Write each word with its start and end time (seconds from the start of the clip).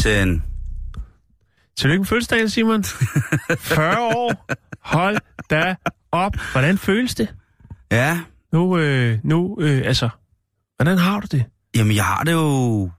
Speedy 0.00 0.34
10. 0.34 0.40
Tillykke 1.76 2.00
med 2.00 2.06
fødselsdagen, 2.06 2.48
Simon. 2.50 2.84
40 3.58 3.98
år. 4.16 4.46
Hold 4.80 5.18
da 5.50 5.74
op. 6.12 6.36
Hvordan 6.52 6.78
føles 6.78 7.14
det? 7.14 7.34
Ja, 7.90 8.20
Nu, 8.52 8.78
øh, 8.78 9.18
nu, 9.24 9.58
øh, 9.60 9.82
altså, 9.84 10.08
hvordan 10.76 10.98
har 10.98 11.20
du 11.20 11.26
det? 11.30 11.44
jamen 11.76 11.96
jeg 11.96 12.04
har 12.04 12.24
det 12.24 12.32
jo 12.32 12.90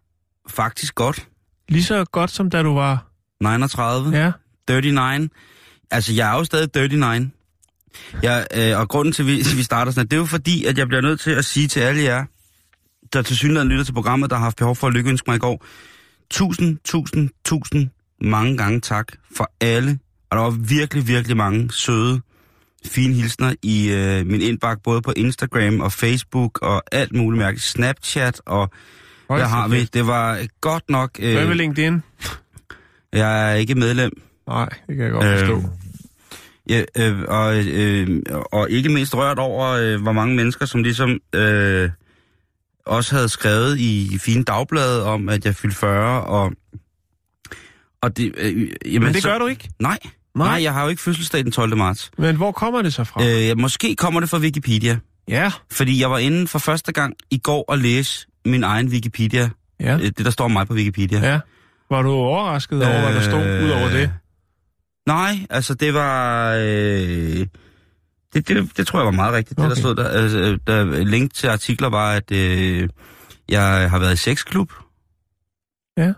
faktisk 0.50 0.96
godt. 0.96 1.28
Lige 1.70 1.84
så 1.84 2.06
godt 2.06 2.32
som 2.32 2.50
da 2.50 2.64
du 2.64 2.74
var... 2.74 3.08
39, 3.44 4.18
Ja, 4.18 4.32
39. 4.70 5.30
Altså, 5.92 6.14
jeg 6.14 6.34
er 6.34 6.38
jo 6.38 6.44
stadig 6.44 6.70
39. 6.76 7.32
Jeg, 8.24 8.48
øh, 8.56 8.80
og 8.80 8.90
grunden 8.90 9.14
til, 9.14 9.24
at 9.24 9.28
vi, 9.28 9.40
at 9.40 9.58
vi 9.58 9.64
starter 9.64 9.92
sådan, 9.92 10.08
det 10.08 10.14
er 10.14 10.18
jo 10.20 10.26
fordi, 10.26 10.66
at 10.66 10.78
jeg 10.78 10.88
bliver 10.88 11.02
nødt 11.02 11.20
til 11.20 11.32
at 11.32 11.46
sige 11.46 11.68
til 11.68 11.80
alle 11.80 12.04
jer, 12.04 12.26
der 13.14 13.22
til 13.22 13.36
synligheden 13.36 13.70
lytter 13.70 13.84
til 13.86 13.94
programmet, 13.94 14.30
der 14.30 14.36
har 14.36 14.44
haft 14.44 14.58
behov 14.58 14.76
for 14.76 14.88
at 14.88 14.94
lykkeønske 14.94 15.26
mig 15.30 15.36
i 15.36 15.40
går. 15.40 15.66
Tusind, 16.32 16.78
tusind, 16.84 17.30
tusind 17.46 17.90
mange 18.22 18.58
gange 18.58 18.80
tak 18.82 19.08
for 19.38 19.52
alle. 19.62 20.00
Og 20.30 20.38
der 20.38 20.44
var 20.44 20.50
virkelig, 20.50 21.08
virkelig 21.08 21.38
mange 21.38 21.72
søde, 21.72 22.22
fine 22.86 23.14
hilsner 23.14 23.54
i 23.62 23.92
øh, 23.92 24.28
min 24.28 24.42
indbakke, 24.42 24.84
både 24.84 25.02
på 25.02 25.14
Instagram 25.16 25.80
og 25.80 25.92
Facebook 25.92 26.60
og 26.62 26.84
alt 26.92 27.16
muligt 27.16 27.40
mærke. 27.40 27.60
Snapchat 27.60 28.42
og 28.46 28.72
Hold 29.30 29.40
hvad 29.40 29.50
har 29.50 29.68
vi? 29.68 29.84
Det 29.84 30.08
var 30.08 30.40
godt 30.62 30.90
nok... 30.90 31.20
Hvad 31.20 31.34
med 31.34 31.48
Øh, 31.48 31.52
LinkedIn? 31.52 32.04
jeg 33.14 33.52
er 33.52 33.56
ikke 33.56 33.76
medlem. 33.76 34.12
Nej, 34.48 34.70
det 34.88 34.96
kan 34.96 35.06
jeg 35.06 35.12
godt 35.12 35.40
forstå. 35.40 35.58
Øh, 35.58 35.64
Ja, 36.70 36.84
øh, 36.98 37.22
og, 37.28 37.66
øh, 37.68 38.22
og 38.52 38.70
ikke 38.70 38.90
mindst 38.90 39.16
rørt 39.16 39.40
over, 39.40 39.68
øh, 39.70 40.02
hvor 40.02 40.12
mange 40.12 40.36
mennesker, 40.36 40.66
som 40.66 40.84
ligesom 40.84 41.20
øh, 41.36 41.90
også 42.86 43.16
havde 43.16 43.30
skrevet 43.30 43.80
i 43.80 44.18
fine 44.22 44.44
dagblade 44.44 45.06
om, 45.06 45.30
at 45.30 45.46
jeg 45.46 45.56
fyldte 45.56 45.78
40, 45.78 46.24
og, 46.24 46.52
og 48.02 48.18
det, 48.18 48.34
øh, 48.38 48.70
jamen, 48.86 49.04
Men 49.04 49.14
det 49.14 49.22
så, 49.22 49.30
gør 49.30 49.38
du 49.38 49.48
ikke. 49.48 49.70
Nej, 49.80 49.98
nej, 50.36 50.48
nej, 50.48 50.64
jeg 50.64 50.74
har 50.74 50.84
jo 50.84 50.90
ikke 50.90 51.02
fødselsdag 51.02 51.44
den 51.44 51.52
12. 51.52 51.78
marts. 51.78 52.12
Men 52.18 52.36
hvor 52.36 52.52
kommer 52.52 52.82
det 52.82 52.94
så 52.94 53.04
fra? 53.04 53.26
Øh, 53.52 53.58
måske 53.58 53.96
kommer 53.96 54.20
det 54.20 54.30
fra 54.30 54.38
Wikipedia, 54.38 55.00
ja, 55.28 55.52
fordi 55.72 56.02
jeg 56.02 56.12
var 56.12 56.18
inde 56.18 56.48
for 56.48 56.60
første 56.60 56.92
gang 56.92 57.14
i 57.32 57.38
går 57.38 57.66
og 57.68 57.78
læse 57.78 58.28
min 58.46 58.64
egen 58.64 58.88
Wikipedia, 58.88 59.50
ja, 59.80 59.96
øh, 59.96 60.02
det 60.02 60.18
der 60.26 60.32
står 60.32 60.46
om 60.46 60.52
mig 60.52 60.68
på 60.68 60.74
Wikipedia. 60.74 61.32
ja. 61.32 61.40
Var 61.90 62.02
du 62.02 62.10
overrasket 62.12 62.86
over, 62.86 63.02
hvad 63.02 63.14
der 63.14 63.22
stod 63.22 63.44
Øh, 63.46 63.64
ud 63.66 63.70
over 63.70 63.90
det? 63.90 64.12
Nej, 65.08 65.36
altså 65.50 65.74
det 65.74 65.94
var... 65.94 66.54
Øh, 66.60 67.48
det, 68.34 68.48
det, 68.48 68.78
det 68.78 68.88
tror 68.88 69.00
jeg 69.00 69.06
var 69.06 69.12
meget 69.12 69.34
rigtigt, 69.34 69.60
okay. 69.60 69.70
det 69.70 69.76
der 69.76 69.82
stod 69.82 69.96
der. 69.96 70.08
Altså, 70.08 70.58
der. 70.68 71.04
Link 71.04 71.34
til 71.34 71.48
artikler 71.48 71.90
var, 71.90 72.12
at 72.12 72.32
øh, 72.32 72.90
jeg 73.50 73.90
har 73.90 74.00
været 74.00 74.14
i 74.14 74.18
sexklub. 74.18 74.72
Ja. 75.98 76.14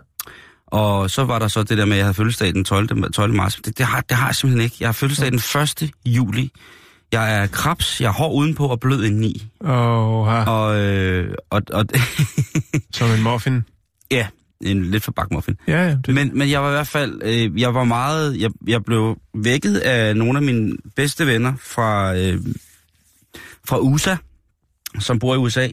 Og 0.66 1.10
så 1.10 1.24
var 1.24 1.38
der 1.38 1.48
så 1.48 1.62
det 1.62 1.78
der 1.78 1.84
med, 1.84 1.92
at 1.92 1.98
jeg 1.98 2.04
havde 2.04 2.14
fødselsdag 2.14 2.52
den 2.54 2.64
12. 2.64 3.12
12. 3.12 3.34
marts. 3.34 3.56
Det, 3.56 3.78
det, 3.78 3.86
har, 3.86 4.00
det 4.00 4.16
har 4.16 4.26
jeg 4.26 4.34
simpelthen 4.34 4.64
ikke. 4.64 4.76
Jeg 4.80 4.88
har 4.88 4.92
fødselsdag 4.92 5.30
den 5.30 5.40
1. 5.84 5.90
juli. 6.06 6.50
Jeg 7.12 7.42
er 7.42 7.46
krabs, 7.46 8.00
jeg 8.00 8.08
er 8.08 8.12
hård 8.12 8.34
udenpå 8.34 8.66
og 8.66 8.80
blød 8.80 9.04
indeni. 9.04 9.46
Åh, 9.60 10.26
her. 10.26 10.44
Og, 10.46 10.80
øh, 10.80 11.34
og, 11.50 11.62
og 11.72 11.84
Som 12.94 13.10
en 13.10 13.22
muffin. 13.22 13.64
ja, 14.10 14.26
en 14.60 14.84
lidt 14.84 15.04
for 15.04 15.12
bakmuffin. 15.12 15.56
Ja, 15.68 15.88
ja. 15.88 15.96
Det, 16.06 16.14
Men, 16.14 16.38
men 16.38 16.50
jeg 16.50 16.62
var 16.62 16.68
i 16.68 16.72
hvert 16.72 16.88
fald, 16.88 17.20
øh, 17.24 17.60
jeg 17.60 17.74
var 17.74 17.84
meget, 17.84 18.40
jeg, 18.40 18.50
jeg 18.66 18.84
blev 18.84 19.18
vækket 19.34 19.76
af 19.76 20.16
nogle 20.16 20.38
af 20.38 20.42
mine 20.42 20.76
bedste 20.96 21.26
venner 21.26 21.52
fra, 21.60 22.16
øh, 22.16 22.40
fra 23.68 23.78
USA, 23.78 24.16
som 24.98 25.18
bor 25.18 25.34
i 25.34 25.38
USA, 25.38 25.68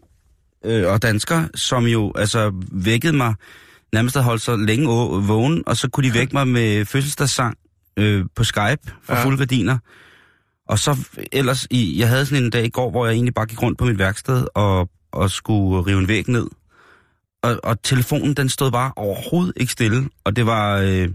øh, 0.65 0.87
og 0.87 1.01
danskere, 1.01 1.49
som 1.55 1.85
jo 1.85 2.11
altså 2.15 2.51
vækkede 2.71 3.13
mig, 3.13 3.33
nærmest 3.93 4.15
havde 4.15 4.25
holdt 4.25 4.41
sig 4.41 4.57
længe 4.57 4.87
vågen, 5.27 5.63
og 5.65 5.77
så 5.77 5.89
kunne 5.89 6.09
de 6.09 6.13
vække 6.13 6.33
mig 6.33 6.47
med 6.47 6.85
fødselsdagssang 6.85 7.57
øh, 7.97 8.25
på 8.35 8.43
Skype 8.43 8.91
for 9.03 9.13
ja. 9.13 9.23
fulde 9.23 9.37
gardiner. 9.37 9.77
Og 10.67 10.79
så 10.79 10.97
ellers, 11.31 11.67
i, 11.71 11.99
jeg 11.99 12.09
havde 12.09 12.25
sådan 12.25 12.43
en 12.43 12.49
dag 12.49 12.65
i 12.65 12.69
går, 12.69 12.91
hvor 12.91 13.05
jeg 13.05 13.13
egentlig 13.13 13.33
bare 13.33 13.45
gik 13.45 13.61
rundt 13.61 13.77
på 13.77 13.85
mit 13.85 13.99
værksted 13.99 14.45
og, 14.55 14.89
og 15.11 15.31
skulle 15.31 15.85
rive 15.87 15.99
en 15.99 16.07
væg 16.07 16.29
ned. 16.29 16.47
Og, 17.43 17.59
og 17.63 17.83
telefonen, 17.83 18.33
den 18.33 18.49
stod 18.49 18.71
bare 18.71 18.91
overhovedet 18.95 19.53
ikke 19.55 19.71
stille. 19.71 20.09
Og 20.23 20.35
det 20.35 20.45
var... 20.45 20.77
Øh, 20.77 21.09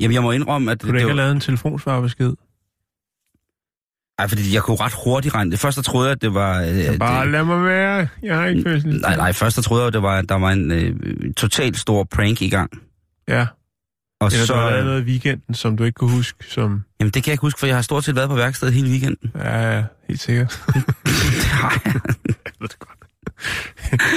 jamen, 0.00 0.14
jeg 0.14 0.22
må 0.22 0.30
indrømme, 0.32 0.70
at... 0.72 0.80
kunne 0.80 0.88
du 0.88 0.92
det 0.94 1.00
ikke 1.00 1.06
var, 1.06 1.10
have 1.10 1.16
lavet 1.16 1.32
en 1.34 1.40
telefonsvarbesked? 1.40 2.32
Ej, 4.18 4.28
fordi 4.28 4.54
jeg 4.54 4.62
kunne 4.62 4.76
ret 4.76 4.92
hurtigt 5.04 5.34
regne 5.34 5.50
det. 5.50 5.58
Først 5.58 5.76
der 5.76 5.82
troede 5.82 6.06
jeg, 6.08 6.12
at 6.12 6.22
det 6.22 6.34
var... 6.34 6.60
Øh, 6.62 6.98
Bare 6.98 7.24
det, 7.24 7.32
lad 7.32 7.44
mig 7.44 7.64
være. 7.64 8.08
Jeg 8.22 8.36
har 8.36 8.46
ikke 8.46 8.62
fødselsdag. 8.62 9.00
nej, 9.00 9.16
nej, 9.16 9.32
først 9.32 9.56
der 9.56 9.62
troede 9.62 9.82
jeg, 9.82 9.86
at 9.86 9.92
det 9.92 10.02
var, 10.02 10.18
at 10.18 10.28
der 10.28 10.34
var 10.34 10.50
en 10.50 10.70
øh, 10.70 11.34
totalt 11.34 11.78
stor 11.78 12.04
prank 12.04 12.42
i 12.42 12.48
gang. 12.48 12.70
Ja, 13.28 13.46
Og 14.20 14.26
eller 14.26 14.46
så... 14.46 14.52
du 14.54 14.58
har 14.58 14.70
lavet 14.70 14.84
noget 14.84 15.02
i 15.02 15.04
weekenden, 15.04 15.54
som 15.54 15.76
du 15.76 15.84
ikke 15.84 15.96
kunne 15.96 16.10
huske, 16.10 16.44
som... 16.50 16.82
jamen, 17.00 17.10
det 17.10 17.22
kan 17.22 17.30
jeg 17.30 17.34
ikke 17.34 17.40
huske, 17.42 17.60
for 17.60 17.66
jeg 17.66 17.76
har 17.76 17.82
stort 17.82 18.04
set 18.04 18.16
været 18.16 18.28
på 18.28 18.34
værkstedet 18.34 18.74
hele 18.74 18.88
weekenden. 18.90 19.30
Ja, 19.34 19.76
ja, 19.76 19.84
helt 20.08 20.20
sikkert. 20.20 20.62
det 21.04 21.44
har 21.44 21.80
jeg. 21.84 21.94
Det 22.60 22.78
godt. 22.78 22.95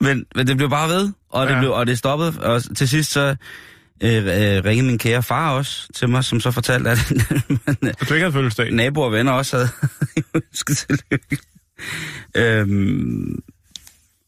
men, 0.00 0.24
men 0.34 0.46
det 0.46 0.56
blev 0.56 0.70
bare 0.70 0.88
ved, 0.88 1.12
og 1.28 1.46
det, 1.46 1.52
Ja. 1.54 1.58
blev, 1.58 1.70
og 1.72 1.86
det 1.86 1.98
stoppede. 1.98 2.40
Og 2.42 2.76
til 2.76 2.88
sidst 2.88 3.12
så 3.12 3.36
øh, 4.02 4.16
øh, 4.16 4.64
ringede 4.64 4.86
min 4.88 4.98
kære 4.98 5.22
far 5.22 5.50
også 5.52 5.88
til 5.94 6.08
mig, 6.08 6.24
som 6.24 6.40
så 6.40 6.50
fortalte, 6.50 6.90
at 6.90 6.98
Og 8.00 8.08
du 8.08 8.14
ikke 8.14 8.24
havde 8.24 8.32
fødselsdag? 8.32 8.72
naboer 8.72 9.06
og 9.06 9.12
venner 9.12 9.32
også 9.32 9.56
havde 9.56 9.68
ønsket 10.34 10.76
tillykke. 10.76 11.36
Øhm, 12.36 13.38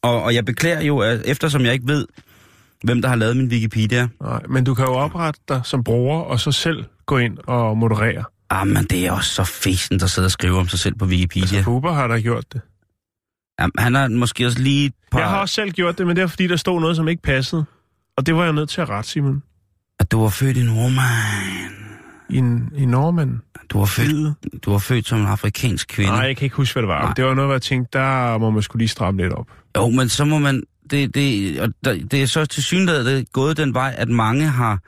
og, 0.03 0.23
og 0.23 0.35
jeg 0.35 0.45
beklager 0.45 0.81
jo, 0.81 0.99
at 0.99 1.23
eftersom 1.25 1.65
jeg 1.65 1.73
ikke 1.73 1.89
ved, 1.89 2.07
hvem 2.85 3.03
der 3.03 3.09
har 3.09 3.17
lavet 3.17 3.37
min 3.37 3.49
Wikipedia, 3.49 4.09
Nej, 4.23 4.41
men 4.49 4.65
du 4.65 4.75
kan 4.75 4.85
jo 4.85 4.93
oprette 4.93 5.41
dig 5.49 5.61
som 5.65 5.85
bruger, 5.85 6.21
og 6.21 6.41
så 6.41 6.53
selv 6.53 6.85
gå 7.07 7.19
ind 7.19 7.39
og 7.47 7.77
moderere. 7.79 8.25
ah, 8.51 8.67
men 8.67 8.85
det 8.85 9.07
er 9.07 9.13
også 9.13 9.31
så 9.35 9.45
fesen, 9.45 10.01
der 10.01 10.07
sidder 10.07 10.27
og 10.27 10.33
skriver 10.33 10.59
om 10.61 10.69
sig 10.69 10.79
selv 10.79 10.95
på 10.99 11.05
Wikipedia. 11.05 11.43
Altså, 11.59 11.63
Huber 11.63 11.93
har 11.93 12.07
da 12.07 12.21
gjort 12.21 12.45
det. 12.53 12.61
Jamen, 13.61 13.73
han 13.79 13.95
har 13.95 14.09
måske 14.09 14.47
også 14.47 14.59
lige 14.59 14.93
par... 15.11 15.19
Jeg 15.19 15.29
har 15.29 15.41
også 15.41 15.55
selv 15.55 15.71
gjort 15.71 15.99
det, 15.99 16.07
men 16.07 16.17
det 16.17 16.23
er 16.23 16.27
fordi, 16.27 16.47
der 16.47 16.57
stod 16.57 16.81
noget, 16.81 16.97
som 16.97 17.09
ikke 17.09 17.23
passede. 17.23 17.65
Og 18.17 18.27
det 18.27 18.35
var 18.35 18.45
jeg 18.45 18.53
nødt 18.53 18.69
til 18.69 18.81
at 18.81 18.89
rette, 18.89 19.11
Simon. 19.11 19.43
At 20.01 20.13
du 20.13 20.21
var 20.21 20.29
født 20.29 20.57
i 20.57 20.63
Nordmand. 20.63 21.75
I, 22.29 22.37
en, 22.37 22.73
i 22.77 22.85
Norman. 22.85 23.41
Du 23.69 23.79
var 23.79 23.85
født, 23.85 24.37
du 24.65 24.71
var 24.71 24.79
født 24.79 25.07
som 25.07 25.21
en 25.21 25.27
afrikansk 25.27 25.89
kvinde. 25.89 26.13
Nej, 26.13 26.21
jeg 26.21 26.37
kan 26.37 26.47
ikke 26.47 26.57
huske, 26.57 26.75
hvad 26.75 26.83
det 26.83 26.89
var. 26.89 27.03
Nej. 27.03 27.13
Det 27.15 27.25
var 27.25 27.35
noget, 27.35 27.49
hvor 27.49 27.55
jeg 27.55 27.63
tænkte, 27.63 27.99
der 27.99 28.39
må 28.39 28.51
man 28.51 28.63
skulle 28.63 28.81
lige 28.81 28.89
stramme 28.89 29.23
lidt 29.23 29.33
op. 29.33 29.47
Jo, 29.77 29.89
men 29.89 30.09
så 30.09 30.25
må 30.25 30.39
man... 30.39 30.63
Det, 30.91 31.15
det, 31.15 31.61
og 31.61 31.69
der, 31.85 32.07
det 32.11 32.23
er 32.23 32.27
så 32.27 32.47
til 32.47 32.63
synligheden 32.63 33.27
gået 33.33 33.57
den 33.57 33.75
vej, 33.75 33.95
at 33.99 34.09
mange 34.09 34.47
har 34.47 34.79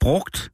brugt 0.00 0.50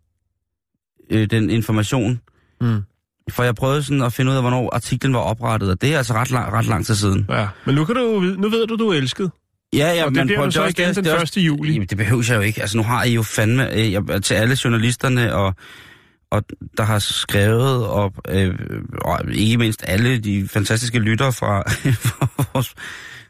øh, 1.11 1.31
den 1.31 1.51
information. 1.51 2.21
Mm. 2.61 2.83
For 3.31 3.43
jeg 3.43 3.55
prøvede 3.55 3.83
sådan 3.83 4.03
at 4.03 4.13
finde 4.13 4.31
ud 4.31 4.37
af, 4.37 4.43
hvornår 4.43 4.75
artiklen 4.75 5.15
var 5.15 5.21
oprettet, 5.21 5.71
og 5.71 5.81
det 5.81 5.95
er 5.95 5.99
altså 5.99 6.15
ret 6.15 6.31
lang, 6.31 6.53
ret 6.53 6.67
lang 6.67 6.87
tid 6.87 6.95
siden. 6.95 7.27
Ja, 7.31 7.47
men 7.65 7.75
nu, 7.75 7.85
kan 7.85 7.95
du, 7.95 8.21
nu 8.39 8.49
ved 8.49 8.67
du, 8.67 8.77
du 8.77 8.89
er 8.89 8.95
elsket. 8.95 9.31
Ja, 9.77 9.93
ja, 9.93 10.05
Og 10.05 10.15
det 10.15 10.27
bliver 10.27 10.45
du 10.45 10.51
så 10.51 10.65
igen 10.67 10.95
den 10.95 11.07
også- 11.07 11.41
1. 11.41 11.47
juli. 11.47 11.73
Jamen, 11.73 11.89
det 11.89 11.99
behøver 11.99 12.25
jeg 12.29 12.37
jo 12.37 12.41
ikke. 12.41 12.61
Altså, 12.61 12.77
nu 12.77 12.83
har 12.83 13.05
I 13.05 13.15
jo 13.15 13.23
fandme 13.23 13.75
øh, 13.75 13.93
jeg, 13.93 14.03
til 14.23 14.35
alle 14.35 14.57
journalisterne, 14.65 15.35
og, 15.35 15.55
og 16.31 16.43
der 16.77 16.83
har 16.83 16.99
skrevet, 16.99 17.87
og, 17.87 18.13
øh, 18.29 18.55
og 19.03 19.21
ikke 19.33 19.57
mindst 19.59 19.85
alle 19.87 20.19
de 20.19 20.49
fantastiske 20.49 20.99
lyttere 20.99 21.33
fra, 21.33 21.63
fra 22.09 22.29
vores, 22.55 22.75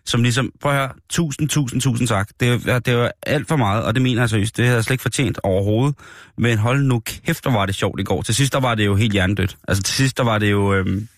som 0.04 0.22
ligesom, 0.22 0.52
prøv 0.60 0.72
at 0.72 0.78
høre, 0.78 0.92
tusind, 1.08 1.48
tusind, 1.48 1.80
tusind 1.80 2.08
tak. 2.08 2.28
Det 2.40 2.86
det 2.86 2.96
var 2.96 3.12
alt 3.22 3.48
for 3.48 3.56
meget, 3.56 3.84
og 3.84 3.94
det 3.94 4.02
mener 4.02 4.22
jeg 4.22 4.30
seriøst. 4.30 4.56
Det 4.56 4.64
havde 4.64 4.76
jeg 4.76 4.84
slet 4.84 4.94
ikke 4.94 5.02
fortjent 5.02 5.38
overhovedet. 5.42 5.96
Men 6.38 6.58
hold 6.58 6.82
nu 6.82 6.98
kæft, 6.98 7.44
hvor 7.44 7.52
var 7.52 7.66
det 7.66 7.74
sjovt 7.74 8.00
i 8.00 8.04
går. 8.04 8.22
Til 8.22 8.34
sidst, 8.34 8.52
der 8.52 8.60
var 8.60 8.74
det 8.74 8.86
jo 8.86 8.96
helt 8.96 9.12
hjernedødt. 9.12 9.56
Altså 9.68 9.82
til 9.82 9.94
sidst, 9.94 10.18
der 10.18 10.24
var 10.24 10.38
det 10.38 10.50
jo... 10.50 10.74
Øhm, 10.74 11.08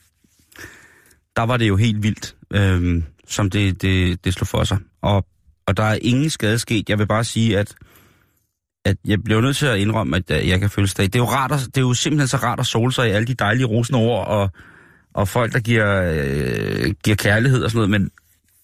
der 1.37 1.43
var 1.43 1.57
det 1.57 1.69
jo 1.69 1.77
helt 1.77 2.03
vildt, 2.03 2.37
øhm, 2.51 3.05
som 3.29 3.51
det, 3.51 3.83
det, 3.83 4.25
det 4.25 4.35
slog 4.35 4.47
for 4.47 4.65
sig. 4.65 4.79
Og, 5.03 5.27
og 5.67 5.77
der 5.77 5.83
er 5.83 5.99
ingen 6.03 6.31
skade 6.31 6.59
sket. 6.59 6.89
Jeg 6.89 6.99
vil 6.99 7.07
bare 7.07 7.25
sige, 7.25 7.59
at 7.59 7.75
at 8.85 8.97
jeg 9.05 9.23
blev 9.25 9.41
nødt 9.41 9.57
til 9.57 9.67
at 9.67 9.79
indrømme, 9.79 10.17
at 10.17 10.31
øh, 10.31 10.49
jeg 10.49 10.61
kan 10.61 10.71
fødselsdag. 10.71 11.07
Det 11.07 11.15
er 11.15 11.19
jo, 11.19 11.25
rart 11.25 11.53
at, 11.53 11.61
det 11.61 11.77
er 11.77 11.81
jo 11.81 11.95
simpelthen 11.95 12.29
så 12.29 12.37
rart 12.37 12.61
at 12.61 12.67
sole 12.67 12.93
sig 12.93 13.09
i 13.09 13.11
alle 13.11 13.27
de 13.27 13.35
dejlige 13.35 13.67
rosende 13.67 13.99
ord, 13.99 14.27
og, 14.27 14.51
og 15.15 15.29
folk, 15.29 15.53
der 15.53 15.61
giver, 15.61 16.03
øh, 16.15 16.95
giver 17.05 17.17
kærlighed 17.17 17.65
og 17.65 17.71
sådan 17.71 17.89
noget, 17.89 17.91
men, 17.91 18.11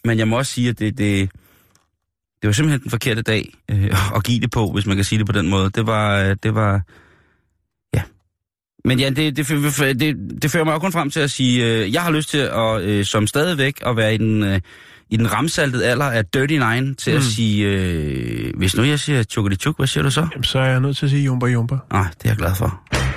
men 0.09 0.19
jeg 0.19 0.29
må 0.29 0.39
også 0.39 0.53
sige, 0.53 0.69
at 0.69 0.79
det, 0.79 0.99
det, 0.99 1.31
det 2.43 2.49
var 2.49 2.53
simpelthen 2.53 2.83
den 2.83 2.91
forkerte 2.91 3.23
dag 3.23 3.55
øh, 3.71 4.17
at 4.17 4.25
give 4.25 4.41
det 4.41 4.51
på, 4.51 4.73
hvis 4.73 4.87
man 4.87 4.97
kan 4.97 5.05
sige 5.05 5.19
det 5.19 5.27
på 5.27 5.33
den 5.33 5.49
måde. 5.49 5.71
Det 5.71 5.87
var, 5.87 6.19
øh, 6.19 6.37
det 6.43 6.55
var, 6.55 6.81
ja. 7.95 8.03
Men 8.85 9.01
ja, 9.01 9.11
det, 9.11 9.37
det, 9.37 9.49
det, 10.01 10.17
det 10.43 10.51
fører 10.51 10.65
mig 10.65 10.73
jo 10.73 10.79
kun 10.79 10.93
frem 10.93 11.11
til 11.11 11.21
at 11.21 11.31
sige, 11.31 11.67
øh, 11.67 11.93
jeg 11.93 12.03
har 12.03 12.11
lyst 12.11 12.31
til 12.31 12.39
at, 12.39 12.83
øh, 12.83 13.05
som 13.05 13.27
stadigvæk, 13.27 13.81
at 13.87 13.97
være 13.97 14.15
i 14.15 14.19
den, 14.19 14.43
øh, 14.43 14.61
i 15.11 15.17
den 15.17 15.33
ramsaltede 15.33 15.87
alder 15.87 16.07
af 16.07 16.25
Dirty 16.27 16.55
Nine, 16.55 16.95
til 16.95 17.13
mm. 17.13 17.17
at 17.17 17.25
sige, 17.25 17.67
øh, 17.67 18.53
hvis 18.57 18.77
nu 18.77 18.83
jeg 18.83 19.01
siger 19.01 19.23
tjukkedi 19.23 19.57
tjuk, 19.57 19.77
hvad 19.77 19.87
siger 19.87 20.05
du 20.05 20.11
så? 20.11 20.29
Jamen, 20.33 20.45
så 20.45 20.59
er 20.59 20.65
jeg 20.65 20.81
nødt 20.81 20.97
til 20.97 21.07
at 21.07 21.11
sige 21.11 21.25
jumper 21.25 21.47
jumper. 21.47 21.79
Nej, 21.93 22.07
det 22.19 22.25
er 22.25 22.31
jeg 22.31 22.37
glad 22.37 22.55
for. 22.55 23.08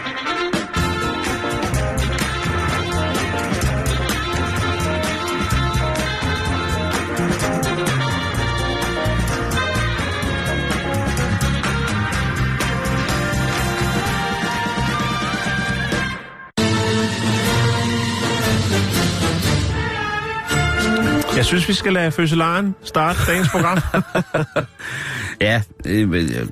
Jeg 21.41 21.45
synes, 21.45 21.67
vi 21.67 21.73
skal 21.73 21.93
lade 21.93 22.11
fødselaren 22.11 22.75
starte 22.83 23.19
dagens 23.27 23.49
program 23.49 23.79
Ja, 25.41 25.61
øh, 25.85 26.01
øh, 26.01 26.47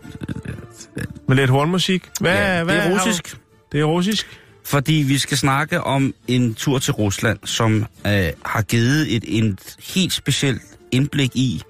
med 1.28 1.36
lidt 1.36 1.50
hornmusik. 1.50 2.04
Hvad, 2.22 2.34
ja 2.34 2.64
hvad 2.64 2.76
det 2.76 2.86
er 2.86 2.92
russisk. 3.00 3.32
du- 3.32 3.38
Det 3.72 3.80
er 3.80 3.84
russisk. 3.84 4.40
Fordi 4.66 4.94
vi 4.94 5.18
skal 5.18 5.38
snakke 5.38 5.82
om 5.82 6.14
en 6.28 6.54
tur 6.54 6.80
til 6.80 6.94
Rusland, 6.94 7.40
som 7.46 7.86
øh, 8.08 8.12
har 8.46 8.62
givet 8.62 9.16
et, 9.16 9.24
et 9.28 9.76
helt 9.94 10.14
specielt 10.14 10.62
indblik 10.92 11.36
i, 11.36 11.62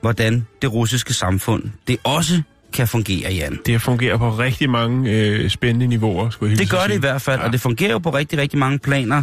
hvordan 0.00 0.46
det 0.62 0.72
russiske 0.72 1.14
samfund, 1.14 1.62
det 1.88 1.96
også 2.04 2.42
kan 2.72 2.88
fungere, 2.88 3.32
Jan. 3.32 3.58
Det 3.66 3.82
fungerer 3.82 4.16
på 4.18 4.30
rigtig 4.30 4.70
mange 4.70 5.10
øh, 5.10 5.50
spændende 5.50 5.86
niveauer, 5.86 6.30
skulle 6.30 6.50
jeg 6.50 6.58
Det 6.58 6.70
gør 6.70 6.78
det 6.78 6.86
i 6.86 6.90
sige. 6.90 7.00
hvert 7.00 7.22
fald, 7.22 7.40
ja. 7.40 7.46
og 7.46 7.52
det 7.52 7.60
fungerer 7.60 7.90
jo 7.92 7.98
på 7.98 8.10
rigtig, 8.10 8.38
rigtig 8.38 8.58
mange 8.58 8.78
planer. 8.78 9.22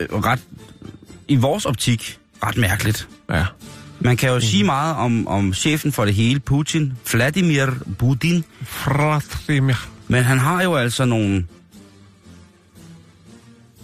Øh, 0.00 0.08
ret, 0.12 0.40
I 1.28 1.36
vores 1.36 1.66
optik, 1.66 2.18
ret 2.42 2.56
mærkeligt. 2.56 3.08
Ja. 3.30 3.44
Man 4.00 4.16
kan 4.16 4.28
jo 4.28 4.34
mm. 4.34 4.40
sige 4.40 4.64
meget 4.64 4.96
om, 4.96 5.28
om 5.28 5.54
chefen 5.54 5.92
for 5.92 6.04
det 6.04 6.14
hele, 6.14 6.40
Putin, 6.40 6.92
Vladimir 7.12 7.66
Putin, 7.98 8.44
Fratrimir. 8.62 9.88
men 10.08 10.22
han 10.24 10.38
har 10.38 10.62
jo 10.62 10.74
altså 10.74 11.04
nogle, 11.04 11.46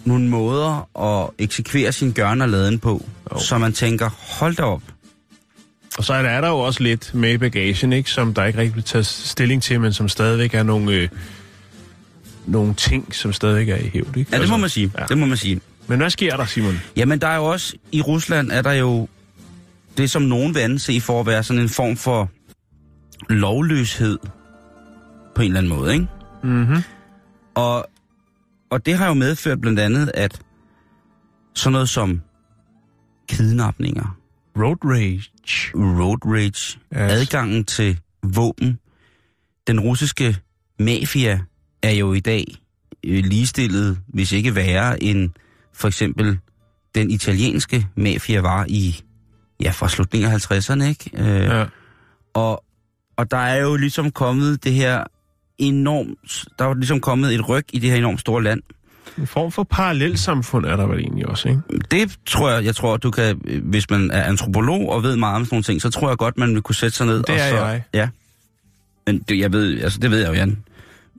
nogle 0.05 0.27
måder 0.29 0.89
at 1.03 1.29
eksekvere 1.37 1.91
sin 1.91 2.11
gørne 2.11 2.43
og 2.43 2.49
laden 2.49 2.79
på, 2.79 3.05
Jo. 3.33 3.39
så 3.39 3.57
man 3.57 3.73
tænker, 3.73 4.09
hold 4.39 4.55
da 4.55 4.63
op. 4.63 4.81
Og 5.97 6.03
så 6.03 6.13
er 6.13 6.41
der 6.41 6.47
jo 6.47 6.59
også 6.59 6.83
lidt 6.83 7.13
med 7.13 7.37
bagagen, 7.37 7.93
ikke, 7.93 8.09
som 8.11 8.33
der 8.33 8.45
ikke 8.45 8.59
rigtig 8.59 8.71
bliver 8.73 8.83
taget 8.83 9.05
stilling 9.05 9.63
til, 9.63 9.81
men 9.81 9.93
som 9.93 10.09
stadigvæk 10.09 10.53
er 10.53 10.63
nogle, 10.63 10.91
øh, 10.95 11.09
nogle 12.45 12.73
ting, 12.73 13.15
som 13.15 13.33
stadigvæk 13.33 13.69
er 13.69 13.75
i 13.75 13.89
hævd. 13.93 14.17
Ikke? 14.17 14.35
Ja, 14.35 14.41
det 14.41 14.49
må 14.49 14.57
man 14.57 14.69
sige. 14.69 14.91
Ja. 14.99 15.05
Det 15.09 15.17
må 15.17 15.25
man 15.25 15.37
sige. 15.37 15.61
Men 15.87 15.99
hvad 15.99 16.09
sker 16.09 16.37
der, 16.37 16.45
Simon? 16.45 16.79
Jamen, 16.95 17.21
der 17.21 17.27
er 17.27 17.35
jo 17.35 17.45
også, 17.45 17.75
i 17.91 18.01
Rusland 18.01 18.51
er 18.51 18.61
der 18.61 18.71
jo 18.71 19.07
det, 19.97 20.11
som 20.11 20.21
nogen 20.21 20.55
vil 20.55 20.59
anse 20.59 21.01
for 21.01 21.19
at 21.19 21.25
være 21.25 21.43
sådan 21.43 21.61
en 21.61 21.69
form 21.69 21.97
for 21.97 22.29
lovløshed 23.33 24.17
på 25.35 25.41
en 25.41 25.47
eller 25.47 25.57
anden 25.59 25.73
måde, 25.79 25.93
ikke? 25.93 26.07
Mm-hmm. 26.43 26.83
Og, 27.55 27.87
og 28.69 28.85
det 28.85 28.97
har 28.97 29.07
jo 29.07 29.13
medført 29.13 29.61
blandt 29.61 29.79
andet, 29.79 30.11
at 30.13 30.39
sådan 31.55 31.71
noget 31.73 31.89
som 31.89 32.21
kidnapninger, 33.29 34.17
Road 34.57 34.77
rage. 34.85 35.23
road 35.75 36.17
rage, 36.25 36.51
Yes. 36.93 37.11
adgangen 37.11 37.65
til 37.65 37.99
våben. 38.23 38.79
Den 39.67 39.79
russiske 39.79 40.37
mafia 40.79 41.39
er 41.83 41.91
jo 41.91 42.13
i 42.13 42.19
dag 42.19 42.45
øh, 43.05 43.23
ligestillet, 43.25 43.99
hvis 44.07 44.31
ikke 44.31 44.55
værre, 44.55 45.03
end 45.03 45.29
for 45.75 45.87
eksempel 45.87 46.37
den 46.95 47.11
italienske 47.11 47.87
mafia 47.95 48.41
var 48.41 48.65
i, 48.69 49.01
ja, 49.61 49.71
fra 49.71 49.89
slutningen 49.89 50.31
af 50.31 50.51
50'erne, 50.51 50.83
ikke? 50.83 51.09
Øh, 51.13 51.43
Ja. 51.43 51.65
og, 52.33 52.63
og 53.17 53.31
der 53.31 53.37
er 53.37 53.61
jo 53.61 53.75
ligesom 53.75 54.11
kommet 54.11 54.63
det 54.63 54.73
her 54.73 55.03
enormt, 55.57 56.45
der 56.59 56.65
er 56.65 56.73
ligesom 56.73 56.99
kommet 56.99 57.33
et 57.35 57.49
ryg 57.49 57.65
i 57.73 57.79
det 57.79 57.89
her 57.89 57.97
enormt 57.97 58.19
store 58.19 58.43
land. 58.43 58.61
En 59.17 59.27
form 59.27 59.51
for 59.51 59.63
parallelsamfund 59.63 60.65
er 60.65 60.75
der 60.75 60.87
vel 60.87 60.99
egentlig 60.99 61.27
også, 61.27 61.49
ikke? 61.49 61.61
Det 61.91 62.17
tror 62.25 62.49
jeg, 62.49 62.65
jeg 62.65 62.75
tror, 62.75 62.97
du 62.97 63.11
kan, 63.11 63.41
hvis 63.63 63.89
man 63.89 64.11
er 64.11 64.23
antropolog 64.23 64.89
og 64.91 65.03
ved 65.03 65.15
meget 65.15 65.35
om 65.35 65.45
sådan 65.45 65.55
nogle 65.55 65.63
ting, 65.63 65.81
så 65.81 65.89
tror 65.89 66.09
jeg 66.09 66.17
godt, 66.17 66.37
man 66.37 66.53
vil 66.53 66.61
kunne 66.61 66.75
sætte 66.75 66.97
sig 66.97 67.05
ned. 67.05 67.17
Det 67.17 67.29
og 67.29 67.35
er 67.35 67.49
så, 67.49 67.55
jeg. 67.65 67.83
Ja. 67.93 68.09
Men 69.07 69.19
det, 69.19 69.39
jeg 69.39 69.51
ved, 69.53 69.81
altså, 69.81 69.99
det 69.99 70.11
ved 70.11 70.19
jeg 70.19 70.27
jo, 70.29 70.33
Jan. 70.33 70.63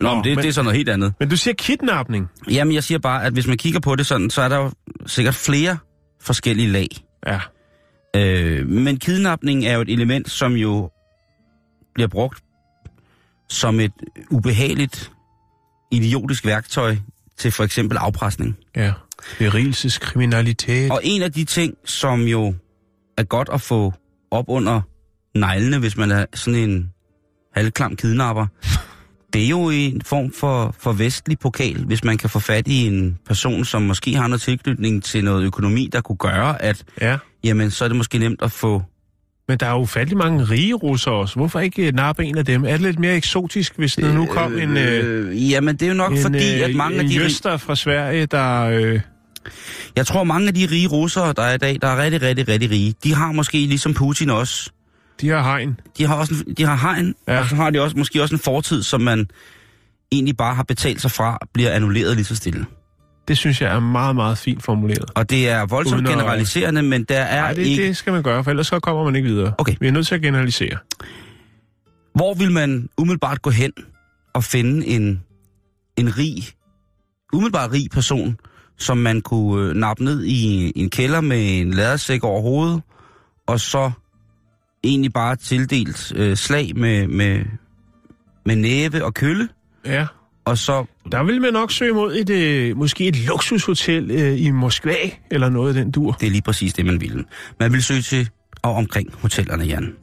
Nå, 0.01 0.09
Nå, 0.09 0.15
men 0.15 0.25
det, 0.25 0.37
men- 0.37 0.43
det 0.43 0.49
er 0.49 0.53
sådan 0.53 0.65
noget 0.65 0.77
helt 0.77 0.89
andet. 0.89 1.15
Men 1.21 1.29
du 1.29 1.37
siger 1.37 1.55
kidnapning. 1.55 2.29
Jamen, 2.51 2.75
jeg 2.75 2.85
siger 2.85 2.99
bare, 2.99 3.25
at 3.25 3.33
hvis 3.33 3.47
man 3.47 3.57
kigger 3.57 3.81
på 3.81 3.97
det 3.97 4.07
sådan, 4.07 4.31
så 4.31 4.43
er 4.43 4.49
der 4.49 4.57
jo 4.57 4.71
sikkert 5.07 5.35
flere 5.35 5.79
forskellige 6.21 6.69
lag. 6.69 6.89
Ja. 7.27 7.41
Øh, 8.17 8.67
men 8.69 8.97
kidnapning 8.97 9.67
er 9.67 9.75
jo 9.75 9.81
et 9.81 9.89
element, 9.93 10.31
som 10.31 10.53
jo 10.53 10.91
bliver 11.95 12.09
brugt 12.09 12.43
som 13.49 13.81
et 13.81 13.93
ubehageligt, 14.31 15.13
idiotisk 15.93 16.47
værktøj 16.47 16.97
til 17.39 17.51
for 17.53 17.65
eksempel 17.65 17.99
afpresning. 17.99 18.57
Ja. 18.77 18.93
Berigelseskriminalitet. 19.39 20.91
Og 20.91 21.01
en 21.05 21.23
af 21.23 21.33
de 21.33 21.45
ting, 21.45 21.75
som 21.85 22.21
jo 22.23 22.55
er 23.19 23.23
godt 23.23 23.49
at 23.53 23.61
få 23.61 23.93
op 24.31 24.45
under 24.49 24.81
neglene, 25.35 25.79
hvis 25.79 25.97
man 25.97 26.11
er 26.11 26.27
sådan 26.35 26.61
en 26.71 26.93
halvklam 27.55 27.97
kidnapper, 27.97 28.47
det 29.37 29.45
er 29.45 29.49
jo 29.49 29.71
en 29.71 30.03
form 30.05 30.33
for, 30.33 30.75
for 30.79 30.93
vestlig 30.93 31.39
pokal, 31.39 31.85
hvis 31.85 32.05
man 32.05 32.19
kan 32.19 32.31
få 32.31 32.39
fat 32.39 32.69
i 32.69 32.87
en 32.87 33.19
person, 33.27 33.65
som 33.65 33.83
måske 33.83 34.15
har 34.15 34.27
noget 34.27 34.41
tilknytning 34.43 35.05
til 35.05 35.25
noget 35.25 35.45
økonomi, 35.45 35.89
der 35.93 36.01
kunne 36.01 36.17
gøre, 36.17 36.63
at 36.63 36.85
Ja. 37.01 37.17
jamen, 37.45 37.71
så 37.71 37.85
er 37.85 37.89
det 37.89 37.97
måske 37.97 38.19
nemt 38.19 38.43
at 38.43 38.53
få... 38.53 38.83
Men 39.49 39.59
der 39.59 39.67
er 39.67 39.71
jo 39.71 39.79
ufattelig 39.81 40.19
mange 40.19 40.45
rige 40.45 40.75
russere 40.75 41.15
også. 41.15 41.35
Hvorfor 41.35 41.61
ikke 41.61 41.87
øh, 41.87 41.95
nappe 41.95 42.25
en 42.25 42.39
af 42.39 42.45
dem? 42.45 42.65
Er 42.65 42.71
det 42.71 42.81
lidt 42.81 42.99
mere 42.99 43.17
eksotisk, 43.17 43.79
hvis 43.79 43.95
der 43.95 44.13
nu 44.13 44.27
kom 44.27 44.59
en, 44.59 44.77
øh, 44.77 45.27
Øh, 45.29 45.51
jamen, 45.51 45.77
det 45.77 45.83
er 45.83 45.89
jo 45.89 45.95
nok 45.95 46.13
en, 46.13 46.19
fordi, 46.23 46.55
øh, 46.59 46.65
at 46.69 46.75
mange 46.75 46.99
af 46.99 47.05
de... 47.05 47.15
jøster 47.15 47.57
fra 47.57 47.77
Sverige, 47.77 48.27
der... 48.27 48.63
Øh, 48.63 49.01
Jeg 49.97 50.07
tror, 50.07 50.25
mange 50.25 50.49
af 50.49 50.55
de 50.55 50.69
rige 50.71 50.89
russere, 50.89 51.33
der 51.33 51.43
er 51.43 51.55
i 51.55 51.59
dag, 51.59 51.79
der 51.83 51.89
er 51.89 52.03
rigtig, 52.05 52.23
rigtig, 52.23 52.49
rigtig 52.49 52.71
rige, 52.71 52.95
de 53.05 53.15
har 53.15 53.33
måske 53.33 53.59
ligesom 53.59 53.95
Putin 53.95 54.31
også 54.31 54.71
de 55.21 55.29
har 55.29 55.43
hegn. 55.43 55.81
de 55.99 56.07
har 56.07 56.15
også 56.15 56.35
en, 56.47 56.55
de 56.55 56.65
har 56.65 56.77
hegn, 56.77 57.15
Ja. 57.29 57.41
og 57.41 57.49
så 57.49 57.57
har 57.57 57.71
de 57.71 57.81
også 57.81 57.97
måske 57.97 58.23
også 58.23 58.35
en 58.35 58.39
fortid, 58.39 58.83
som 58.83 59.01
man 59.01 59.29
egentlig 60.13 60.37
bare 60.37 60.55
har 60.55 60.63
betalt 60.63 61.01
sig 61.01 61.11
fra, 61.11 61.39
bliver 61.55 61.71
annulleret 61.71 62.17
lige 62.17 62.25
så 62.25 62.37
stille. 62.37 62.67
Det 63.29 63.39
synes 63.39 63.61
jeg 63.63 63.75
er 63.75 63.81
meget, 63.81 64.17
meget 64.17 64.39
fint 64.39 64.63
formuleret. 64.63 65.11
Og 65.15 65.31
det 65.31 65.49
er 65.49 65.67
voldsomt 65.67 65.95
Uden 65.95 66.07
at- 66.07 66.13
generaliserende, 66.19 66.83
men 66.83 67.05
der 67.05 67.19
er 67.21 67.41
Nej, 67.41 67.53
det, 67.53 67.67
ikke... 67.67 67.83
det 67.87 67.97
skal 67.97 68.13
man 68.13 68.23
gøre, 68.23 68.45
for 68.45 68.51
ellers 68.51 68.67
så 68.67 68.81
kommer 68.81 69.05
man 69.05 69.17
ikke 69.17 69.29
videre. 69.29 69.53
Okay. 69.59 69.75
Vi 69.81 69.87
er 69.89 69.93
nødt 69.93 70.07
til 70.07 70.15
at 70.15 70.23
generalisere. 70.23 70.79
Hvor 72.15 72.35
vil 72.35 72.53
man 72.53 72.89
umiddelbart 72.99 73.43
gå 73.43 73.51
hen 73.51 73.73
og 74.35 74.45
finde 74.45 74.87
en, 74.87 75.23
en 75.97 76.19
rig, 76.19 76.45
umiddelbart 77.33 77.73
rig 77.73 77.91
person, 77.91 78.39
som 78.79 78.99
man 78.99 79.21
kunne 79.21 79.69
øh, 79.71 79.75
nappe 79.77 80.05
ned 80.05 80.25
i 80.25 80.73
en 80.77 80.91
kælder 80.91 81.21
med 81.21 81.61
en 81.61 81.75
lædersæk 81.75 82.25
over 82.25 82.43
hovedet, 82.43 82.83
og 83.47 83.61
så 83.61 83.91
egentlig 84.85 85.13
bare 85.13 85.37
tildelt 85.37 86.13
øh, 86.17 86.37
slag 86.37 86.73
med, 86.77 87.07
med, 87.09 87.45
med 88.47 88.57
næve 88.57 89.05
og 89.05 89.15
kølle, 89.15 89.49
Ja. 89.85 90.07
og 90.45 90.59
så 90.59 90.85
Der 91.13 91.23
vil 91.25 91.41
man 91.41 91.53
nok 91.53 91.71
søge 91.73 91.95
mod 91.95 92.17
et, 92.17 92.31
øh, 92.31 92.77
måske 92.77 93.09
et 93.09 93.17
luksushotel 93.17 94.11
øh, 94.11 94.41
i 94.41 94.51
Moskva, 94.51 94.95
eller 95.31 95.49
noget 95.49 95.69
af 95.77 95.85
den 95.85 95.91
dur. 95.93 96.13
Det 96.13 96.27
er 96.27 96.31
lige 96.31 96.43
præcis 96.43 96.75
det, 96.75 96.87
man 96.87 97.01
vil. 97.01 97.25
Man 97.61 97.73
vil 97.73 97.83
søge 97.83 98.03
til 98.03 98.29
og 98.63 98.75
omkring 98.75 99.15
hotellerne, 99.15 99.65
Jan. 99.65 99.95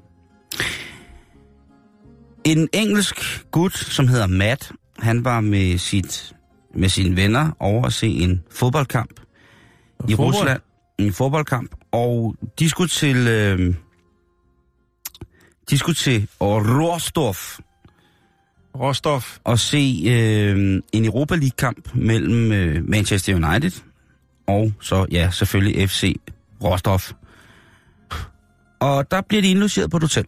En 2.44 2.70
engelsk 2.74 3.46
gut, 3.51 3.74
som 3.77 4.08
hedder 4.08 4.27
Matt, 4.27 4.72
han 5.00 5.25
var 5.25 5.42
med, 5.42 5.77
sit, 5.77 6.34
med 6.75 6.89
sine 6.89 7.15
venner 7.15 7.51
over 7.60 7.86
at 7.86 7.94
se 7.94 8.08
en 8.08 8.42
fodboldkamp 8.51 9.20
i 10.08 10.12
Fodbold? 10.12 10.36
Rusland. 10.36 10.62
En 10.98 11.13
fodboldkamp. 11.13 11.72
Og 11.92 12.36
de 12.60 12.70
skulle 12.70 12.89
til... 12.89 13.27
Øh, 13.27 13.74
de 15.70 15.77
skulle 15.77 15.96
til 15.96 16.27
Rostov 16.41 17.36
Rostov. 18.79 19.22
og 19.43 19.60
se 19.60 20.03
øh, 20.08 20.82
en 20.93 21.05
Europa 21.05 21.36
League-kamp 21.36 21.89
mellem 21.96 22.51
øh, 22.51 22.89
Manchester 22.89 23.36
United 23.36 23.72
og 24.48 24.72
så, 24.82 25.05
ja, 25.12 25.29
selvfølgelig 25.32 25.89
FC 25.89 26.15
Rostov. 26.63 27.00
Og 28.79 29.12
der 29.12 29.22
bliver 29.22 29.41
de 29.41 29.50
indlogeret 29.51 29.91
på 29.91 29.98
et 29.98 30.03
hotel. 30.03 30.25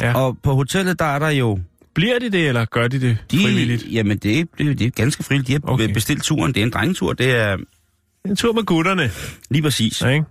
Ja. 0.00 0.14
Og 0.14 0.38
på 0.42 0.54
hotellet, 0.54 0.98
der 0.98 1.04
er 1.04 1.18
der 1.18 1.28
jo 1.30 1.58
Bliver 1.94 2.18
de 2.18 2.30
det, 2.30 2.48
eller 2.48 2.64
gør 2.64 2.88
de 2.88 3.00
det 3.00 3.18
De, 3.30 3.38
frivilligt? 3.42 3.84
Jamen, 3.92 4.18
det, 4.18 4.48
det, 4.58 4.70
er- 4.70 4.74
det 4.74 4.86
er 4.86 4.90
ganske 4.90 5.22
frivilligt. 5.22 5.46
De 5.48 5.52
har 5.52 5.72
okay. 5.74 5.92
bestilt 5.92 6.22
turen. 6.22 6.54
Det 6.54 6.60
er 6.60 6.64
en 6.66 6.72
drengetur. 6.72 7.12
Det 7.12 7.30
er 7.36 7.56
En 8.24 8.36
tur 8.36 8.52
med 8.52 8.62
gutterne, 8.62 9.10
lige 9.50 9.62
præcis. 9.62 10.02
ja, 10.02 10.08
ikke? 10.08 10.26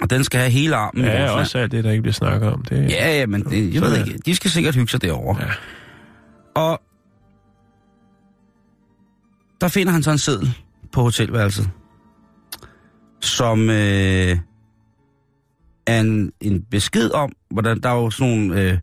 Og 0.00 0.10
den 0.10 0.24
skal 0.24 0.40
have 0.40 0.50
hele 0.50 0.76
armen. 0.76 1.04
i 1.04 1.06
Ja, 1.08 1.20
vores 1.20 1.32
også 1.32 1.58
alt 1.58 1.72
det, 1.72 1.84
der 1.84 1.90
ikke 1.90 2.02
bliver 2.02 2.12
snakket 2.12 2.52
om. 2.52 2.62
Det, 2.64 2.90
Ja, 2.90 3.18
ja, 3.18 3.26
men 3.26 3.44
det, 3.44 3.74
jeg 3.74 3.82
ved 3.82 4.06
ikke, 4.06 4.18
de 4.26 4.34
skal 4.36 4.50
sikkert 4.50 4.74
hygge 4.74 4.90
sig 4.90 5.02
derovre. 5.02 5.42
Ja. 5.42 5.50
Og 6.54 6.80
der 9.60 9.68
finder 9.68 9.92
han 9.92 10.02
så 10.02 10.10
en 10.10 10.18
seddel 10.18 10.54
på 10.92 11.02
hotelværelset, 11.02 11.70
som 13.20 13.70
øh, 13.70 14.38
er 15.86 16.00
en, 16.00 16.32
en 16.40 16.62
besked 16.70 17.10
om, 17.10 17.32
hvordan 17.50 17.80
der 17.80 17.88
er 17.88 17.94
jo 17.94 18.10
sådan 18.10 18.36
nogle, 18.36 18.62
øh, 18.62 18.78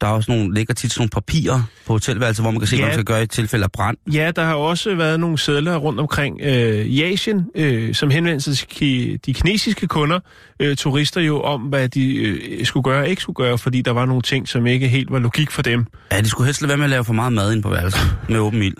der 0.00 0.06
er 0.06 0.20
sådan 0.20 0.36
nogle, 0.38 0.54
ligger 0.54 0.74
tit 0.74 0.92
sådan 0.92 1.00
nogle 1.00 1.10
papirer 1.10 1.62
på 1.86 1.92
hotelværelset, 1.92 2.44
hvor 2.44 2.50
man 2.50 2.60
kan 2.60 2.66
se, 2.66 2.76
Ja. 2.76 2.80
hvad 2.82 2.88
man 2.88 2.94
skal 2.94 3.04
gøre 3.04 3.22
i 3.22 3.26
tilfælde 3.26 3.64
af 3.64 3.72
brand. 3.72 3.96
Ja, 4.12 4.30
der 4.36 4.44
har 4.44 4.54
også 4.54 4.94
været 4.94 5.20
nogle 5.20 5.38
sædler 5.38 5.76
rundt 5.76 6.00
omkring 6.00 6.40
øh, 6.42 6.86
i 6.86 7.02
Asien, 7.02 7.46
øh, 7.54 7.94
som 7.94 8.10
henvendte 8.10 8.54
sig 8.54 8.68
til 8.68 9.20
de 9.26 9.34
kinesiske 9.34 9.86
kunder, 9.86 10.20
øh, 10.60 10.76
turister 10.76 11.20
jo, 11.20 11.40
om 11.40 11.60
hvad 11.60 11.88
de 11.88 12.14
øh, 12.14 12.66
skulle 12.66 12.84
gøre 12.84 13.00
og 13.02 13.08
ikke 13.08 13.22
skulle 13.22 13.34
gøre, 13.34 13.58
fordi 13.58 13.82
der 13.82 13.90
var 13.90 14.04
nogle 14.06 14.22
ting, 14.22 14.48
som 14.48 14.66
ikke 14.66 14.88
helt 14.88 15.10
var 15.12 15.18
logik 15.18 15.50
for 15.50 15.62
dem. 15.62 15.86
Ja, 16.12 16.20
de 16.20 16.28
skulle 16.28 16.46
helst 16.46 16.60
lade 16.62 16.68
være 16.68 16.76
med 16.78 16.84
at 16.84 16.90
lave 16.90 17.04
for 17.04 17.12
meget 17.12 17.32
mad 17.32 17.52
ind 17.52 17.62
på 17.62 17.70
værelset 17.70 18.00
med 18.28 18.38
åben 18.38 18.62
ild. 18.62 18.76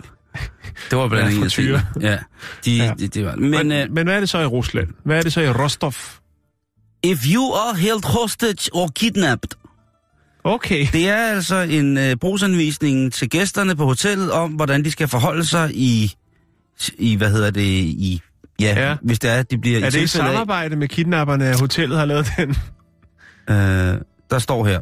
Det 0.89 0.97
var 0.97 1.07
blandt 1.07 1.29
Ja, 1.31 1.35
andet 1.37 1.51
tingene. 1.51 1.81
Ja, 2.01 2.17
de, 2.65 2.71
Ja. 2.75 2.83
ja. 2.85 2.93
Det, 2.99 3.13
det 3.13 3.25
var. 3.25 3.35
Men, 3.35 3.49
Men, 3.51 3.71
øh, 3.71 3.91
men 3.91 4.03
hvad 4.07 4.15
er 4.15 4.19
det 4.19 4.29
så 4.29 4.39
i 4.39 4.45
Rusland? 4.45 4.87
Hvad 5.05 5.17
er 5.17 5.21
det 5.21 5.33
så 5.33 5.41
i 5.41 5.49
Rostov? 5.49 5.93
if 7.03 7.25
you 7.33 7.53
are 7.53 7.75
held 7.77 8.05
hostage 8.05 8.69
or 8.73 8.87
kidnapped, 8.95 9.49
Okay. 10.47 10.87
Det 10.93 11.09
er 11.09 11.15
altså 11.17 11.55
en 11.55 11.97
øh, 11.97 12.15
brugsanvisning 12.15 13.13
til 13.13 13.29
gæsterne 13.29 13.75
på 13.75 13.85
hotellet 13.85 14.31
om, 14.31 14.51
hvordan 14.51 14.83
de 14.83 14.91
skal 14.91 15.07
forholde 15.07 15.45
sig 15.45 15.71
i, 15.73 16.13
i 16.97 17.15
hvad 17.15 17.31
hedder 17.31 17.51
det, 17.51 17.61
i, 17.61 18.21
ja, 18.59 18.73
Ja. 18.89 18.95
hvis 19.03 19.19
det 19.19 19.29
er, 19.31 19.43
de 19.43 19.57
bliver 19.57 19.77
Er 19.79 19.89
det 19.89 19.95
i 19.95 19.99
tilfælde 19.99 20.25
af- 20.27 20.31
samarbejde 20.33 20.75
med 20.75 20.87
kidnapperne, 20.87 21.45
at 21.47 21.59
hotellet 21.59 21.97
har 21.97 22.05
lavet 22.05 22.27
den? 22.37 22.49
Øh, 23.49 24.01
der 24.29 24.39
står 24.39 24.65
her. 24.65 24.79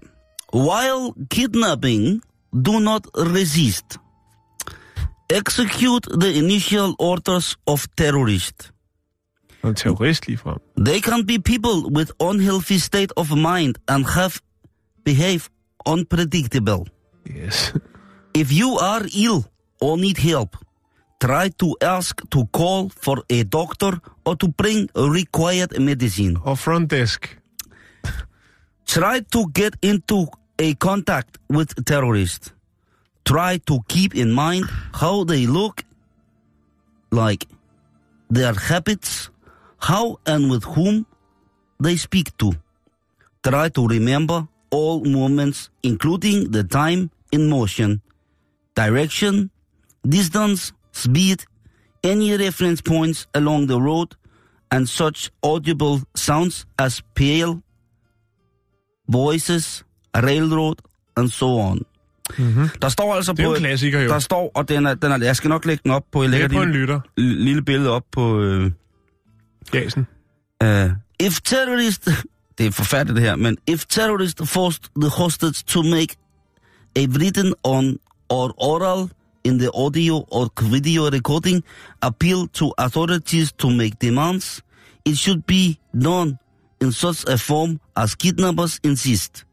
While 0.55 1.27
kidnapping, 1.31 2.21
do 2.65 2.79
not 2.79 3.01
resist. 3.15 3.85
Execute 5.29 6.19
the 6.21 6.33
initial 6.33 6.93
orders 6.99 7.57
of 7.65 7.85
terrorist. 7.97 8.71
En 9.63 9.75
terrorist 9.75 10.27
lige 10.27 10.37
frem. 10.37 10.57
They 10.85 10.99
can 10.99 11.25
be 11.27 11.39
people 11.39 11.95
with 11.97 12.11
unhealthy 12.19 12.77
state 12.77 13.17
of 13.17 13.31
mind 13.31 13.75
and 13.87 14.05
have 14.05 14.31
behave 15.05 15.39
unpredictable. 15.85 16.87
Yes. 17.25 17.73
If 18.35 18.51
you 18.51 18.75
are 18.75 19.03
ill 19.15 19.45
or 19.79 19.97
need 19.97 20.17
help, 20.17 20.57
try 21.21 21.47
to 21.57 21.77
ask 21.81 22.19
to 22.31 22.45
call 22.51 22.89
for 22.89 23.23
a 23.29 23.43
doctor 23.43 24.01
or 24.25 24.35
to 24.35 24.49
bring 24.49 24.89
required 24.93 25.79
medicine. 25.79 26.35
Or 26.43 26.57
front 26.57 26.89
desk. 26.89 27.29
Try 28.85 29.21
to 29.31 29.47
get 29.53 29.77
into 29.81 30.27
a 30.59 30.75
contact 30.75 31.37
with 31.47 31.73
terrorists. 31.85 32.51
Try 33.23 33.57
to 33.71 33.79
keep 33.87 34.13
in 34.13 34.33
mind 34.33 34.65
how 34.93 35.23
they 35.23 35.47
look 35.47 35.85
like, 37.09 37.47
their 38.29 38.53
habits, 38.53 39.29
how 39.77 40.19
and 40.25 40.51
with 40.51 40.65
whom 40.65 41.05
they 41.79 41.95
speak 41.95 42.35
to. 42.37 42.51
Try 43.43 43.69
to 43.69 43.87
remember 43.87 44.47
all 44.77 44.97
movements, 45.17 45.59
including 45.83 46.37
the 46.55 46.63
time 46.63 47.01
in 47.35 47.41
motion, 47.49 47.89
direction, 48.83 49.49
distance, 50.17 50.61
speed, 50.93 51.39
any 52.11 52.29
reference 52.45 52.81
points 52.91 53.19
along 53.33 53.61
the 53.67 53.79
road, 53.89 54.07
and 54.71 54.83
such 54.87 55.19
audible 55.43 55.95
sounds 56.15 56.55
as 56.85 56.93
pale, 57.15 57.53
voices, 59.11 59.83
railroad, 60.15 60.75
and 61.17 61.29
so 61.29 61.45
on. 61.59 61.79
Mm-hmm. 62.29 62.67
Der 62.81 62.89
står 62.89 63.15
altså 63.15 63.33
Det 63.33 63.39
er 63.43 63.47
på... 63.47 63.53
en 63.53 63.59
klassiker, 63.59 63.99
jo. 64.01 64.09
Der 64.09 64.19
står, 64.19 64.51
og 64.55 64.69
den 64.69 64.85
er, 64.85 64.93
den 64.93 65.11
er, 65.11 65.17
jeg 65.25 65.35
skal 65.35 65.49
nok 65.49 65.65
lægge 65.65 65.81
den 65.83 65.91
op 65.91 66.03
på... 66.11 66.23
Jeg 66.23 66.31
Det 66.31 66.39
lægger 66.39 66.57
er 66.57 66.61
på 66.61 66.63
en 66.63 66.71
lytter. 66.71 66.99
lille 67.17 67.61
billede 67.61 67.89
op 67.91 68.03
på... 68.11 68.41
Øh, 68.41 68.71
Gasen. 69.71 70.07
Uh, 70.63 70.91
if 71.19 71.39
terrorist, 71.41 72.09
det 72.57 72.65
er 72.65 72.71
forfærdeligt 72.71 73.15
det 73.15 73.23
her, 73.23 73.35
men 73.35 73.57
if 73.67 73.85
terrorists 73.85 74.49
forced 74.49 74.83
the 75.01 75.09
hostage 75.09 75.63
to 75.67 75.81
make 75.81 76.15
a 76.95 77.05
written 77.09 77.53
on 77.63 77.99
or 78.29 78.53
oral 78.57 79.09
in 79.43 79.59
the 79.59 79.69
audio 79.73 80.25
or 80.31 80.49
video 80.61 81.09
recording 81.09 81.63
appeal 82.01 82.47
to 82.47 82.73
authorities 82.77 83.51
to 83.51 83.69
make 83.69 83.95
demands, 84.01 84.61
it 85.05 85.17
should 85.17 85.43
be 85.47 85.79
done 85.93 86.37
in 86.81 86.91
such 86.91 87.25
a 87.27 87.37
form 87.37 87.79
as 87.95 88.15
kidnappers 88.15 88.79
insist. 88.83 89.45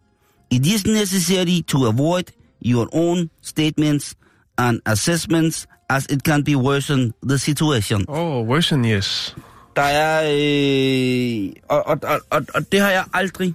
It 0.51 0.67
is 0.67 0.87
necessary 0.87 1.63
to 1.63 1.87
avoid 1.87 2.33
your 2.61 2.89
own 2.93 3.31
statements 3.41 4.15
and 4.59 4.81
assessments 4.87 5.67
as 5.91 6.07
it 6.07 6.23
can 6.23 6.43
be 6.43 6.57
worsen 6.57 7.13
the 7.23 7.39
situation. 7.39 8.05
Oh, 8.09 8.43
worsen, 8.43 8.85
yes. 8.85 9.35
Der 9.77 9.83
er... 9.83 10.23
Øh, 10.25 11.53
og, 11.69 11.87
og, 11.87 11.99
og, 12.03 12.21
og, 12.31 12.47
og 12.55 12.73
det 12.73 12.81
har 12.81 12.91
jeg 12.91 13.05
aldrig 13.13 13.55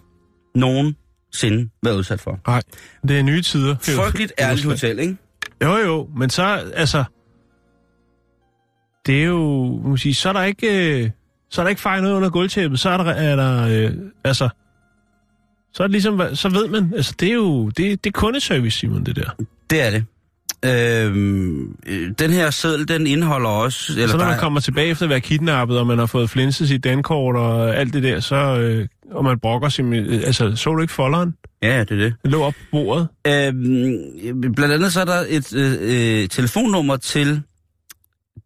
nogensinde 0.55 1.69
været 1.83 1.95
udsat 1.95 2.19
for. 2.19 2.39
Nej, 2.47 2.61
det 3.07 3.19
er 3.19 3.23
nye 3.23 3.41
tider. 3.41 3.71
Er 3.71 3.95
Frygteligt 3.95 4.33
ærligt 4.39 4.65
hotel, 4.65 4.99
ikke? 4.99 5.17
Jo, 5.63 5.77
jo, 5.77 6.09
men 6.17 6.29
så, 6.29 6.43
altså... 6.73 7.03
Det 9.05 9.21
er 9.21 9.25
jo, 9.25 9.65
man 9.85 9.97
sige, 9.97 10.15
så 10.15 10.29
er 10.29 10.33
der 10.33 10.43
ikke... 10.43 11.01
Øh, 11.03 11.09
så 11.49 11.61
er 11.61 11.63
der 11.63 11.69
ikke 11.69 11.81
fejl 11.81 12.01
noget 12.01 12.15
under 12.15 12.29
gulvtæppet, 12.29 12.79
så 12.79 12.89
er 12.89 12.97
der, 12.97 13.11
er 13.11 13.35
der 13.35 13.67
øh, 13.67 13.91
altså... 14.23 14.49
Så 15.73 15.83
er 15.83 15.87
det 15.87 15.91
ligesom, 15.91 16.21
så 16.35 16.49
ved 16.49 16.67
man, 16.67 16.93
altså 16.95 17.15
det 17.19 17.29
er 17.29 17.33
jo, 17.33 17.69
det, 17.69 18.03
det 18.03 18.09
er 18.09 18.11
kundeservice, 18.11 18.79
Simon, 18.79 19.03
det 19.05 19.15
der. 19.15 19.29
Det 19.69 19.81
er 19.81 19.89
det. 19.89 20.05
Øhm, 20.65 21.75
øh, 21.87 22.11
den 22.19 22.31
her 22.31 22.49
seddel, 22.49 22.87
den 22.87 23.07
indeholder 23.07 23.49
også... 23.49 23.93
Eller 23.93 24.07
så 24.07 24.17
når 24.17 24.25
man 24.25 24.33
er- 24.33 24.39
kommer 24.39 24.59
tilbage 24.59 24.87
efter 24.87 25.03
at 25.05 25.09
være 25.09 25.21
kidnappet, 25.21 25.79
og 25.79 25.87
man 25.87 25.97
har 25.99 26.05
fået 26.05 26.29
flinset 26.29 26.67
sit 26.67 26.83
dankort 26.83 27.35
og 27.35 27.75
alt 27.75 27.93
det 27.93 28.03
der, 28.03 28.19
så, 28.19 28.35
øh, 28.35 28.87
og 29.11 29.23
man 29.23 29.39
brokker 29.39 29.69
simpelthen, 29.69 30.23
altså, 30.23 30.55
så 30.55 30.73
du 30.75 30.81
ikke 30.81 30.93
folderen? 30.93 31.33
Ja, 31.61 31.79
det 31.79 31.91
er 31.91 31.95
det. 31.95 32.13
Den 32.23 32.31
lå 32.31 32.41
op 32.43 32.53
på 32.53 32.65
bordet. 32.71 33.07
Øhm, 33.27 34.53
blandt 34.55 34.73
andet 34.73 34.93
så 34.93 35.01
er 35.01 35.05
der 35.05 35.23
et 35.29 35.53
øh, 35.55 35.77
øh, 36.21 36.27
telefonnummer 36.29 36.97
til 36.97 37.41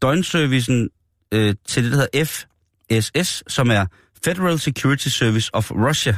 døgnservicen 0.02 0.90
øh, 1.34 1.56
til 1.68 1.84
det, 1.84 1.92
der 1.92 1.98
hedder 1.98 2.26
FSS, 2.26 3.44
som 3.48 3.70
er 3.72 3.86
Federal 4.26 4.60
Security 4.60 5.08
Service 5.08 5.50
of 5.54 5.72
Russia. 5.72 6.16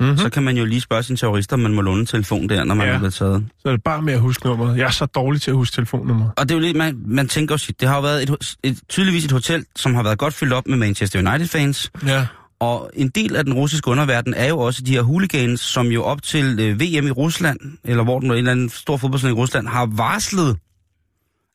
Mm-hmm. 0.00 0.18
Så 0.18 0.30
kan 0.30 0.42
man 0.42 0.56
jo 0.56 0.64
lige 0.64 0.80
spørge 0.80 1.02
sine 1.02 1.16
terrorister, 1.16 1.56
om 1.56 1.60
man 1.60 1.74
må 1.74 1.80
låne 1.82 2.06
telefon 2.06 2.48
der, 2.48 2.64
når 2.64 2.74
man 2.74 2.86
Ja. 2.86 2.92
er 2.92 2.98
blevet 2.98 3.14
taget. 3.14 3.46
Så 3.58 3.68
er 3.68 3.72
det 3.72 3.82
bare 3.82 4.02
med 4.02 4.12
at 4.14 4.20
huske 4.20 4.46
nummeret. 4.46 4.76
Jeg 4.78 4.86
er 4.86 4.90
så 4.90 5.06
dårlig 5.06 5.42
til 5.42 5.50
at 5.50 5.56
huske 5.56 5.74
telefonnummer. 5.74 6.30
Og 6.36 6.48
det 6.48 6.54
er 6.54 6.58
jo 6.58 6.60
lidt, 6.60 6.76
man, 6.76 7.02
man 7.06 7.28
tænker 7.28 7.52
jo 7.54 7.58
sit. 7.58 7.80
Det 7.80 7.88
har 7.88 7.96
jo 7.96 8.02
været 8.02 8.22
et, 8.22 8.56
et, 8.62 8.78
tydeligvis 8.88 9.24
et 9.24 9.32
hotel, 9.32 9.64
som 9.76 9.94
har 9.94 10.02
været 10.02 10.18
godt 10.18 10.34
fyldt 10.34 10.52
op 10.52 10.66
med 10.66 10.76
Manchester 10.76 11.18
United-fans. 11.30 11.90
Ja. 12.06 12.26
Og 12.60 12.90
en 12.94 13.08
del 13.08 13.36
af 13.36 13.44
den 13.44 13.54
russiske 13.54 13.88
underverden 13.88 14.34
er 14.34 14.48
jo 14.48 14.58
også 14.58 14.82
de 14.82 14.90
her 14.92 15.02
hooligans, 15.02 15.60
som 15.60 15.86
jo 15.86 16.02
op 16.04 16.22
til 16.22 16.60
øh, 16.60 16.80
VM 16.80 17.06
i 17.06 17.10
Rusland, 17.10 17.60
eller 17.84 18.04
hvor 18.04 18.20
den 18.20 18.30
er 18.30 18.34
en 18.34 18.38
eller 18.38 18.50
anden 18.52 18.68
stor 18.68 18.96
fodboldslag 18.96 19.30
i 19.30 19.34
Rusland, 19.34 19.68
har 19.68 19.86
varslet, 19.86 20.56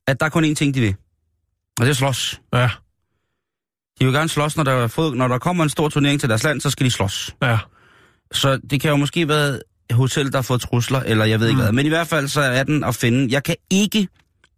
at 0.07 0.19
der 0.19 0.25
er 0.25 0.29
kun 0.29 0.45
én 0.45 0.53
ting, 0.53 0.73
de 0.73 0.79
vil. 0.79 0.95
Og 1.79 1.85
det 1.85 1.89
er 1.89 1.93
slås. 1.93 2.41
Ja. 2.53 2.69
De 3.99 4.05
vil 4.05 4.13
gerne 4.13 4.29
slås, 4.29 4.57
når 4.57 4.63
der, 4.63 4.71
er 4.71 4.87
fod, 4.87 5.15
når 5.15 5.27
der 5.27 5.37
kommer 5.37 5.63
en 5.63 5.69
stor 5.69 5.89
turnering 5.89 6.19
til 6.19 6.29
deres 6.29 6.43
land, 6.43 6.61
så 6.61 6.69
skal 6.69 6.85
de 6.85 6.91
slås. 6.91 7.35
Ja. 7.43 7.57
Så 8.33 8.59
det 8.69 8.81
kan 8.81 8.89
jo 8.91 8.95
måske 8.97 9.27
være 9.27 9.59
et 9.89 9.95
hotel, 9.95 10.31
der 10.31 10.37
har 10.37 10.41
fået 10.41 10.61
trusler, 10.61 10.99
eller 10.99 11.25
jeg 11.25 11.39
ved 11.39 11.47
ikke 11.47 11.57
Mm. 11.57 11.63
hvad. 11.63 11.71
Men 11.71 11.85
i 11.85 11.89
hvert 11.89 12.07
fald 12.07 12.27
så 12.27 12.41
er 12.41 12.63
den 12.63 12.83
at 12.83 12.95
finde. 12.95 13.33
Jeg 13.33 13.43
kan 13.43 13.55
ikke 13.69 14.07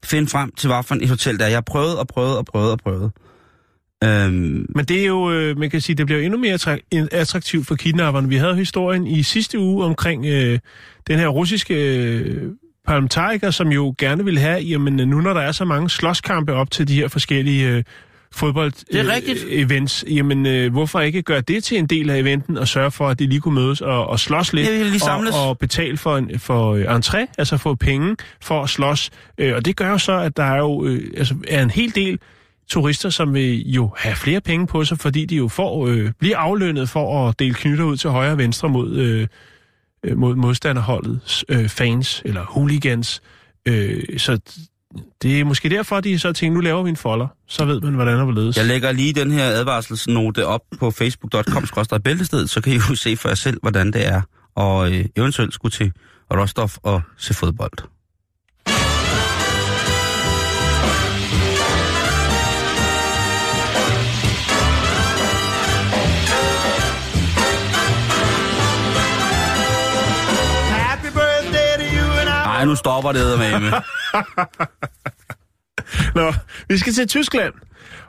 finde 0.06 0.28
frem 0.28 0.52
til, 0.58 0.70
for 0.70 0.96
et 0.96 1.10
hotel 1.10 1.40
der 1.40 1.46
er. 1.46 1.50
Jeg 1.50 1.56
har 1.56 1.62
prøvet 1.62 1.98
og 2.00 2.08
prøvet 2.08 2.38
og 2.38 2.46
prøvet 2.46 2.72
og 2.72 2.80
prøvet. 2.80 3.12
Øhm, 4.04 4.66
Men 4.76 4.86
det 4.86 5.02
er 5.02 5.06
jo, 5.06 5.32
øh, 5.32 5.58
man 5.58 5.70
kan 5.70 5.82
sige, 5.82 5.96
det 5.96 6.06
bliver 6.06 6.22
endnu 6.22 6.40
mere 6.40 6.60
attraktivt 7.12 7.68
for 7.68 7.76
kidnapperne. 7.76 8.30
Vi 8.30 8.36
havde 8.36 8.56
historien 8.56 9.08
i 9.08 9.24
sidste 9.24 9.60
uge 9.60 9.86
omkring 9.86 10.26
øh, 10.26 10.60
den 11.08 11.20
her 11.20 11.28
russiske 11.28 11.98
øh, 11.98 12.52
parlamentariker, 12.88 13.52
som 13.52 13.68
jo 13.72 13.96
gerne 13.98 14.26
vil 14.26 14.40
have, 14.40 14.60
jamen 14.62 14.94
nu 14.96 15.22
når 15.22 15.34
der 15.34 15.42
er 15.42 15.52
så 15.52 15.66
mange 15.66 15.90
slåskampe 15.90 16.54
op 16.54 16.72
til 16.72 16.88
de 16.88 16.96
her 16.96 17.08
forskellige 17.08 17.70
øh, 17.70 17.84
fodbold 18.36 18.72
Det 18.94 19.10
rigtigt. 19.10 19.46
øh, 19.50 19.62
events, 19.62 20.06
jamen 20.10 20.46
øh, 20.46 20.72
hvorfor 20.72 21.00
ikke 21.00 21.22
gøre 21.22 21.42
det 21.42 21.64
til 21.64 21.78
en 21.78 21.88
del 21.88 22.10
af 22.10 22.18
eventen 22.20 22.58
og 22.58 22.68
sørge 22.68 22.92
for, 22.92 23.08
at 23.08 23.20
de 23.20 23.28
lige 23.28 23.40
kunne 23.42 23.56
mødes 23.56 23.82
og, 23.82 24.08
og 24.08 24.20
slås 24.20 24.54
lidt 24.54 24.68
Ja, 24.68 24.84
lige 24.84 25.00
samles. 25.00 25.36
og, 25.36 25.50
og 25.50 25.58
betale 25.58 25.98
for, 25.98 26.18
en, 26.18 26.40
for 26.40 26.74
øh, 26.74 26.96
entré, 26.96 27.34
altså 27.38 27.58
få 27.58 27.76
penge 27.76 28.16
for 28.42 28.64
at 28.64 28.70
slås. 28.70 29.10
Øh, 29.38 29.56
og 29.56 29.66
det 29.66 29.76
gør 29.76 29.90
jo 29.90 29.98
så, 29.98 30.12
at 30.20 30.38
der 30.38 30.44
er 30.44 30.58
jo 30.58 30.86
øh, 30.86 31.12
altså, 31.18 31.36
er 31.48 31.64
en 31.64 31.70
hel 31.70 31.96
del 31.96 32.20
turister, 32.70 33.10
som 33.10 33.34
vil 33.34 33.72
jo 33.72 33.92
have 33.98 34.16
flere 34.16 34.42
penge 34.42 34.68
på 34.68 34.84
sig, 34.86 35.00
fordi 35.00 35.26
de 35.26 35.36
jo 35.36 35.48
får 35.48 35.88
øh, 35.88 36.12
bliver 36.20 36.38
aflønnet 36.38 36.90
for 36.90 37.28
at 37.30 37.40
dele 37.40 37.54
knytter 37.54 37.84
ud 37.86 37.98
til 37.98 38.10
højre 38.10 38.32
og 38.32 38.38
venstre 38.38 38.70
mod, 38.70 38.96
øh, 38.96 39.28
øh, 40.06 40.18
mod 40.18 40.36
modstanderholdets 40.36 41.46
øh, 41.50 41.70
fans, 41.70 42.22
eller 42.26 42.42
hooligans. 42.46 43.22
Øh, 43.68 44.20
så 44.20 44.40
det 45.22 45.40
er 45.40 45.44
måske 45.44 45.70
derfor, 45.70 46.00
de 46.00 46.20
så 46.20 46.34
tænker, 46.34 46.56
nu 46.56 46.62
laver 46.62 46.84
vi 46.84 46.90
en 46.90 46.96
folder, 46.96 47.28
så 47.48 47.66
ved 47.66 47.82
man, 47.82 47.94
hvordan 47.94 48.18
der 48.18 48.26
vil 48.26 48.36
ledes. 48.36 48.58
Jeg 48.58 48.66
lægger 48.66 48.92
lige 48.92 49.14
den 49.14 49.32
her 49.32 49.46
advarselsnote 49.46 50.46
op 50.46 50.62
på 50.80 50.92
facebook.com 50.92 51.66
bæltested, 52.04 52.48
så 52.48 52.62
kan 52.62 52.74
I 52.74 52.76
jo 52.76 52.96
se 52.96 53.18
for 53.18 53.30
jer 53.30 53.36
selv, 53.36 53.58
hvordan 53.62 53.92
det 53.92 54.08
er, 54.08 54.22
og 54.56 54.92
øh, 54.92 55.06
eventuelt 55.16 55.54
skulle 55.54 55.72
til 55.72 55.92
Rostov 56.34 56.70
og 56.84 57.02
se 57.18 57.34
fodbold. 57.34 57.72
Happy 70.70 71.10
birthday 71.14 71.78
to 71.78 71.96
you 71.98 72.12
and 72.12 72.30
I. 72.30 72.46
Nej, 72.46 72.66
nu 72.66 72.76
stopper 72.76 73.12
det 73.12 73.40
med 73.40 73.60
med. 73.60 73.72
Nå, 76.16 76.34
vi 76.70 76.78
skal 76.78 76.94
til 76.94 77.08
Tyskland. 77.08 77.54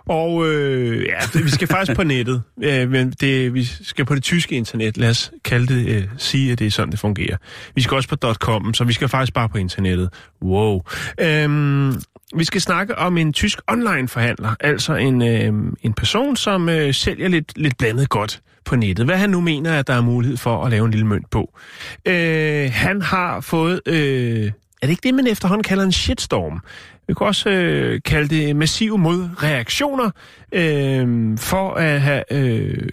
Og 0.09 0.47
øh, 0.49 1.05
ja, 1.07 1.19
det, 1.33 1.45
vi 1.45 1.51
skal 1.51 1.69
faktisk 1.69 1.97
på 1.97 2.03
nettet, 2.03 2.43
øh, 2.63 2.91
men 2.91 3.11
det, 3.11 3.55
vi 3.55 3.65
skal 3.65 4.05
på 4.05 4.15
det 4.15 4.23
tyske 4.23 4.57
internet. 4.57 4.97
Lad 4.97 5.11
os 5.11 5.33
kalde 5.45 5.75
det, 5.75 5.89
øh, 5.89 6.05
sige, 6.19 6.53
at 6.53 6.59
det 6.59 6.67
er 6.67 6.71
sådan, 6.71 6.91
det 6.91 6.99
fungerer. 6.99 7.37
Vi 7.75 7.83
skal 7.83 7.95
også 7.95 8.09
på 8.09 8.35
.com, 8.35 8.75
så 8.75 8.85
vi 8.85 8.93
skal 8.93 9.09
faktisk 9.09 9.35
bare 9.35 9.49
på 9.49 9.59
internettet. 9.59 10.11
Wow. 10.43 10.83
Øhm, 11.21 11.95
vi 12.37 12.45
skal 12.45 12.61
snakke 12.61 12.99
om 12.99 13.19
en 13.19 13.33
tysk 13.33 13.59
online-forhandler, 13.69 14.55
altså 14.61 14.95
en, 14.95 15.23
øh, 15.23 15.73
en 15.83 15.93
person, 15.93 16.37
som 16.37 16.69
øh, 16.69 16.95
sælger 16.95 17.29
lidt, 17.29 17.59
lidt 17.59 17.79
blandet 17.79 18.09
godt 18.09 18.41
på 18.65 18.77
nettet. 18.77 19.07
Hvad 19.07 19.17
han 19.17 19.31
nu 19.31 19.41
mener, 19.41 19.79
at 19.79 19.87
der 19.87 19.95
er 19.95 20.01
mulighed 20.01 20.37
for 20.37 20.65
at 20.65 20.71
lave 20.71 20.85
en 20.85 20.91
lille 20.91 21.07
mønt 21.07 21.31
på. 21.31 21.59
Øh, 22.07 22.71
han 22.73 23.03
har 23.03 23.41
fået... 23.41 23.81
Øh, 23.87 24.53
det 24.87 24.93
ikke 24.93 25.03
det, 25.03 25.15
man 25.15 25.27
efterhånden 25.27 25.63
kalder 25.63 25.85
en 25.85 25.93
shitstorm? 25.93 26.61
Vi 27.09 27.15
kan 27.15 27.27
også 27.27 27.51
øh, 27.51 28.01
kalde 28.05 28.29
det 28.29 28.57
massive 28.57 28.99
modreaktioner 28.99 30.11
øh, 30.53 31.39
for 31.39 31.75
at 31.75 32.01
have 32.01 32.33
øh, 32.33 32.89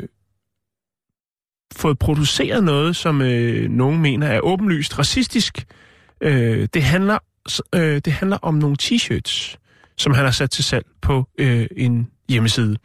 fået 1.75 1.99
produceret 1.99 2.63
noget, 2.63 2.95
som 2.95 3.21
øh, 3.21 3.69
nogen 3.69 4.01
mener 4.01 4.27
er 4.27 4.39
åbenlyst 4.39 4.99
racistisk. 4.99 5.65
Øh, 6.21 6.67
det, 6.73 6.83
handler, 6.83 7.17
øh, 7.75 8.01
det 8.05 8.13
handler 8.13 8.37
om 8.37 8.55
nogle 8.55 8.77
t-shirts, 8.81 9.57
som 9.97 10.13
han 10.13 10.25
har 10.25 10.31
sat 10.31 10.51
til 10.51 10.63
salg 10.63 10.85
på 11.01 11.27
øh, 11.37 11.67
en 11.77 12.09
hjemmeside. 12.29 12.77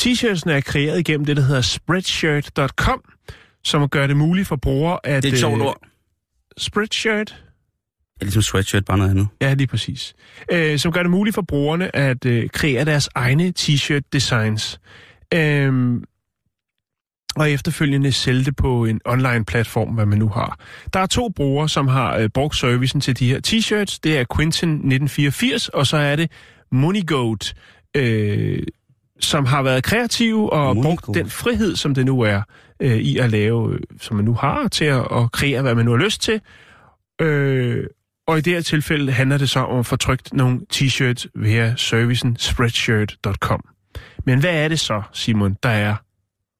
T-shirtsene 0.00 0.52
er 0.52 0.60
kreeret 0.60 0.98
igennem 0.98 1.26
det, 1.26 1.36
der 1.36 1.42
hedder 1.42 1.60
spreadshirt.com, 1.60 3.04
som 3.64 3.88
gør 3.88 4.06
det 4.06 4.16
muligt 4.16 4.48
for 4.48 4.56
brugere 4.56 5.00
at... 5.04 5.22
Det 5.22 5.28
er 5.28 5.32
et 5.32 5.38
sjovt 5.38 5.60
øh, 5.60 5.66
ord. 5.66 5.80
Spreadshirt? 6.58 7.44
Er 8.20 8.24
ligesom 8.24 8.42
sweatshirt, 8.42 8.84
bare 8.84 8.98
noget 8.98 9.10
andet. 9.10 9.28
Ja, 9.40 9.54
lige 9.54 9.66
præcis. 9.66 10.14
Øh, 10.52 10.78
som 10.78 10.92
gør 10.92 11.02
det 11.02 11.10
muligt 11.10 11.34
for 11.34 11.42
brugerne 11.42 11.96
at 11.96 12.24
øh, 12.26 12.48
kreere 12.52 12.84
deres 12.84 13.08
egne 13.14 13.52
t-shirt 13.58 14.00
designs. 14.12 14.80
Øh, 15.34 16.00
og 17.36 17.50
efterfølgende 17.50 18.12
sælge 18.12 18.44
det 18.44 18.56
på 18.56 18.84
en 18.84 19.00
online 19.04 19.44
platform, 19.44 19.88
hvad 19.88 20.06
man 20.06 20.18
nu 20.18 20.28
har. 20.28 20.58
Der 20.92 21.00
er 21.00 21.06
to 21.06 21.28
brugere, 21.28 21.68
som 21.68 21.88
har 21.88 22.16
øh, 22.16 22.28
brugt 22.28 22.56
servicen 22.56 23.00
til 23.00 23.18
de 23.18 23.28
her 23.28 23.40
t-shirts. 23.46 23.98
Det 24.04 24.18
er 24.18 24.24
Quinton 24.36 24.70
1984, 24.70 25.68
og 25.68 25.86
så 25.86 25.96
er 25.96 26.16
det 26.16 26.30
Moneygoat, 26.72 27.54
øh, 27.94 28.62
som 29.20 29.46
har 29.46 29.62
været 29.62 29.84
kreativ 29.84 30.48
og 30.52 30.76
Moneygoat. 30.76 30.98
brugt 31.04 31.18
den 31.18 31.30
frihed, 31.30 31.76
som 31.76 31.94
det 31.94 32.06
nu 32.06 32.20
er, 32.20 32.42
øh, 32.80 32.96
i 32.96 33.18
at 33.18 33.30
lave, 33.30 33.74
øh, 33.74 33.80
som 34.00 34.16
man 34.16 34.24
nu 34.24 34.34
har, 34.34 34.68
til 34.68 34.84
at, 34.84 35.00
at 35.12 35.32
kreere, 35.32 35.62
hvad 35.62 35.74
man 35.74 35.84
nu 35.84 35.90
har 35.90 36.04
lyst 36.04 36.22
til. 36.22 36.40
Øh, 37.20 37.86
og 38.28 38.38
i 38.38 38.40
det 38.40 38.52
her 38.52 38.60
tilfælde 38.60 39.12
handler 39.12 39.38
det 39.38 39.50
så 39.50 39.60
om 39.60 39.78
at 39.78 39.86
få 39.86 39.96
trykt 39.96 40.32
nogle 40.32 40.60
t-shirts 40.74 41.26
via 41.34 41.74
servicen 41.76 42.36
spreadshirt.com. 42.36 43.64
Men 44.24 44.40
hvad 44.40 44.50
er 44.64 44.68
det 44.68 44.80
så, 44.80 45.02
Simon, 45.12 45.56
der 45.62 45.68
er? 45.68 45.96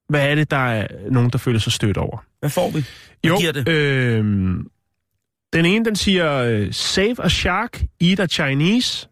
Hvad 0.09 0.31
er 0.31 0.35
det, 0.35 0.51
der 0.51 0.57
er 0.57 0.87
nogen, 1.11 1.31
der 1.31 1.39
føler 1.39 1.59
sig 1.59 1.73
stødt 1.73 1.97
over? 1.97 2.25
Hvad 2.41 2.51
får 2.51 2.71
vi? 2.71 2.73
Hvad 2.73 2.85
Jo, 3.31 3.39
giver 3.39 3.53
det? 3.53 3.69
Øh, 3.69 4.25
den 5.53 5.65
ene, 5.65 5.85
den 5.85 5.97
siger, 5.97 6.35
øh, 6.35 6.73
save 6.73 7.17
a 7.25 7.29
shark, 7.29 7.83
eat 8.01 8.21
a 8.21 8.27
Chinese. 8.27 9.09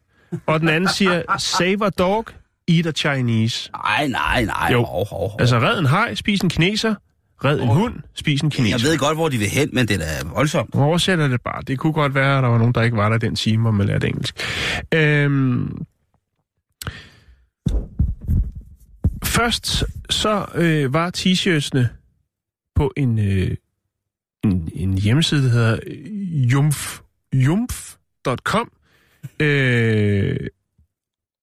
Og 0.47 0.61
den 0.61 0.69
anden 0.69 0.89
siger, 0.89 1.23
save 1.39 1.87
a 1.87 1.91
dog, 1.91 2.27
eat 2.69 2.87
a 2.87 2.93
Chinese. 2.93 3.71
Nej, 3.73 4.09
nej, 4.09 4.45
nej. 4.45 4.69
Jo. 4.73 4.85
Hov, 4.85 5.09
hov, 5.09 5.31
hov. 5.31 5.37
Altså, 5.41 5.59
red 5.59 5.79
en 5.79 5.87
hej, 5.87 6.15
spis 6.15 6.41
en 6.41 6.49
kineser. 6.49 6.95
Red 7.45 7.61
en 7.61 7.69
hund, 7.69 7.95
spis 8.15 8.41
en 8.41 8.51
kineser. 8.51 8.77
Jeg 8.79 8.91
ved 8.93 8.99
godt, 8.99 9.17
hvor 9.17 9.29
de 9.29 9.39
vil 9.39 9.49
hen, 9.49 9.71
men 9.73 9.89
det 9.89 9.95
er 9.95 9.99
da 10.23 10.29
voldsomt. 10.35 10.75
Nu 10.75 10.83
oversætter 10.83 11.29
det 11.29 11.41
bare. 11.43 11.63
Det 11.63 11.79
kunne 11.79 11.93
godt 11.93 12.15
være, 12.15 12.37
at 12.39 12.43
der 12.43 12.49
var 12.49 12.59
nogen, 12.59 12.75
der 12.75 12.83
ikke 12.83 12.97
var 12.97 13.09
der 13.09 13.19
den 13.19 13.35
time, 13.35 13.63
hvor 13.63 13.71
man 13.71 13.87
lærte 13.87 14.07
engelsk. 14.09 14.41
Øhm, 14.95 15.85
først 19.25 19.85
så 20.11 20.47
øh, 20.55 20.95
var 20.95 21.11
t-shirtsene 21.17 21.87
på 22.75 22.93
en, 22.97 23.19
øh, 23.19 23.57
en, 24.45 24.69
en 24.75 24.99
hjemmeside, 24.99 25.45
der 25.45 25.51
hedder 25.51 25.79
jumf, 26.53 27.01
jumf.com. 27.35 28.73
Øh, 29.41 30.37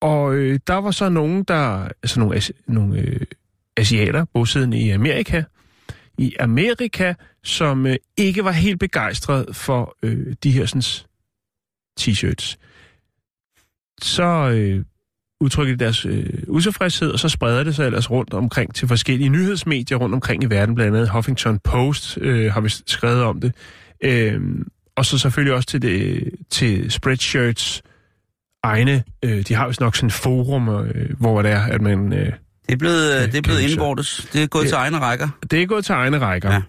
og 0.01 0.33
øh, 0.35 0.59
der 0.67 0.73
var 0.73 0.91
så 0.91 1.09
nogen, 1.09 1.43
der, 1.43 1.83
altså 2.03 2.19
nogle, 2.19 2.35
asi- 2.37 2.63
nogle 2.67 2.99
øh, 2.99 3.19
asiater, 3.77 4.25
bosiddende 4.33 4.79
i 4.79 4.89
Amerika, 4.89 5.43
i 6.17 6.35
Amerika, 6.39 7.13
som 7.43 7.85
øh, 7.85 7.95
ikke 8.17 8.43
var 8.43 8.51
helt 8.51 8.79
begejstret 8.79 9.55
for 9.55 9.97
øh, 10.03 10.33
de 10.43 10.51
her 10.51 10.65
sådan, 10.65 10.81
t-shirts. 11.99 12.57
Så 14.01 14.49
øh, 14.49 14.85
udtrykker 15.41 15.75
de 15.75 15.83
deres 15.83 16.05
øh, 16.05 16.43
utilfredshed, 16.47 17.11
og 17.11 17.19
så 17.19 17.29
spreder 17.29 17.63
det 17.63 17.75
sig 17.75 17.85
ellers 17.85 18.11
rundt 18.11 18.33
omkring 18.33 18.75
til 18.75 18.87
forskellige 18.87 19.29
nyhedsmedier 19.29 19.97
rundt 19.97 20.15
omkring 20.15 20.43
i 20.43 20.45
verden, 20.45 20.75
blandt 20.75 20.95
andet 20.95 21.09
Huffington 21.09 21.59
Post 21.59 22.17
øh, 22.21 22.53
har 22.53 22.61
vi 22.61 22.69
skrevet 22.69 23.23
om 23.23 23.41
det. 23.41 23.55
Øh, 24.03 24.41
og 24.95 25.05
så 25.05 25.17
selvfølgelig 25.17 25.53
også 25.53 25.67
til, 25.67 25.81
det, 25.81 26.29
til 26.49 26.91
Spreadshirts 26.91 27.81
egne, 28.63 29.03
øh, 29.25 29.41
de 29.41 29.53
har 29.53 29.67
vist 29.67 29.79
nok 29.79 29.95
sådan 29.95 30.07
et 30.07 30.13
forum, 30.13 30.69
øh, 30.69 31.19
hvor 31.19 31.41
det 31.41 31.51
er, 31.51 31.61
at 31.61 31.81
man... 31.81 32.13
Øh, 32.13 32.33
det 32.67 32.73
er 32.73 32.77
blevet, 32.77 33.11
det 33.11 33.27
er 33.27 33.31
kan 33.31 33.43
blevet 33.43 33.59
vi 33.61 33.67
så- 33.67 33.73
indvortes. 33.73 34.27
Det 34.33 34.43
er 34.43 34.47
gået 34.47 34.61
Det- 34.63 34.69
til 34.69 34.75
egne 34.75 34.99
rækker. 34.99 35.29
Det 35.51 35.61
er 35.61 35.65
gået 35.65 35.85
til 35.85 35.93
egne 35.93 36.19
rækker. 36.19 36.61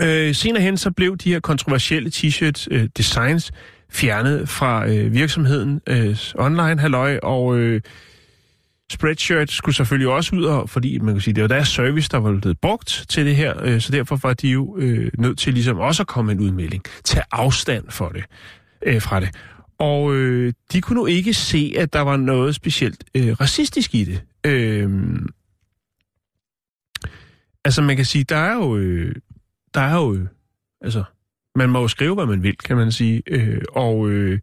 Ja. 0.00 0.06
Øh, 0.28 0.34
senere 0.34 0.62
hen 0.62 0.76
så 0.76 0.90
blev 0.90 1.16
de 1.16 1.32
her 1.32 1.40
kontroversielle 1.40 2.10
t-shirt 2.14 2.66
øh, 2.70 2.88
designs 2.96 3.52
fjernet 3.90 4.48
fra 4.48 4.88
øh, 4.88 5.12
virksomheden 5.14 5.80
øh, 5.86 6.16
online 6.34 6.80
halløj, 6.80 7.18
og 7.22 7.56
øh, 7.58 7.80
Spreadshirt 8.92 9.50
skulle 9.50 9.74
selvfølgelig 9.76 10.08
også 10.08 10.36
ud, 10.36 10.44
og, 10.44 10.70
fordi 10.70 10.98
man 10.98 11.14
kan 11.14 11.20
sige, 11.20 11.34
det 11.34 11.42
var 11.42 11.48
deres 11.48 11.68
service, 11.68 12.08
der 12.12 12.18
var 12.18 12.32
blevet 12.40 12.58
brugt 12.60 13.04
til 13.08 13.26
det 13.26 13.36
her, 13.36 13.62
øh, 13.62 13.80
så 13.80 13.92
derfor 13.92 14.16
var 14.22 14.34
de 14.34 14.48
jo 14.48 14.76
øh, 14.78 15.10
nødt 15.18 15.38
til 15.38 15.54
ligesom 15.54 15.78
også 15.78 16.02
at 16.02 16.06
komme 16.06 16.32
en 16.32 16.40
udmelding, 16.40 16.82
tage 17.04 17.22
afstand 17.32 17.84
for 17.90 18.08
det, 18.08 18.24
øh, 18.86 19.02
fra 19.02 19.20
det. 19.20 19.28
Og 19.78 20.14
øh, 20.14 20.52
de 20.72 20.80
kunne 20.80 20.96
nu 20.96 21.06
ikke 21.06 21.34
se, 21.34 21.74
at 21.76 21.92
der 21.92 22.00
var 22.00 22.16
noget 22.16 22.54
specielt 22.54 23.04
øh, 23.14 23.40
racistisk 23.40 23.94
i 23.94 24.04
det. 24.04 24.22
Øh, 24.46 24.90
altså 27.64 27.82
man 27.82 27.96
kan 27.96 28.04
sige, 28.04 28.24
der 28.24 28.36
er 28.36 28.54
jo, 28.54 28.76
øh, 28.76 29.14
der 29.74 29.80
er 29.80 29.94
jo, 29.94 30.14
øh, 30.14 30.26
altså 30.80 31.04
man 31.54 31.70
må 31.70 31.80
jo 31.80 31.88
skrive, 31.88 32.14
hvad 32.14 32.26
man 32.26 32.42
vil, 32.42 32.56
kan 32.56 32.76
man 32.76 32.92
sige. 32.92 33.22
Øh, 33.26 33.62
og 33.72 34.08
øh, 34.08 34.40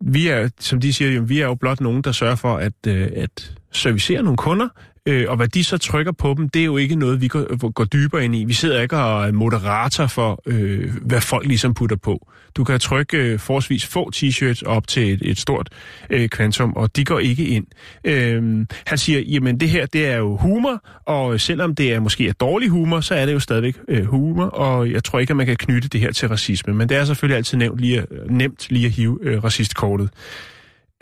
vi 0.00 0.28
er, 0.28 0.48
som 0.60 0.80
de 0.80 0.92
siger, 0.92 1.10
jamen, 1.10 1.28
vi 1.28 1.40
er 1.40 1.46
jo 1.46 1.54
blot 1.54 1.80
nogen, 1.80 2.02
der 2.02 2.12
sørger 2.12 2.36
for 2.36 2.56
at, 2.56 2.86
øh, 2.86 3.08
at 3.14 3.56
servicere 3.72 4.22
nogle 4.22 4.36
kunder, 4.36 4.68
øh, 5.06 5.24
og 5.28 5.36
hvad 5.36 5.48
de 5.48 5.64
så 5.64 5.78
trykker 5.78 6.12
på 6.12 6.34
dem, 6.36 6.48
det 6.48 6.60
er 6.60 6.64
jo 6.64 6.76
ikke 6.76 6.96
noget, 6.96 7.20
vi 7.20 7.28
går, 7.28 7.70
går 7.72 7.84
dybere 7.84 8.24
ind 8.24 8.36
i. 8.36 8.44
Vi 8.44 8.52
sidder 8.52 8.82
ikke 8.82 8.96
og 8.96 9.28
er 9.28 9.32
moderator 9.32 10.06
for, 10.06 10.42
øh, 10.46 10.94
hvad 11.02 11.20
folk 11.20 11.46
ligesom 11.46 11.74
putter 11.74 11.96
på. 11.96 12.28
Du 12.56 12.64
kan 12.64 12.80
trykke 12.80 13.16
øh, 13.16 13.38
forholdsvis 13.38 13.86
få 13.86 14.10
t-shirts 14.16 14.62
op 14.66 14.88
til 14.88 15.12
et, 15.12 15.20
et 15.22 15.38
stort 15.38 15.68
øh, 16.10 16.28
kvantum, 16.28 16.72
og 16.76 16.96
de 16.96 17.04
går 17.04 17.18
ikke 17.18 17.46
ind. 17.46 17.66
Øh, 18.04 18.66
han 18.86 18.98
siger, 18.98 19.20
jamen 19.20 19.60
det 19.60 19.68
her, 19.68 19.86
det 19.86 20.06
er 20.06 20.16
jo 20.16 20.36
humor, 20.36 20.82
og 21.04 21.40
selvom 21.40 21.74
det 21.74 21.92
er 21.92 22.00
måske 22.00 22.28
er 22.28 22.32
dårlig 22.32 22.68
humor, 22.68 23.00
så 23.00 23.14
er 23.14 23.26
det 23.26 23.32
jo 23.32 23.40
stadigvæk 23.40 23.76
øh, 23.88 24.04
humor, 24.04 24.44
og 24.44 24.90
jeg 24.90 25.04
tror 25.04 25.18
ikke, 25.18 25.30
at 25.30 25.36
man 25.36 25.46
kan 25.46 25.56
knytte 25.56 25.88
det 25.88 26.00
her 26.00 26.12
til 26.12 26.28
racisme, 26.28 26.74
men 26.74 26.88
det 26.88 26.96
er 26.96 27.04
selvfølgelig 27.04 27.36
altid 27.36 27.58
nemt 27.58 27.80
lige 27.80 27.98
at, 27.98 28.06
nemt 28.30 28.66
lige 28.70 28.86
at 28.86 28.92
hive 28.92 29.18
øh, 29.22 29.44
racistkortet. 29.44 30.10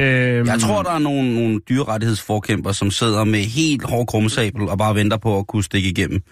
Øh, 0.00 0.46
Jeg 0.46 0.60
tror, 0.60 0.82
der 0.82 0.90
er 0.90 0.98
nogle, 0.98 1.34
nogle 1.34 1.60
dyrerettighedsforkæmper, 1.68 2.72
som 2.72 2.90
sidder 2.90 3.24
med 3.24 3.38
helt 3.40 3.84
hård 3.84 4.06
krummesabel 4.06 4.68
og 4.68 4.78
bare 4.78 4.94
venter 4.94 5.16
på 5.16 5.38
at 5.38 5.46
kunne 5.46 5.64
stikke 5.64 5.88
igennem 5.88 6.22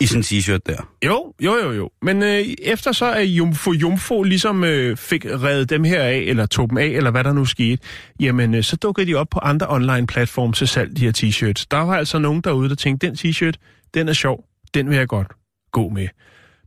i 0.00 0.04
en 0.14 0.20
t-shirt 0.22 0.58
der. 0.66 0.88
Jo, 1.04 1.32
jo, 1.40 1.56
jo, 1.62 1.72
jo. 1.72 1.90
Men 2.02 2.22
øh, 2.22 2.44
efter 2.62 2.92
så 2.92 3.12
at 3.12 3.24
Jumfo 3.24 3.72
Jumfo 3.72 4.22
ligesom 4.22 4.64
øh, 4.64 4.96
fik 4.96 5.24
reddet 5.26 5.70
dem 5.70 5.84
her 5.84 6.02
af, 6.02 6.16
eller 6.16 6.46
tog 6.46 6.70
dem 6.70 6.78
af, 6.78 6.86
eller 6.86 7.10
hvad 7.10 7.24
der 7.24 7.32
nu 7.32 7.44
skete, 7.44 7.82
jamen 8.20 8.54
øh, 8.54 8.62
så 8.62 8.76
dukkede 8.76 9.06
de 9.06 9.14
op 9.14 9.26
på 9.30 9.38
andre 9.38 9.66
online 9.70 10.06
platforme 10.06 10.52
til 10.52 10.68
salg, 10.68 10.96
de 10.96 11.00
her 11.04 11.12
t-shirts. 11.16 11.66
Der 11.70 11.78
var 11.78 11.96
altså 11.96 12.18
nogen 12.18 12.40
derude, 12.40 12.68
der 12.68 12.74
tænkte, 12.74 13.06
den 13.06 13.16
t-shirt, 13.16 13.54
den 13.94 14.08
er 14.08 14.12
sjov, 14.12 14.44
den 14.74 14.90
vil 14.90 14.96
jeg 14.96 15.08
godt 15.08 15.28
gå 15.72 15.88
med. 15.88 16.08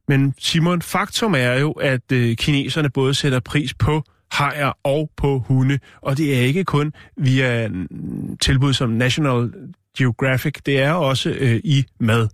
Men 0.08 0.34
Simon, 0.40 0.82
faktum 0.82 1.36
er 1.38 1.54
jo, 1.54 1.72
at 1.72 2.12
øh, 2.12 2.36
kineserne 2.36 2.90
både 2.90 3.13
sætter 3.13 3.40
pris 3.40 3.74
på 3.74 4.04
hajer 4.32 4.72
og 4.84 5.10
på 5.18 5.40
hunde, 5.40 5.80
og 6.02 6.18
det 6.18 6.38
er 6.38 6.42
ikke 6.42 6.63
kun 6.63 6.94
via 7.18 7.68
mm, 7.68 8.38
tilbud 8.38 8.74
som 8.74 8.90
National 8.90 9.54
Geographic, 9.98 10.54
det 10.66 10.80
er 10.80 10.92
også 10.92 11.30
øh, 11.30 11.62
i 11.63 11.86
mad. 12.00 12.28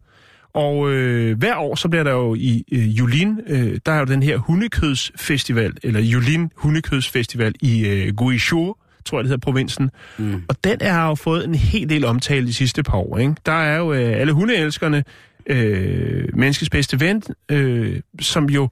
Og 0.53 0.91
øh, 0.91 1.37
hver 1.37 1.55
år, 1.55 1.75
så 1.75 1.89
bliver 1.89 2.03
der 2.03 2.11
jo 2.11 2.35
i 2.35 2.63
øh, 2.71 2.99
Julin, 2.99 3.39
øh, 3.47 3.79
der 3.85 3.91
er 3.91 3.99
jo 3.99 4.05
den 4.05 4.23
her 4.23 4.37
hundekødsfestival, 4.37 5.73
eller 5.83 5.99
Julin 5.99 6.51
Hundekødsfestival 6.55 7.53
i 7.61 7.87
øh, 7.87 8.15
Guizhou, 8.15 8.75
tror 9.05 9.17
jeg 9.17 9.23
det 9.23 9.29
hedder, 9.29 9.41
provinsen. 9.41 9.89
Mm. 10.17 10.43
Og 10.49 10.63
den 10.63 10.77
har 10.81 11.07
jo 11.07 11.15
fået 11.15 11.45
en 11.45 11.55
hel 11.55 11.89
del 11.89 12.05
omtale 12.05 12.47
de 12.47 12.53
sidste 12.53 12.83
par 12.83 12.97
år. 12.97 13.17
Ikke? 13.17 13.35
Der 13.45 13.51
er 13.51 13.77
jo 13.77 13.93
øh, 13.93 14.19
alle 14.19 14.33
hundeelskerne, 14.33 15.03
øh, 15.47 16.25
menneskets 16.33 16.69
bedste 16.69 16.99
ven, 16.99 17.23
øh, 17.51 18.01
som 18.21 18.49
jo 18.49 18.69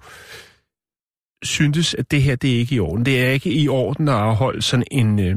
syntes, 1.43 1.93
at 1.93 2.11
det 2.11 2.23
her, 2.23 2.35
det 2.35 2.55
er 2.55 2.59
ikke 2.59 2.75
i 2.75 2.79
orden. 2.79 3.05
Det 3.05 3.21
er 3.25 3.29
ikke 3.29 3.51
i 3.53 3.67
orden 3.67 4.07
at 4.07 4.13
afholde 4.15 4.61
sådan 4.61 4.85
en, 4.91 5.19
øh, 5.19 5.35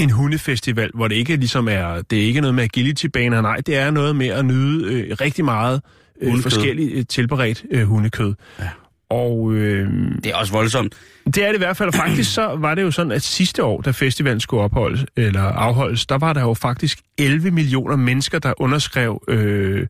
en 0.00 0.10
hundefestival, 0.10 0.90
hvor 0.94 1.08
det 1.08 1.14
ikke 1.14 1.36
ligesom 1.36 1.68
er, 1.68 2.02
det 2.10 2.18
er 2.18 2.22
ikke 2.26 2.40
noget 2.40 2.54
med 2.54 2.64
agility-baner, 2.64 3.40
nej, 3.40 3.56
det 3.56 3.76
er 3.76 3.90
noget 3.90 4.16
med 4.16 4.26
at 4.26 4.44
nyde 4.44 4.92
øh, 4.94 5.16
rigtig 5.20 5.44
meget 5.44 5.82
øh, 6.20 6.28
Hundekød. 6.28 6.42
forskelligt 6.50 6.92
øh, 6.98 7.04
tilberedt 7.08 7.64
øh, 7.70 7.82
hundekød. 7.84 8.34
Ja. 8.60 8.68
Og 9.10 9.52
øh, 9.54 9.88
Det 10.24 10.26
er 10.26 10.36
også 10.36 10.52
voldsomt. 10.52 10.94
det 11.26 11.38
er 11.38 11.46
det 11.48 11.54
i 11.54 11.58
hvert 11.58 11.76
fald, 11.76 11.88
og 11.88 11.94
faktisk 11.94 12.34
så 12.34 12.56
var 12.58 12.74
det 12.74 12.82
jo 12.82 12.90
sådan, 12.90 13.12
at 13.12 13.22
sidste 13.22 13.64
år, 13.64 13.80
da 13.80 13.90
festivalen 13.90 14.40
skulle 14.40 14.62
opholdes, 14.62 15.04
eller 15.16 15.42
afholdes, 15.42 16.06
der 16.06 16.18
var 16.18 16.32
der 16.32 16.40
jo 16.40 16.54
faktisk 16.54 16.98
11 17.18 17.50
millioner 17.50 17.96
mennesker, 17.96 18.38
der 18.38 18.52
underskrev 18.60 19.22
øh, 19.28 19.86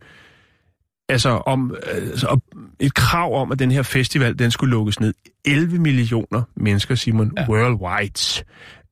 altså 1.10 1.28
om, 1.28 1.74
altså 1.92 2.26
om 2.26 2.42
et 2.80 2.94
krav 2.94 3.40
om, 3.42 3.52
at 3.52 3.58
den 3.58 3.70
her 3.70 3.82
festival, 3.82 4.38
den 4.38 4.50
skulle 4.50 4.70
lukkes 4.70 5.00
ned. 5.00 5.14
11 5.44 5.78
millioner 5.78 6.42
mennesker, 6.56 6.94
Simon, 6.94 7.32
ja. 7.38 7.48
Worldwide. 7.48 8.44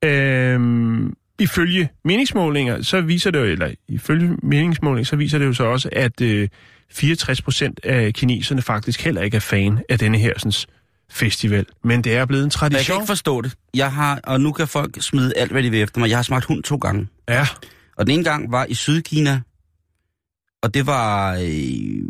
Øhm, 0.05 1.13
ifølge 1.39 1.89
meningsmålinger, 2.05 2.81
så 2.81 3.01
viser 3.01 3.31
det 3.31 3.39
jo, 3.39 3.43
eller 3.43 3.71
ifølge 3.87 4.37
meningsmålinger, 4.43 5.05
så 5.05 5.15
viser 5.15 5.37
det 5.37 5.45
jo 5.45 5.53
så 5.53 5.63
også, 5.63 5.89
at 5.91 6.21
øh, 6.21 6.49
64 6.91 7.41
procent 7.41 7.79
af 7.83 8.13
kineserne 8.13 8.61
faktisk 8.61 9.03
heller 9.03 9.21
ikke 9.21 9.35
er 9.37 9.41
fan 9.41 9.79
af 9.89 9.99
denne 9.99 10.17
her 10.17 10.33
sådan, 10.37 10.51
festival. 11.11 11.65
Men 11.83 12.01
det 12.03 12.15
er 12.15 12.25
blevet 12.25 12.43
en 12.43 12.45
Men 12.45 12.51
jeg 12.51 12.69
kan 12.69 12.71
tradition. 12.71 12.97
ikke 13.01 13.07
forstå 13.07 13.41
det. 13.41 13.53
Jeg 13.73 13.91
har, 13.91 14.19
og 14.23 14.41
nu 14.41 14.51
kan 14.51 14.67
folk 14.67 14.97
smide 15.01 15.33
alt, 15.37 15.51
hvad 15.51 15.63
de 15.63 15.69
vil 15.71 15.81
efter 15.81 15.99
mig. 15.99 16.09
Jeg 16.09 16.17
har 16.17 16.23
smagt 16.23 16.45
hund 16.45 16.63
to 16.63 16.75
gange. 16.75 17.07
Ja, 17.29 17.47
Og 17.97 18.05
den 18.07 18.13
ene 18.13 18.23
gang 18.23 18.51
var 18.51 18.65
i 18.69 18.73
Sydkina, 18.73 19.41
og 20.63 20.73
det 20.73 20.85
var... 20.85 21.33
Øh, 21.35 22.03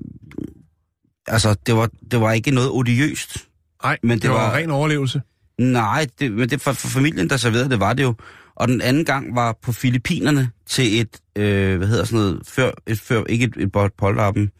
altså, 1.27 1.55
det 1.65 1.75
var, 1.75 1.89
det 2.11 2.21
var 2.21 2.31
ikke 2.31 2.51
noget 2.51 2.69
odiøst. 2.71 3.47
nej, 3.83 3.97
Men 4.03 4.11
det 4.11 4.21
det, 4.21 4.29
var, 4.29 4.35
var- 4.35 4.55
ren 4.55 4.71
overlevelse. 4.71 5.21
Nej, 5.59 6.07
det, 6.19 6.31
men 6.31 6.49
det 6.49 6.61
for, 6.61 6.71
for 6.73 6.87
familien, 6.87 7.29
der 7.29 7.37
serverede 7.37 7.69
det, 7.69 7.79
var 7.79 7.93
det 7.93 8.03
jo. 8.03 8.15
Og 8.55 8.67
den 8.67 8.81
anden 8.81 9.05
gang 9.05 9.35
var 9.35 9.57
på 9.61 9.71
Filippinerne 9.71 10.51
til 10.65 11.01
et, 11.01 11.19
øh, 11.35 11.77
hvad 11.77 11.87
hedder 11.87 12.03
sådan 12.05 12.19
noget, 12.19 12.41
før, 12.47 12.71
et, 12.87 12.99
før 12.99 13.23
ikke 13.23 13.45
et, 13.45 13.53
et 13.57 13.71
polterappen, 13.71 14.51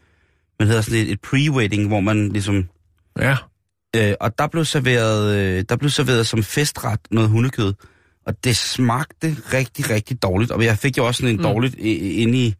men 0.58 0.68
hedder 0.68 0.82
sådan 0.82 1.00
et, 1.00 1.10
et 1.12 1.18
pre-wedding, 1.26 1.86
hvor 1.88 2.00
man 2.00 2.28
ligesom... 2.28 2.68
Ja, 3.18 3.36
Øh, 3.96 4.14
og 4.20 4.38
der 4.38 4.46
blev, 4.46 4.64
serveret, 4.64 5.36
øh, 5.36 5.64
der 5.68 5.76
blev 5.76 5.90
serveret 5.90 6.26
som 6.26 6.42
festret 6.42 7.00
noget 7.10 7.30
hundekød. 7.30 7.74
Og 8.26 8.44
det 8.44 8.56
smagte 8.56 9.36
rigtig, 9.52 9.90
rigtig 9.90 10.22
dårligt. 10.22 10.50
Og 10.50 10.64
jeg 10.64 10.78
fik 10.78 10.98
jo 10.98 11.06
også 11.06 11.18
sådan 11.18 11.34
en 11.34 11.36
mm. 11.36 11.42
dårligt 11.42 11.74
inde 11.78 12.38
i... 12.38 12.54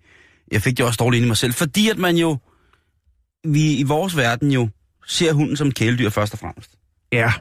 Jeg 0.52 0.62
fik 0.62 0.76
det 0.78 0.86
også 0.86 0.96
dårligt 0.96 1.18
inde 1.18 1.26
i 1.26 1.28
mig 1.28 1.36
selv. 1.36 1.52
Fordi 1.52 1.88
at 1.88 1.98
man 1.98 2.16
jo... 2.16 2.38
Vi 3.44 3.74
i 3.74 3.82
vores 3.82 4.16
verden 4.16 4.50
jo 4.50 4.68
ser 5.06 5.32
hunden 5.32 5.56
som 5.56 5.72
kæledyr 5.72 6.10
først 6.10 6.32
og 6.32 6.38
fremmest. 6.38 6.70
ja, 7.12 7.32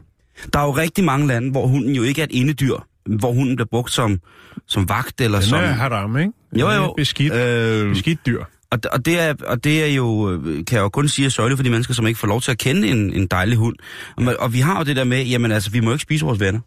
Der 0.54 0.60
er 0.60 0.63
jo 0.63 0.72
rigtig 0.72 1.04
mange 1.04 1.28
lande, 1.28 1.52
hvor 1.52 1.67
hunden 1.67 1.95
jo 1.95 2.04
ikke 2.04 2.22
er 2.22 2.26
et 2.26 2.32
indedyr. 2.32 2.76
Hvor 3.19 3.32
hunden 3.34 3.56
bliver 3.56 3.67
brugt 3.72 3.91
som, 3.91 4.19
som 4.67 4.89
vagt 4.89 5.22
eller 5.22 5.39
den 5.39 5.48
som... 5.48 5.60
er 5.60 5.65
haram, 5.67 6.17
ikke? 6.17 6.32
Den 6.52 6.60
Jo, 6.60 6.69
jo. 6.69 6.93
Beskidt, 6.98 7.34
øh... 7.34 7.89
Beskidt 7.89 8.26
dyr. 8.26 8.43
og, 8.72 8.80
og, 8.91 9.06
det 9.06 9.19
er, 9.19 9.34
og 9.45 9.63
det 9.63 9.84
er 9.84 9.88
jo, 9.95 10.32
øh, 10.32 10.65
kan 10.65 10.76
jeg 10.76 10.82
jo 10.82 10.89
kun 10.89 11.08
sige, 11.08 11.26
er 11.26 11.30
sørgeligt 11.30 11.58
for 11.58 11.63
de 11.63 11.69
mennesker, 11.69 11.93
som 11.93 12.08
ikke 12.08 12.19
får 12.19 12.28
lov 12.28 12.41
til 12.41 12.52
at 12.52 12.58
kende 12.58 12.88
en, 12.88 13.13
en 13.13 13.28
dejlig 13.28 13.58
hund. 13.58 13.76
Og, 14.17 14.36
og 14.39 14.54
vi 14.54 14.60
har 14.60 14.78
jo 14.78 14.84
det 14.84 14.95
der 14.95 15.04
med, 15.04 15.26
jamen 15.26 15.52
altså, 15.52 15.72
vi 15.72 15.80
må 15.80 15.91
ikke 15.91 16.02
spise 16.04 16.26
vores 16.26 16.39
venner. 16.39 16.60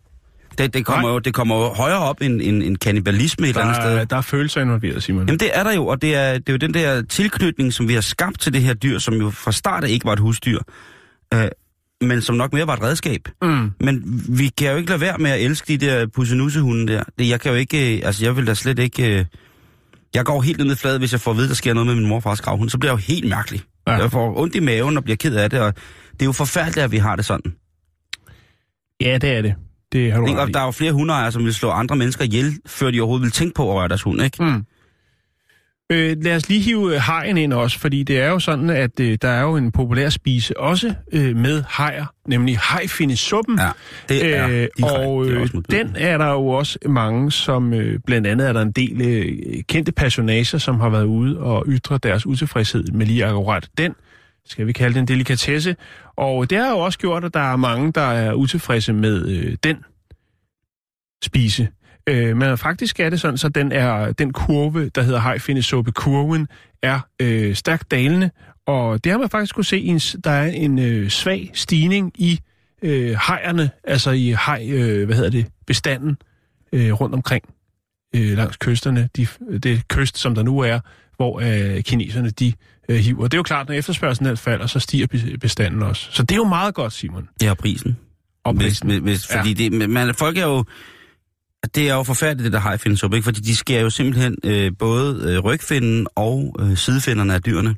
Det, 0.58 0.74
det, 0.74 0.84
kommer, 0.84 1.02
Nej. 1.08 1.12
jo, 1.12 1.18
det 1.18 1.34
kommer 1.34 1.56
jo 1.56 1.68
højere 1.72 1.98
op 1.98 2.20
end, 2.22 2.40
end, 2.42 2.62
end 2.62 2.76
kannibalisme 2.76 3.46
et 3.46 3.48
eller 3.48 3.62
andet 3.62 3.76
sted. 3.76 3.94
Der, 3.96 4.04
der 4.04 4.16
er 4.16 4.20
følelser 4.20 4.60
involveret, 4.60 5.02
Simon. 5.02 5.26
Jamen 5.26 5.40
det 5.40 5.50
er 5.58 5.62
der 5.62 5.72
jo, 5.72 5.86
og 5.86 6.02
det 6.02 6.14
er, 6.14 6.32
det 6.32 6.48
er 6.48 6.52
jo 6.52 6.56
den 6.56 6.74
der 6.74 7.02
tilknytning, 7.02 7.72
som 7.72 7.88
vi 7.88 7.94
har 7.94 8.00
skabt 8.00 8.40
til 8.40 8.52
det 8.52 8.62
her 8.62 8.74
dyr, 8.74 8.98
som 8.98 9.14
jo 9.14 9.30
fra 9.30 9.52
start 9.52 9.84
ikke 9.84 10.04
var 10.06 10.12
et 10.12 10.18
husdyr, 10.18 10.58
øh, 11.34 11.48
men 12.00 12.20
som 12.20 12.36
nok 12.36 12.52
mere 12.52 12.66
var 12.66 12.74
et 12.74 12.82
redskab. 12.82 13.20
Mm. 13.42 13.70
Men 13.80 14.22
vi 14.28 14.48
kan 14.48 14.70
jo 14.70 14.76
ikke 14.76 14.88
lade 14.90 15.00
være 15.00 15.18
med 15.18 15.30
at 15.30 15.40
elske 15.44 15.78
de 15.78 15.86
der 15.86 16.06
pussenussehunde 16.06 16.92
der. 16.92 17.02
Det, 17.18 17.28
jeg 17.28 17.40
kan 17.40 17.50
jo 17.52 17.56
ikke, 17.58 17.96
øh, 17.96 18.02
altså 18.04 18.24
jeg 18.24 18.36
vil 18.36 18.46
da 18.46 18.54
slet 18.54 18.78
ikke... 18.78 19.18
øh, 19.18 19.24
Jeg 20.14 20.24
går 20.24 20.42
helt 20.42 20.58
ned 20.58 20.72
i 20.72 20.76
fladet, 20.76 21.00
hvis 21.00 21.12
jeg 21.12 21.20
får 21.20 21.30
at 21.30 21.36
vide, 21.36 21.48
der 21.48 21.54
sker 21.54 21.74
noget 21.74 21.86
med 21.86 21.94
min 21.94 22.06
mor 22.06 22.16
og 22.16 22.22
fars 22.22 22.40
gravhund. 22.40 22.70
Så 22.70 22.78
bliver 22.78 22.92
jeg 22.92 23.08
jo 23.08 23.14
helt 23.14 23.28
mærkelig. 23.28 23.60
Ja. 23.86 23.92
Jeg 23.92 24.10
får 24.10 24.38
ondt 24.40 24.54
i 24.54 24.60
maven 24.60 24.96
og 24.96 25.04
bliver 25.04 25.16
ked 25.16 25.36
af 25.36 25.50
det, 25.50 25.60
og 25.60 25.74
det 26.12 26.22
er 26.22 26.26
jo 26.26 26.32
forfærdeligt, 26.32 26.84
at 26.84 26.92
vi 26.92 26.96
har 26.96 27.16
det 27.16 27.24
sådan. 27.24 27.52
Ja, 29.00 29.18
det 29.18 29.30
er 29.30 29.42
det. 29.42 29.54
Det 29.92 30.12
har 30.12 30.20
du 30.20 30.26
Ikke? 30.26 30.52
der 30.52 30.61
er 30.61 30.64
jo 30.64 30.70
flere 30.70 30.92
hundeejere, 30.92 31.33
som 31.33 31.44
vil 31.44 31.55
slå 31.55 31.70
andre 31.70 31.96
mennesker 31.96 32.24
ihjel, 32.24 32.59
før 32.66 32.90
de 32.90 33.00
overhovedet 33.00 33.24
vil 33.24 33.33
tænke 33.33 33.55
på 33.55 33.70
at 33.70 33.76
røre 33.76 33.88
deres 33.88 34.02
hund, 34.02 34.22
ikke? 34.22 34.44
Mm. 34.44 34.64
Øh, 35.92 36.16
lad 36.22 36.37
os 36.37 36.48
lige 36.48 36.61
hive 36.61 36.94
øh, 36.94 37.00
hajen 37.00 37.37
ind 37.37 37.52
også, 37.52 37.78
fordi 37.78 38.02
det 38.02 38.20
er 38.20 38.28
jo 38.28 38.38
sådan, 38.38 38.70
at 38.70 39.00
øh, 39.00 39.18
der 39.22 39.28
er 39.28 39.42
jo 39.42 39.57
en 39.57 39.72
populær 39.72 40.09
spise 40.09 40.61
også 40.61 40.94
øh, 41.12 41.37
med 41.37 41.64
hajer, 41.68 42.07
nemlig 42.26 42.59
hajfindesuppen. 42.59 43.59
Ja, 43.59 43.70
det 44.09 44.37
er 44.37 44.48
Øh, 44.48 44.68
og 44.83 45.24
Det 45.24 45.37
er 45.37 45.40
øh, 45.42 45.62
den 45.70 45.96
er 45.98 46.18
der 46.18 46.31
jo 46.31 46.48
også 46.48 46.78
mange, 46.87 47.33
som 47.33 47.74
øh, 47.74 47.98
blandt 48.07 48.26
andet 48.26 48.48
er 48.48 48.52
der 48.52 48.62
en 48.62 48.72
del 48.72 49.02
øh, 49.02 49.62
kendte 49.68 49.92
personager, 49.92 50.59
som 50.59 50.81
har 50.81 50.88
været 50.88 51.05
ude 51.05 51.38
og 51.38 51.64
ytre 51.68 51.98
deres 51.98 52.26
utilfredshed 52.26 52.85
med 52.85 53.07
lige 53.07 53.24
akkurat 53.24 53.68
den. 53.78 53.94
Skal 54.46 54.66
vi 54.66 54.72
kalde 54.72 54.94
det 54.94 55.00
en 55.00 55.09
delikatesse. 55.09 55.76
Og 56.16 56.51
det 56.51 56.59
har 56.59 56.70
jo 56.70 56.79
også 56.79 56.98
gjort, 56.98 57.25
at 57.25 57.35
der 57.35 57.53
er 57.53 57.57
mange, 57.57 57.92
der 57.92 58.01
er 58.01 58.35
utilfredse 58.35 58.92
med 58.92 59.29
øh, 59.29 59.57
den 59.64 59.85
spise. 61.25 61.68
Øh, 62.07 62.37
men 62.37 62.59
faktisk 62.59 63.01
er 63.01 63.11
det 63.11 63.20
sådan, 63.20 63.38
så 63.38 63.48
den 63.48 63.72
er 63.72 64.12
den 64.12 64.33
kurve, 64.33 64.88
der 64.88 65.03
hedder 65.03 65.18
hajfindesuppe, 65.18 65.92
kurven 65.92 66.48
er 66.83 67.01
øh, 67.20 67.55
stærkt 67.55 67.90
dalende, 67.90 68.31
og 68.66 69.05
det 69.05 69.12
har 69.12 69.18
man 69.18 69.29
faktisk 69.29 69.55
kunne 69.55 69.64
se, 69.64 69.79
i 69.79 69.87
en, 69.87 69.98
der 69.98 70.31
er 70.31 70.46
en 70.46 70.79
øh, 70.79 71.09
svag 71.09 71.51
stigning 71.55 72.12
i 72.14 72.40
øh, 72.83 73.16
hajerne, 73.16 73.70
altså 73.85 74.11
i 74.11 74.31
haj, 74.31 74.68
øh, 74.70 75.07
hvad 75.07 75.16
hedder 75.16 75.31
det, 75.31 75.46
bestanden 75.66 76.16
øh, 76.72 76.92
rundt 76.92 77.14
omkring 77.14 77.44
øh, 78.14 78.37
langs 78.37 78.57
kysterne, 78.57 79.09
de, 79.16 79.27
det 79.59 79.88
kyst, 79.88 80.18
som 80.18 80.35
der 80.35 80.42
nu 80.42 80.59
er, 80.59 80.81
hvor 81.16 81.40
øh, 81.40 81.83
kineserne 81.83 82.31
de 82.31 82.53
øh, 82.88 82.97
hiver. 82.97 83.23
Det 83.23 83.35
er 83.35 83.38
jo 83.38 83.42
klart, 83.42 83.68
når 83.68 83.75
efterspørgselen 83.75 84.31
alt 84.31 84.38
falder, 84.38 84.66
så 84.66 84.81
stiger 84.81 85.07
be- 85.07 85.38
bestanden 85.40 85.83
også. 85.83 86.09
Så 86.11 86.23
det 86.23 86.33
er 86.33 86.37
jo 86.37 86.45
meget 86.45 86.75
godt, 86.75 86.92
Simon. 86.92 87.29
Er 87.45 87.55
prisen. 87.55 87.97
Og 88.45 88.55
prisen. 88.55 88.88
hvis, 88.88 88.99
hvis, 88.99 89.31
Ja. 89.31 89.38
fordi 89.40 89.55
det, 89.55 89.90
man, 89.90 90.14
folk 90.14 90.38
er 90.38 90.47
jo... 90.47 90.64
Det 91.75 91.88
er 91.90 91.95
jo 91.95 92.03
forfærdeligt, 92.03 92.45
det 92.45 92.53
der 92.53 92.59
hajfindesuppe, 92.59 93.16
ikke? 93.16 93.25
Fordi 93.25 93.40
de 93.40 93.57
skærer 93.57 93.83
jo 93.83 93.90
simpelthen 93.90 94.37
øh, 94.45 94.73
både 94.79 95.33
øh, 95.33 95.38
rygfinden 95.38 96.07
og 96.14 96.57
øh, 96.61 96.77
sidefinderne 96.77 97.35
af 97.35 97.42
dyrene. 97.42 97.77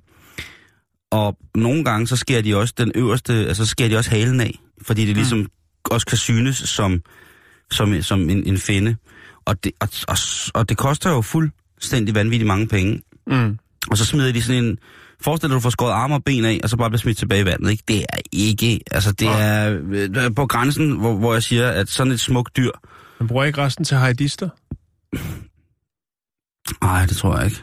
Og 1.10 1.36
nogle 1.54 1.84
gange, 1.84 2.06
så 2.06 2.16
skærer 2.16 2.42
de 2.42 2.56
også 2.56 2.74
den 2.78 2.92
øverste, 2.94 3.32
altså 3.32 3.64
så 3.64 3.70
skærer 3.70 3.88
de 3.88 3.96
også 3.96 4.10
halen 4.10 4.40
af, 4.40 4.58
fordi 4.82 5.06
det 5.06 5.16
ligesom 5.16 5.46
også 5.84 6.06
kan 6.06 6.18
synes 6.18 6.56
som, 6.56 7.02
som, 7.70 8.02
som 8.02 8.30
en, 8.30 8.46
en 8.46 8.58
finde. 8.58 8.96
Og 9.44 9.64
det, 9.64 9.72
og, 9.80 9.88
og, 10.08 10.16
og 10.54 10.68
det 10.68 10.76
koster 10.76 11.10
jo 11.10 11.20
fuldstændig 11.20 12.14
vanvittigt 12.14 12.46
mange 12.46 12.68
penge. 12.68 13.00
Mm. 13.26 13.58
Og 13.90 13.98
så 13.98 14.04
smider 14.04 14.32
de 14.32 14.42
sådan 14.42 14.64
en... 14.64 14.78
Forestil 15.20 15.48
dig, 15.48 15.54
du 15.54 15.60
får 15.60 15.70
skåret 15.70 15.92
arme 15.92 16.14
og 16.14 16.24
ben 16.24 16.44
af, 16.44 16.60
og 16.62 16.70
så 16.70 16.76
bare 16.76 16.90
bliver 16.90 16.98
smidt 17.00 17.18
tilbage 17.18 17.40
i 17.40 17.44
vandet. 17.44 17.70
Ikke? 17.70 17.82
Det 17.88 18.00
er 18.08 18.18
ikke... 18.32 18.80
Altså, 18.90 19.12
det 19.12 19.26
Nej. 19.26 19.42
er 19.42 19.78
øh, 19.92 20.34
på 20.36 20.46
grænsen, 20.46 20.90
hvor, 20.90 21.14
hvor 21.16 21.32
jeg 21.32 21.42
siger, 21.42 21.68
at 21.68 21.88
sådan 21.88 22.12
et 22.12 22.20
smukt 22.20 22.56
dyr... 22.56 22.70
Man 23.20 23.28
bruger 23.28 23.44
ikke 23.44 23.62
resten 23.62 23.84
til 23.84 23.96
hajdister? 23.96 24.48
Nej, 26.84 27.06
det 27.06 27.16
tror 27.16 27.36
jeg 27.36 27.44
ikke. 27.46 27.62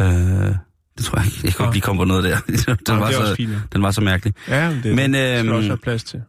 Øh, 0.00 0.54
det 0.98 1.04
tror 1.04 1.18
jeg 1.18 1.26
ikke. 1.26 1.38
Jeg 1.44 1.52
Nå. 1.58 1.64
ikke 1.64 1.74
lige 1.74 1.82
komme 1.82 2.00
på 2.00 2.04
noget 2.04 2.24
der. 2.24 2.38
den, 2.46 2.76
Nå, 2.88 2.94
var 2.94 3.06
det 3.06 3.14
er 3.14 3.20
også 3.20 3.30
så, 3.30 3.36
fint. 3.36 3.52
ja. 3.52 3.58
den 3.72 3.82
var 3.82 3.90
så 3.90 4.00
mærkelig. 4.00 4.34
Ja, 4.48 4.70
men 4.70 4.82
det 4.82 4.94
Men, 4.94 5.14
øh, 5.14 5.20
skal 5.20 5.34
der 5.34 5.40
øhm, 5.40 5.52
også 5.52 5.68
have 5.68 5.78
plads 5.78 6.04
til. 6.04 6.22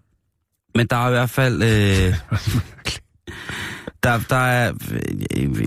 Men 0.76 0.88
der 0.88 0.96
er 0.96 1.08
i 1.08 1.12
hvert 1.12 1.30
fald... 1.30 1.64
Øh, 1.64 1.70
der, 4.04 4.20
der 4.30 4.36
er... 4.36 4.74
Øh, 5.38 5.66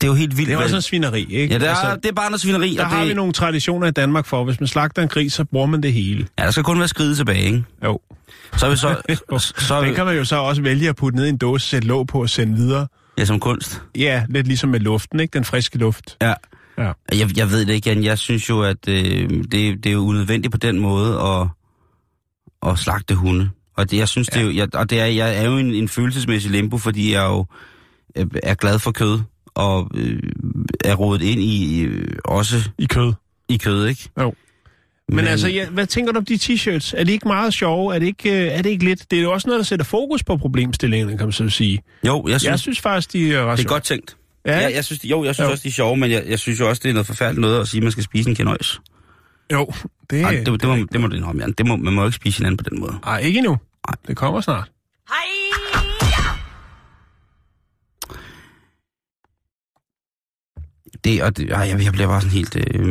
det 0.00 0.06
er 0.06 0.08
jo 0.10 0.14
helt 0.14 0.36
vildt. 0.36 0.48
Det 0.48 0.54
er 0.58 0.62
også 0.62 0.76
en 0.76 0.82
svineri, 0.82 1.20
ikke? 1.20 1.54
Ja, 1.54 1.58
det 1.58 1.68
er, 1.68 1.94
det 1.96 2.06
er 2.06 2.12
bare 2.12 2.30
noget 2.30 2.40
svineri. 2.40 2.74
der 2.74 2.84
og 2.84 2.90
har 2.90 3.00
det, 3.00 3.08
vi 3.08 3.14
nogle 3.14 3.32
traditioner 3.32 3.86
i 3.86 3.90
Danmark 3.90 4.26
for, 4.26 4.44
hvis 4.44 4.60
man 4.60 4.66
slagter 4.66 5.02
en 5.02 5.08
gris, 5.08 5.32
så 5.32 5.44
bruger 5.44 5.66
man 5.66 5.82
det 5.82 5.92
hele. 5.92 6.26
Ja, 6.38 6.44
der 6.44 6.50
skal 6.50 6.64
kun 6.64 6.78
være 6.78 6.88
skride 6.88 7.14
tilbage, 7.14 7.42
ikke? 7.42 7.64
Jo. 7.84 8.00
Så 8.56 8.66
er 8.66 8.70
vi 8.70 8.76
så... 8.76 8.96
så 9.66 9.74
er 9.74 9.84
Den 9.84 9.94
kan 9.94 10.06
man 10.06 10.16
jo 10.16 10.24
så 10.24 10.36
også 10.36 10.62
vælge 10.62 10.88
at 10.88 10.96
putte 10.96 11.16
ned 11.16 11.26
i 11.26 11.28
en 11.28 11.36
dåse, 11.36 11.66
sætte 11.66 11.88
låg 11.88 12.06
på 12.06 12.22
og 12.22 12.30
sende 12.30 12.54
videre. 12.54 12.86
ja, 13.18 13.24
som 13.24 13.40
kunst. 13.40 13.82
Ja, 13.98 14.24
lidt 14.28 14.46
ligesom 14.46 14.70
med 14.70 14.80
luften, 14.80 15.20
ikke? 15.20 15.32
Den 15.32 15.44
friske 15.44 15.78
luft. 15.78 16.16
Ja. 16.22 16.34
Ja. 16.78 16.92
Jeg, 17.12 17.38
jeg 17.38 17.50
ved 17.50 17.66
det 17.66 17.72
ikke, 17.72 17.90
Jan. 17.90 18.04
Jeg 18.04 18.18
synes 18.18 18.48
jo, 18.48 18.62
at 18.62 18.88
øh, 18.88 19.30
det, 19.30 19.52
det 19.52 19.86
er 19.86 19.92
jo 19.92 20.00
unødvendigt 20.00 20.52
på 20.52 20.58
den 20.58 20.78
måde 20.78 21.20
at, 21.20 21.48
at 22.70 22.78
slagte 22.78 23.14
hunde. 23.14 23.50
Og 23.76 23.90
det, 23.90 23.96
jeg 23.96 24.08
synes, 24.08 24.28
ja. 24.32 24.38
det 24.38 24.46
er 24.46 24.50
jo, 24.50 24.56
jeg, 24.56 24.74
og 24.74 24.90
det 24.90 25.00
er, 25.00 25.06
jeg 25.06 25.36
er 25.36 25.42
jo 25.42 25.56
en, 25.56 25.74
en 25.74 25.88
følelsesmæssig 25.88 26.50
limbo, 26.50 26.78
fordi 26.78 27.12
jeg 27.12 27.24
jo 27.24 27.46
øh, 28.16 28.26
er 28.42 28.54
glad 28.54 28.78
for 28.78 28.90
kød, 28.92 29.20
og 29.58 29.90
øh, 29.94 30.22
er 30.84 30.94
rodet 30.94 31.22
ind 31.22 31.40
i 31.40 31.80
øh, 31.82 32.16
også 32.24 32.70
I 32.78 32.86
kød. 32.86 33.12
i 33.48 33.56
kød, 33.56 33.86
ikke? 33.86 34.08
Jo. 34.20 34.34
Men, 35.08 35.16
Men 35.16 35.26
altså, 35.26 35.48
ja, 35.48 35.68
hvad 35.68 35.86
tænker 35.86 36.12
du 36.12 36.18
om 36.18 36.24
de 36.24 36.34
t-shirts? 36.34 36.92
Er 36.96 37.04
det 37.04 37.08
ikke 37.12 37.28
meget 37.28 37.54
sjove? 37.54 37.94
Er 37.94 37.98
det 37.98 38.06
ikke, 38.06 38.30
øh, 38.46 38.52
er 38.52 38.62
det 38.62 38.70
ikke 38.70 38.84
lidt? 38.84 39.10
Det 39.10 39.18
er 39.18 39.22
jo 39.22 39.32
også 39.32 39.48
noget, 39.48 39.58
der 39.58 39.64
sætter 39.64 39.84
fokus 39.84 40.24
på 40.24 40.36
problemstillingerne, 40.36 41.18
kan 41.18 41.26
man 41.26 41.32
så 41.32 41.48
sige. 41.48 41.82
Jo, 42.06 42.24
jeg 42.28 42.40
synes, 42.40 42.50
Jeg 42.50 42.58
synes 42.58 42.80
faktisk, 42.80 43.12
de 43.12 43.34
er 43.34 43.44
ret 43.44 43.58
det 43.58 43.64
er 43.64 43.68
sjove. 43.68 43.74
godt 43.74 43.82
tænkt. 43.82 44.16
Ja, 44.46 44.58
Ja, 44.60 44.74
jeg 44.74 44.84
synes, 44.84 45.04
jo, 45.04 45.24
jeg 45.24 45.34
synes 45.34 45.46
Jo. 45.46 45.50
også, 45.50 45.62
de 45.62 45.68
er 45.68 45.72
sjove, 45.72 45.96
men 45.96 46.10
jeg, 46.10 46.24
jeg 46.28 46.38
synes 46.38 46.60
jo 46.60 46.68
også, 46.68 46.80
det 46.82 46.88
er 46.88 46.92
noget 46.92 47.06
forfærdeligt 47.06 47.40
noget 47.40 47.60
at 47.60 47.68
sige, 47.68 47.78
at 47.78 47.82
man 47.82 47.92
skal 47.92 48.04
spise 48.04 48.28
en 48.30 48.36
kenøjs. 48.36 48.80
Jo, 49.52 49.72
det, 50.10 50.22
Ej, 50.22 50.30
det, 50.30 50.46
det, 50.46 50.64
må, 50.68 50.76
det 50.92 51.00
må 51.00 51.06
du 51.06 51.16
indrømme, 51.16 51.42
Jan. 51.42 51.52
Det 51.52 51.66
må, 51.66 51.76
man 51.76 51.92
må 51.92 52.04
ikke 52.06 52.16
spise 52.16 52.38
hinanden 52.38 52.56
på 52.56 52.64
den 52.70 52.80
måde. 52.80 52.94
Ej, 53.06 53.18
ikke 53.18 53.38
endnu. 53.38 53.50
Nej. 53.88 53.94
Det 54.08 54.16
kommer 54.16 54.40
snart. 54.40 54.70
Det, 61.08 61.22
og 61.22 61.36
det, 61.36 61.50
ej, 61.52 61.58
jeg, 61.60 61.84
jeg 61.84 61.92
bliver 61.92 62.06
bare 62.08 62.20
sådan 62.20 62.36
helt... 62.40 62.56
Øh, 62.56 62.84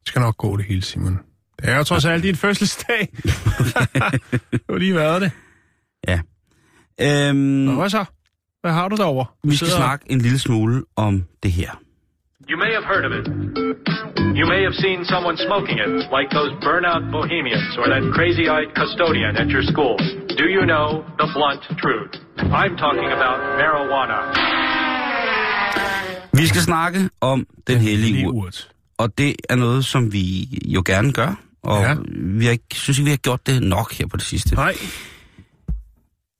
Det 0.00 0.06
skal 0.06 0.20
nok 0.22 0.36
gå 0.36 0.56
det 0.56 0.64
hele, 0.64 0.82
Simon. 0.82 1.18
Det 1.62 1.68
er 1.70 1.76
jo 1.76 1.84
trods 1.84 2.04
alt 2.04 2.22
din 2.22 2.36
fødselsdag. 2.36 3.08
du 4.68 4.70
har 4.72 4.78
lige 4.78 4.94
været 4.94 5.22
det. 5.22 5.30
øhm, 7.00 7.36
Nå, 7.36 7.72
hvad 7.80 7.90
så? 7.90 8.04
Hvad 8.62 8.72
har 8.72 8.88
du 8.88 8.96
derovre? 8.96 9.26
Du 9.44 9.48
vi 9.48 9.56
skal 9.56 9.66
sidder- 9.68 9.80
snakke 9.82 10.04
en 10.12 10.20
lille 10.20 10.38
smule 10.38 10.82
om 10.96 11.24
det 11.42 11.52
her. 11.52 11.70
You 12.50 12.56
may 12.64 12.70
have 12.78 12.86
heard 12.92 13.04
of 13.08 13.12
it. 13.20 13.26
You 14.38 14.44
may 14.52 14.60
have 14.68 14.76
seen 14.84 14.98
someone 15.12 15.36
smoking 15.48 15.78
it, 15.86 15.92
like 16.16 16.28
those 16.38 16.50
burnout 16.66 17.02
bohemians 17.16 17.70
or 17.80 17.86
that 17.92 18.02
crazy 18.16 18.44
eyed 18.54 18.70
custodian 18.80 19.32
at 19.42 19.48
your 19.54 19.64
school. 19.72 19.94
Do 20.40 20.44
you 20.56 20.62
know 20.72 20.86
the 21.20 21.28
blunt 21.36 21.62
truth? 21.82 22.12
I'm 22.62 22.74
talking 22.84 23.10
about 23.18 23.38
marijuana. 23.60 24.18
Vi 26.36 26.46
skal 26.46 26.62
snakke 26.62 27.10
om 27.20 27.46
den 27.66 27.78
hellige 27.78 28.12
Lige 28.12 28.28
ur. 28.28 28.32
urt. 28.46 28.68
Og 28.98 29.18
det 29.18 29.36
er 29.48 29.54
noget, 29.56 29.84
som 29.84 30.12
vi 30.12 30.48
jo 30.66 30.82
gerne 30.86 31.12
gør. 31.12 31.42
Og 31.62 31.82
Ja. 31.82 31.96
vi 32.38 32.44
har 32.44 32.52
ikke, 32.52 32.64
synes 32.74 32.98
ikke, 32.98 33.04
vi 33.04 33.10
har 33.10 33.16
gjort 33.16 33.46
det 33.46 33.62
nok 33.62 33.92
her 33.92 34.06
på 34.06 34.16
det 34.16 34.24
sidste. 34.24 34.54
Nej. 34.54 34.74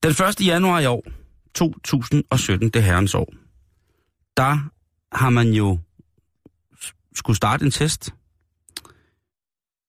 Den 0.02 0.10
1. 0.10 0.46
januar 0.46 0.80
i 0.80 0.86
år, 0.86 1.04
2017, 1.54 2.68
det 2.68 2.82
herrens 2.82 3.14
år, 3.14 3.34
der 4.36 4.58
har 5.16 5.30
man 5.30 5.52
jo 5.52 5.78
skulle 7.14 7.36
starte 7.36 7.64
en 7.64 7.70
test 7.70 8.14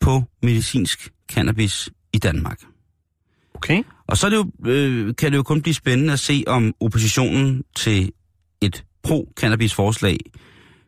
på 0.01 0.23
medicinsk 0.43 1.13
cannabis 1.31 1.89
i 2.13 2.17
Danmark. 2.17 2.61
Okay. 3.53 3.83
Og 4.07 4.17
så 4.17 4.25
er 4.25 4.29
det 4.29 4.37
jo, 4.37 4.51
øh, 4.71 5.15
kan 5.15 5.31
det 5.31 5.37
jo 5.37 5.43
kun 5.43 5.61
blive 5.61 5.73
spændende 5.73 6.13
at 6.13 6.19
se, 6.19 6.43
om 6.47 6.73
oppositionen 6.79 7.63
til 7.75 8.11
et 8.61 8.83
pro-cannabis-forslag 9.07 10.17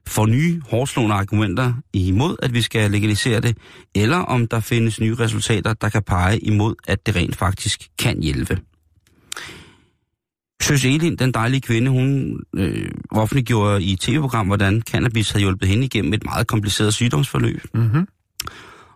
får 0.08 0.26
nye 0.26 0.62
hårdslående 0.70 1.16
argumenter 1.16 1.74
imod, 1.94 2.36
at 2.42 2.54
vi 2.54 2.62
skal 2.62 2.92
legalisere 2.92 3.40
det, 3.40 3.58
eller 3.96 4.18
om 4.18 4.48
der 4.48 4.60
findes 4.60 5.00
nye 5.00 5.16
resultater, 5.16 5.74
der 5.74 5.90
kan 5.90 6.04
pege 6.04 6.40
imod, 6.40 6.76
at 6.88 7.06
det 7.06 7.16
rent 7.16 7.36
faktisk 7.36 7.88
kan 8.00 8.24
hjælpe. 8.24 8.60
Søs 10.62 10.86
Elin, 10.86 11.16
den 11.16 11.32
dejlige 11.32 11.62
kvinde, 11.62 11.92
hun 11.92 12.40
øh, 12.56 12.92
offentliggjorde 13.12 13.84
i 13.84 13.94
et 13.94 14.00
tv-program, 14.00 14.48
hvordan 14.48 14.82
cannabis 14.82 15.32
havde 15.32 15.42
hjulpet 15.42 15.70
hende 15.70 15.86
igennem 15.86 16.14
et 16.14 16.26
meget 16.26 16.48
kompliceret 16.48 16.94
sygdomsforløb. 16.94 17.62
Mm-hmm. 17.74 18.08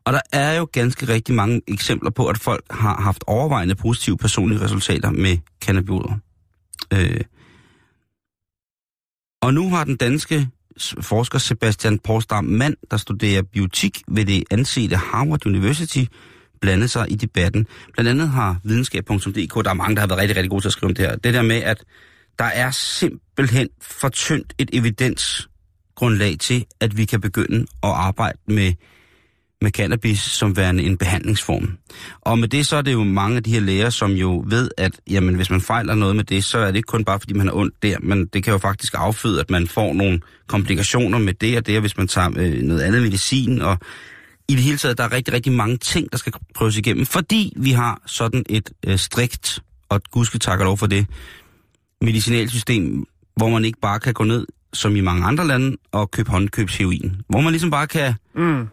Og 0.06 0.14
der 0.14 0.22
er 0.34 0.54
jo 0.54 0.68
ganske 0.72 1.08
rigtig 1.08 1.36
mange 1.36 1.62
eksempler 1.68 2.12
på, 2.12 2.28
at 2.28 2.38
folk 2.38 2.64
har 2.72 3.02
haft 3.02 3.24
overvejende 3.28 3.76
positive 3.76 4.18
personlige 4.18 4.62
resultater 4.62 5.12
med 5.12 5.38
cannabinoider. 5.62 6.18
Øh. 6.94 7.22
Og 9.44 9.54
nu 9.54 9.70
har 9.70 9.84
den 9.84 9.96
danske 9.96 10.48
forsker 11.02 11.40
Sebastian 11.40 12.00
Porsdam 12.00 12.44
Mand, 12.44 12.76
der 12.92 12.98
studerer 12.98 13.42
biotik 13.42 14.02
ved 14.08 14.26
det 14.26 14.44
ansete 14.52 14.96
Harvard 14.96 15.46
University, 15.46 16.04
blandet 16.62 16.90
sig 16.90 17.12
i 17.12 17.16
debatten. 17.16 17.68
Blandt 17.94 18.10
andet 18.10 18.30
har 18.30 18.60
videnskab.dk, 18.64 19.66
der 19.66 19.70
er 19.70 19.74
mange, 19.74 19.96
der 19.96 20.02
har 20.02 20.08
været 20.08 20.20
rigtig, 20.20 20.38
rigtig 20.38 20.50
gode 20.50 20.62
til 20.62 20.70
at 20.70 20.74
skrive 20.74 20.90
om 20.90 20.96
det 20.96 21.06
her. 21.06 21.16
Det 21.16 21.34
der 21.34 21.42
med, 21.42 21.56
at 21.56 21.84
der 22.40 22.46
er 22.46 22.72
simpelthen 22.72 23.70
for 23.82 24.10
tyndt 24.10 24.54
et 24.58 24.70
evidensgrundlag 24.74 26.36
til, 26.40 26.66
at 26.80 26.98
vi 26.98 27.06
kan 27.06 27.22
begynde 27.22 27.60
at 27.60 27.90
arbejde 27.90 28.38
med 28.48 28.74
med 29.64 29.72
cannabis 29.72 30.20
som 30.20 30.58
værende 30.58 30.84
en 30.84 30.98
behandlingsform. 30.98 31.78
Og 32.22 32.40
med 32.40 32.48
det 32.48 32.68
så 32.68 32.76
er 32.76 32.82
det 32.82 32.94
jo 32.94 33.04
mange 33.04 33.38
af 33.38 33.44
de 33.44 33.52
her 33.52 33.60
læger, 33.60 33.90
som 33.90 34.12
jo 34.12 34.44
ved, 34.48 34.70
at 34.78 34.92
jamen, 35.10 35.36
hvis 35.36 35.50
man 35.50 35.62
fejler 35.62 35.96
noget 35.96 36.16
med 36.16 36.24
det, 36.24 36.44
så 36.44 36.58
er 36.58 36.68
det 36.68 36.76
ikke 36.76 36.88
kun 36.88 37.06
bare, 37.06 37.20
fordi 37.20 37.34
man 37.34 37.48
har 37.48 37.56
ondt 37.56 37.84
der, 37.84 37.98
men 38.00 38.26
det 38.26 38.44
kan 38.44 38.54
jo 38.54 38.58
faktisk 38.58 38.94
afføde, 38.98 39.40
at 39.40 39.50
man 39.50 39.68
får 39.68 39.94
nogle 39.94 40.20
komplikationer 40.48 41.18
med 41.18 41.34
det 41.34 41.58
og 41.58 41.68
det, 41.68 41.76
og 41.76 41.82
hvis 41.82 41.98
man 41.98 42.08
tager 42.08 42.30
øh, 42.38 42.62
noget 42.62 42.82
andet 42.82 43.02
medicin. 43.02 43.62
Og 43.62 43.78
i 44.50 44.56
det 44.56 44.64
hele 44.64 44.78
taget, 44.78 44.98
der 44.98 45.04
er 45.04 45.12
rigtig, 45.12 45.34
rigtig 45.34 45.52
mange 45.52 45.78
ting, 45.78 46.12
der 46.12 46.18
skal 46.18 46.34
prøves 46.56 46.78
igennem, 46.78 47.06
fordi 47.06 47.54
vi 47.56 47.72
har 47.72 48.02
sådan 48.06 48.44
et 48.50 48.70
øh, 48.88 48.98
strikt, 48.98 49.60
og 49.90 50.02
gudske 50.12 50.40
takker 50.40 50.66
lov 50.66 50.78
for 50.78 50.88
det, 50.88 51.08
medicinalsystem, 52.02 53.06
hvor 53.36 53.50
man 53.50 53.66
ikke 53.66 53.80
bare 53.82 54.00
kan 54.00 54.14
gå 54.14 54.24
ned, 54.24 54.48
som 54.74 54.96
i 54.96 55.02
mange 55.02 55.26
andre 55.26 55.48
lande, 55.48 55.78
og 55.92 56.12
købe 56.12 56.32
håndkøbsheroin. 56.32 57.16
Hvor 57.30 57.42
man 57.42 57.52
ligesom 57.52 57.72
bare 57.72 57.88
kan 57.88 58.14
Mm 58.36 58.68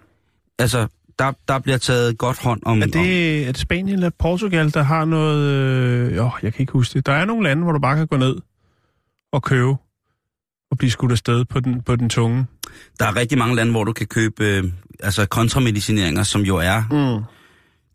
altså, 0.60 0.86
der, 1.18 1.32
der 1.48 1.58
bliver 1.58 1.78
taget 1.78 2.18
godt 2.18 2.38
hånd 2.42 2.60
om... 2.64 2.82
Er 2.82 2.86
det, 2.86 3.42
er 3.48 3.52
det 3.52 3.60
Spanien 3.60 3.94
eller 3.94 4.10
Portugal, 4.18 4.74
der 4.74 4.82
har 4.82 5.04
noget... 5.04 5.48
Øh, 5.50 6.14
jeg 6.14 6.52
kan 6.52 6.60
ikke 6.60 6.72
huske 6.72 6.94
det. 6.94 7.06
Der 7.06 7.12
er 7.12 7.24
nogle 7.24 7.42
lande, 7.48 7.62
hvor 7.62 7.72
du 7.72 7.78
bare 7.78 7.96
kan 7.96 8.06
gå 8.06 8.16
ned 8.16 8.36
og 9.32 9.42
købe 9.42 9.76
og 10.70 10.78
blive 10.78 10.90
skudt 10.90 11.12
afsted 11.12 11.44
på 11.44 11.60
den, 11.60 11.82
på 11.82 11.96
den 11.96 12.08
tunge. 12.08 12.46
der 12.98 13.06
er 13.06 13.16
rigtig 13.16 13.38
mange 13.38 13.56
lande, 13.56 13.72
hvor 13.72 13.84
du 13.84 13.92
kan 13.92 14.06
købe 14.06 14.44
øh, 14.44 14.64
altså 15.02 15.26
kontramedicineringer, 15.26 16.22
som 16.22 16.40
jo 16.40 16.56
er 16.56 16.82
Mm. 17.18 17.24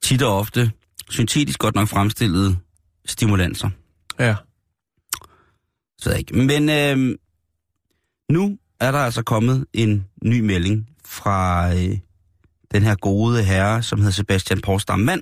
tit 0.03 0.21
og 0.21 0.37
ofte 0.37 0.71
syntetisk 1.09 1.59
godt 1.59 1.75
nok 1.75 1.87
fremstillede 1.87 2.55
stimulanser. 3.05 3.69
Ja. 4.19 4.35
Så 5.97 6.13
ikke. 6.15 6.35
Men 6.37 6.69
øh, 6.69 7.15
nu 8.31 8.57
er 8.79 8.91
der 8.91 8.99
altså 8.99 9.23
kommet 9.23 9.65
en 9.73 10.05
ny 10.23 10.39
melding 10.39 10.89
fra 11.05 11.69
øh, 11.73 11.97
den 12.75 12.83
her 12.83 12.95
gode 12.95 13.43
herre, 13.43 13.83
som 13.83 13.99
hedder 13.99 14.11
Sebastian 14.11 14.61
Porsdam 14.61 14.99
Mand, 14.99 15.21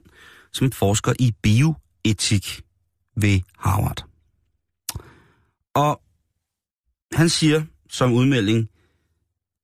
som 0.54 0.72
forsker 0.72 1.14
i 1.20 1.34
bioetik 1.44 2.62
ved 3.16 3.40
Harvard. 3.58 4.06
Og 5.74 6.02
han 7.14 7.30
siger 7.30 7.64
som 7.90 8.14
udmelding, 8.14 8.70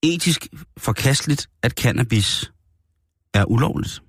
etisk 0.04 0.48
forkasteligt, 0.78 1.50
at 1.64 1.72
cannabis 1.72 2.52
er 3.34 3.46
ulovligt. 3.46 4.04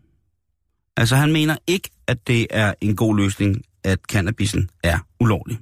Altså 0.96 1.16
han 1.16 1.32
mener 1.32 1.56
ikke, 1.66 1.90
at 2.06 2.26
det 2.26 2.46
er 2.50 2.74
en 2.80 2.96
god 2.96 3.16
løsning, 3.16 3.62
at 3.84 3.98
cannabisen 4.08 4.70
er 4.82 4.98
ulovlig. 5.20 5.58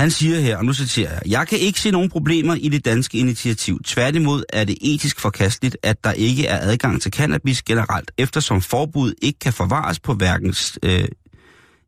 Han 0.00 0.10
siger 0.10 0.40
her, 0.40 0.56
og 0.56 0.64
nu 0.64 0.72
citerer 0.72 1.12
jeg, 1.12 1.22
Jeg 1.26 1.48
kan 1.48 1.58
ikke 1.58 1.80
se 1.80 1.90
nogen 1.90 2.10
problemer 2.10 2.54
i 2.54 2.68
det 2.68 2.84
danske 2.84 3.18
initiativ. 3.18 3.82
Tværtimod 3.84 4.44
er 4.48 4.64
det 4.64 4.78
etisk 4.80 5.20
forkasteligt, 5.20 5.76
at 5.82 6.04
der 6.04 6.12
ikke 6.12 6.46
er 6.46 6.58
adgang 6.60 7.02
til 7.02 7.12
cannabis 7.12 7.62
generelt, 7.62 8.10
eftersom 8.18 8.62
forbud 8.62 9.14
ikke 9.22 9.38
kan 9.38 9.52
forvares 9.52 10.00
på 10.00 10.14
hverken 10.14 10.54
øh, 10.82 11.08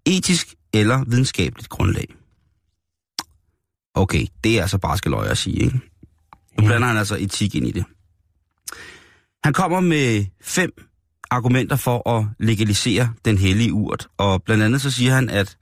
etisk 0.07 0.55
eller 0.73 1.05
videnskabeligt 1.07 1.69
grundlag. 1.69 2.15
Okay, 3.95 4.27
det 4.45 4.59
er 4.59 4.63
altså 4.63 4.79
bare 4.79 4.99
skal 4.99 5.11
løje 5.11 5.31
at 5.31 5.39
sige, 5.39 5.57
ikke? 5.65 5.81
Nu 6.61 6.67
blander 6.67 6.89
han 6.89 6.97
altså 6.97 7.17
etik 7.21 7.55
ind 7.55 7.67
i 7.67 7.71
det. 7.71 7.85
Han 9.45 9.53
kommer 9.53 9.81
med 9.81 10.27
fem 10.43 10.71
argumenter 11.31 11.77
for 11.77 12.11
at 12.11 12.27
legalisere 12.39 13.13
den 13.25 13.39
hellige 13.39 13.73
urt, 13.73 14.09
og 14.19 14.43
blandt 14.43 14.63
andet 14.65 14.81
så 14.81 14.91
siger 14.91 15.15
han, 15.15 15.29
at 15.31 15.57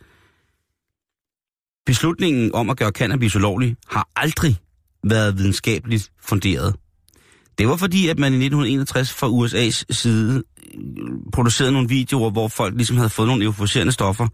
beslutningen 1.87 2.55
om 2.55 2.71
at 2.71 2.77
gøre 2.77 2.91
cannabis 2.91 3.37
ulovlig 3.37 3.77
har 3.89 4.09
aldrig 4.17 4.57
været 5.05 5.39
videnskabeligt 5.39 6.11
funderet. 6.23 6.75
Det 7.59 7.69
var 7.69 7.77
fordi, 7.77 8.09
at 8.09 8.19
man 8.19 8.33
i 8.33 8.37
1961 8.37 9.13
fra 9.13 9.27
USA's 9.29 9.85
side 9.91 10.43
øh, 10.75 10.83
producerede 11.33 11.73
nogle 11.73 11.89
videoer, 11.89 12.31
hvor 12.31 12.49
folk 12.49 12.75
ligesom 12.75 12.97
havde 12.97 13.11
fået 13.11 13.29
nogle 13.29 13.45
euforiserende 13.45 13.93
stoffer. 13.93 14.29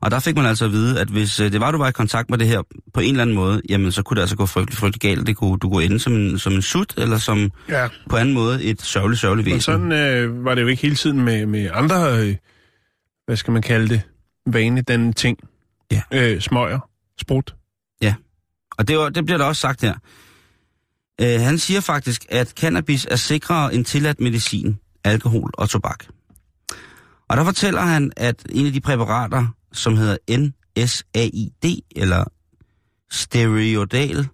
Og 0.00 0.10
der 0.10 0.20
fik 0.20 0.36
man 0.36 0.46
altså 0.46 0.64
at 0.64 0.70
vide, 0.72 1.00
at 1.00 1.08
hvis 1.08 1.40
øh, 1.40 1.52
det 1.52 1.60
var, 1.60 1.70
du 1.70 1.78
var 1.78 1.88
i 1.88 1.92
kontakt 1.92 2.30
med 2.30 2.38
det 2.38 2.46
her 2.46 2.62
på 2.94 3.00
en 3.00 3.10
eller 3.10 3.22
anden 3.22 3.36
måde, 3.36 3.62
jamen 3.68 3.92
så 3.92 4.02
kunne 4.02 4.14
det 4.14 4.20
altså 4.20 4.36
gå 4.36 4.46
frygtelig, 4.46 4.78
frygtelig 4.78 5.00
galt. 5.00 5.26
Det 5.26 5.36
kunne, 5.36 5.58
du 5.58 5.70
kunne 5.70 5.84
ende 5.84 5.98
som 6.00 6.12
en, 6.12 6.38
som 6.38 6.52
en 6.52 6.62
sut, 6.62 6.94
eller 6.96 7.18
som 7.18 7.50
Ja. 7.68 7.88
på 8.10 8.16
anden 8.16 8.34
måde 8.34 8.62
et 8.64 8.82
sørgeligt, 8.82 9.20
sørgeligt 9.20 9.46
Men 9.46 9.54
væsen. 9.54 9.60
sådan 9.60 9.92
øh, 9.92 10.44
var 10.44 10.54
det 10.54 10.62
jo 10.62 10.66
ikke 10.66 10.82
hele 10.82 10.94
tiden 10.94 11.20
med, 11.24 11.46
med 11.46 11.68
andre, 11.72 12.18
øh, 12.28 12.36
hvad 13.26 13.36
skal 13.36 13.52
man 13.52 13.62
kalde 13.62 13.88
det, 13.88 14.00
vanedannende 14.46 15.12
ting. 15.12 15.38
Ja. 15.92 16.02
Øh, 16.12 16.40
smøger, 16.40 16.80
sprut. 17.20 17.54
Og 18.78 18.88
det, 18.88 19.14
det 19.14 19.24
bliver 19.24 19.38
der 19.38 19.44
også 19.44 19.60
sagt 19.60 19.80
her. 19.80 19.94
Øh, 21.20 21.40
han 21.40 21.58
siger 21.58 21.80
faktisk, 21.80 22.26
at 22.28 22.48
cannabis 22.48 23.06
er 23.10 23.16
sikrere 23.16 23.74
end 23.74 23.84
tilladt 23.84 24.20
medicin, 24.20 24.78
alkohol 25.04 25.50
og 25.54 25.68
tobak. 25.68 26.04
Og 27.28 27.36
der 27.36 27.44
fortæller 27.44 27.80
han, 27.80 28.12
at 28.16 28.46
en 28.50 28.66
af 28.66 28.72
de 28.72 28.80
præparater, 28.80 29.46
som 29.72 29.96
hedder 29.96 30.16
NSAID, 30.38 31.80
eller 31.96 32.24
steroidal 33.10 34.28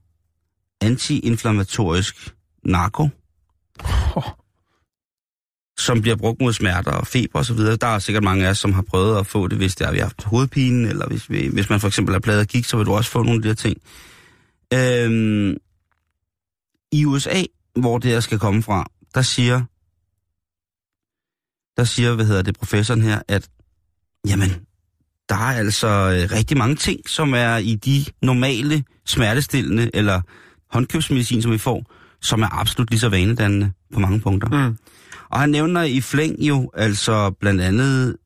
antiinflammatorisk 0.81 2.35
narko, 2.65 3.09
som 5.79 6.01
bliver 6.01 6.17
brugt 6.17 6.41
mod 6.41 6.53
smerter 6.53 6.91
og 6.91 7.07
feber 7.07 7.39
osv. 7.39 7.57
Der 7.57 7.87
er 7.87 7.99
sikkert 7.99 8.25
mange 8.25 8.47
af 8.47 8.51
os, 8.51 8.59
som 8.59 8.73
har 8.73 8.83
prøvet 8.83 9.19
at 9.19 9.27
få 9.27 9.49
det, 9.49 9.59
hvis 9.59 9.75
det 9.75 9.87
er, 9.87 9.93
vi 9.93 9.99
har 9.99 10.05
haft 10.05 10.25
hovedpine, 10.25 10.89
eller 10.89 11.07
hvis, 11.07 11.31
vi, 11.31 11.49
hvis 11.53 11.71
man 11.71 11.81
for 11.81 11.89
eksempel 11.89 12.15
er 12.15 12.19
pladet 12.19 12.41
af 12.41 12.47
gik, 12.47 12.65
så 12.65 12.77
vil 12.77 12.87
du 12.87 12.93
også 12.93 13.11
få 13.11 13.23
nogle 13.23 13.37
af 13.37 13.43
de 13.43 13.49
her 13.49 13.55
ting. 13.55 13.77
Øhm, 14.75 15.57
I 16.93 17.05
USA, 17.05 17.43
hvor 17.77 17.99
det 17.99 18.11
her 18.11 18.21
skal 18.21 18.39
komme 18.39 18.63
fra, 18.63 18.87
der 19.15 19.23
siger, 19.23 19.63
der 21.77 21.85
siger, 21.85 22.15
hvad 22.15 22.27
hedder 22.27 22.43
det, 22.43 22.59
professoren 22.59 23.03
her, 23.03 23.23
at 23.29 23.49
jamen, 24.27 24.51
der 25.29 25.35
er 25.35 25.59
altså 25.59 25.89
øh, 25.89 26.37
rigtig 26.37 26.57
mange 26.57 26.77
ting, 26.77 27.09
som 27.09 27.35
er 27.35 27.57
i 27.57 27.75
de 27.75 28.05
normale 28.23 28.85
smertestillende 29.07 29.91
eller 29.95 30.21
håndkøbsmedicin, 30.71 31.43
som 31.43 31.53
vi 31.53 31.59
får, 31.59 31.93
som 32.21 32.43
er 32.43 32.61
absolut 32.61 32.91
lige 32.91 33.01
så 33.01 33.09
vanedannende 33.09 33.73
på 33.93 34.01
mange 34.01 34.21
punkter. 34.21 34.69
Mm. 34.69 34.79
Og 35.35 35.41
han 35.41 35.51
nævner 35.51 35.83
i 35.83 36.01
flæng 36.01 36.41
jo 36.41 36.71
altså 36.75 37.31
blandt 37.31 37.61
andet, 37.61 38.17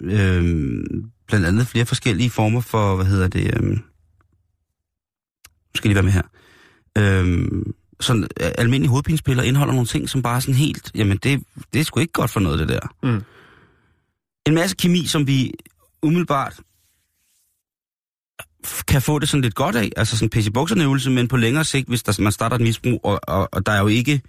øhm, 0.00 1.10
blandt 1.26 1.46
andet 1.46 1.66
flere 1.66 1.86
forskellige 1.86 2.30
former 2.30 2.60
for, 2.60 2.96
hvad 2.96 3.06
hedder 3.06 3.28
det, 3.28 3.60
nu 3.60 3.78
skal 5.74 5.88
lige 5.88 5.94
være 5.94 6.04
med 6.04 6.12
her, 6.12 6.22
øhm, 6.98 7.74
sådan 8.00 8.22
øh, 8.22 8.50
almindelige 8.58 8.90
hovedpinespiller 8.90 9.42
indeholder 9.42 9.72
nogle 9.72 9.86
ting, 9.86 10.08
som 10.08 10.22
bare 10.22 10.40
sådan 10.40 10.54
helt, 10.54 10.90
jamen 10.94 11.16
det, 11.16 11.42
det 11.72 11.80
er 11.80 11.84
sgu 11.84 12.00
ikke 12.00 12.12
godt 12.12 12.30
for 12.30 12.40
noget, 12.40 12.58
det 12.58 12.68
der. 12.68 12.94
Mm. 13.02 13.22
En 14.46 14.54
masse 14.54 14.76
kemi, 14.76 15.06
som 15.06 15.26
vi 15.26 15.52
umiddelbart 16.02 16.60
kan 18.88 19.02
få 19.02 19.18
det 19.18 19.28
sådan 19.28 19.42
lidt 19.42 19.54
godt 19.54 19.76
af, 19.76 19.90
altså 19.96 20.16
sådan 20.16 20.26
en 20.26 20.30
pisse 20.30 20.52
bukserne 20.52 20.82
øvelse, 20.84 21.10
men 21.10 21.28
på 21.28 21.36
længere 21.36 21.64
sigt, 21.64 21.88
hvis 21.88 22.02
der, 22.02 22.22
man 22.22 22.32
starter 22.32 22.56
et 22.56 22.62
misbrug, 22.62 23.00
og, 23.04 23.20
og, 23.22 23.48
og 23.52 23.66
der 23.66 23.72
er 23.72 23.80
jo 23.80 23.86
ikke, 23.86 24.22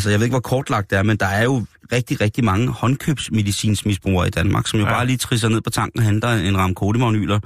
altså 0.00 0.10
jeg 0.10 0.20
ved 0.20 0.26
ikke, 0.26 0.32
hvor 0.32 0.40
kortlagt 0.40 0.90
det 0.90 0.98
er, 0.98 1.02
men 1.02 1.16
der 1.16 1.26
er 1.26 1.44
jo 1.44 1.64
rigtig, 1.92 2.20
rigtig 2.20 2.44
mange 2.44 2.68
håndkøbsmedicinsmisbrugere 2.68 4.26
i 4.26 4.30
Danmark, 4.30 4.66
som 4.66 4.78
jo 4.80 4.86
Ja. 4.86 4.92
bare 4.92 5.06
lige 5.06 5.16
trisser 5.16 5.48
ned 5.48 5.60
på 5.60 5.70
tanken 5.70 6.00
og 6.00 6.06
henter 6.06 6.28
en 6.28 6.58
ram 6.58 6.74
kodimagnyler, 6.74 7.40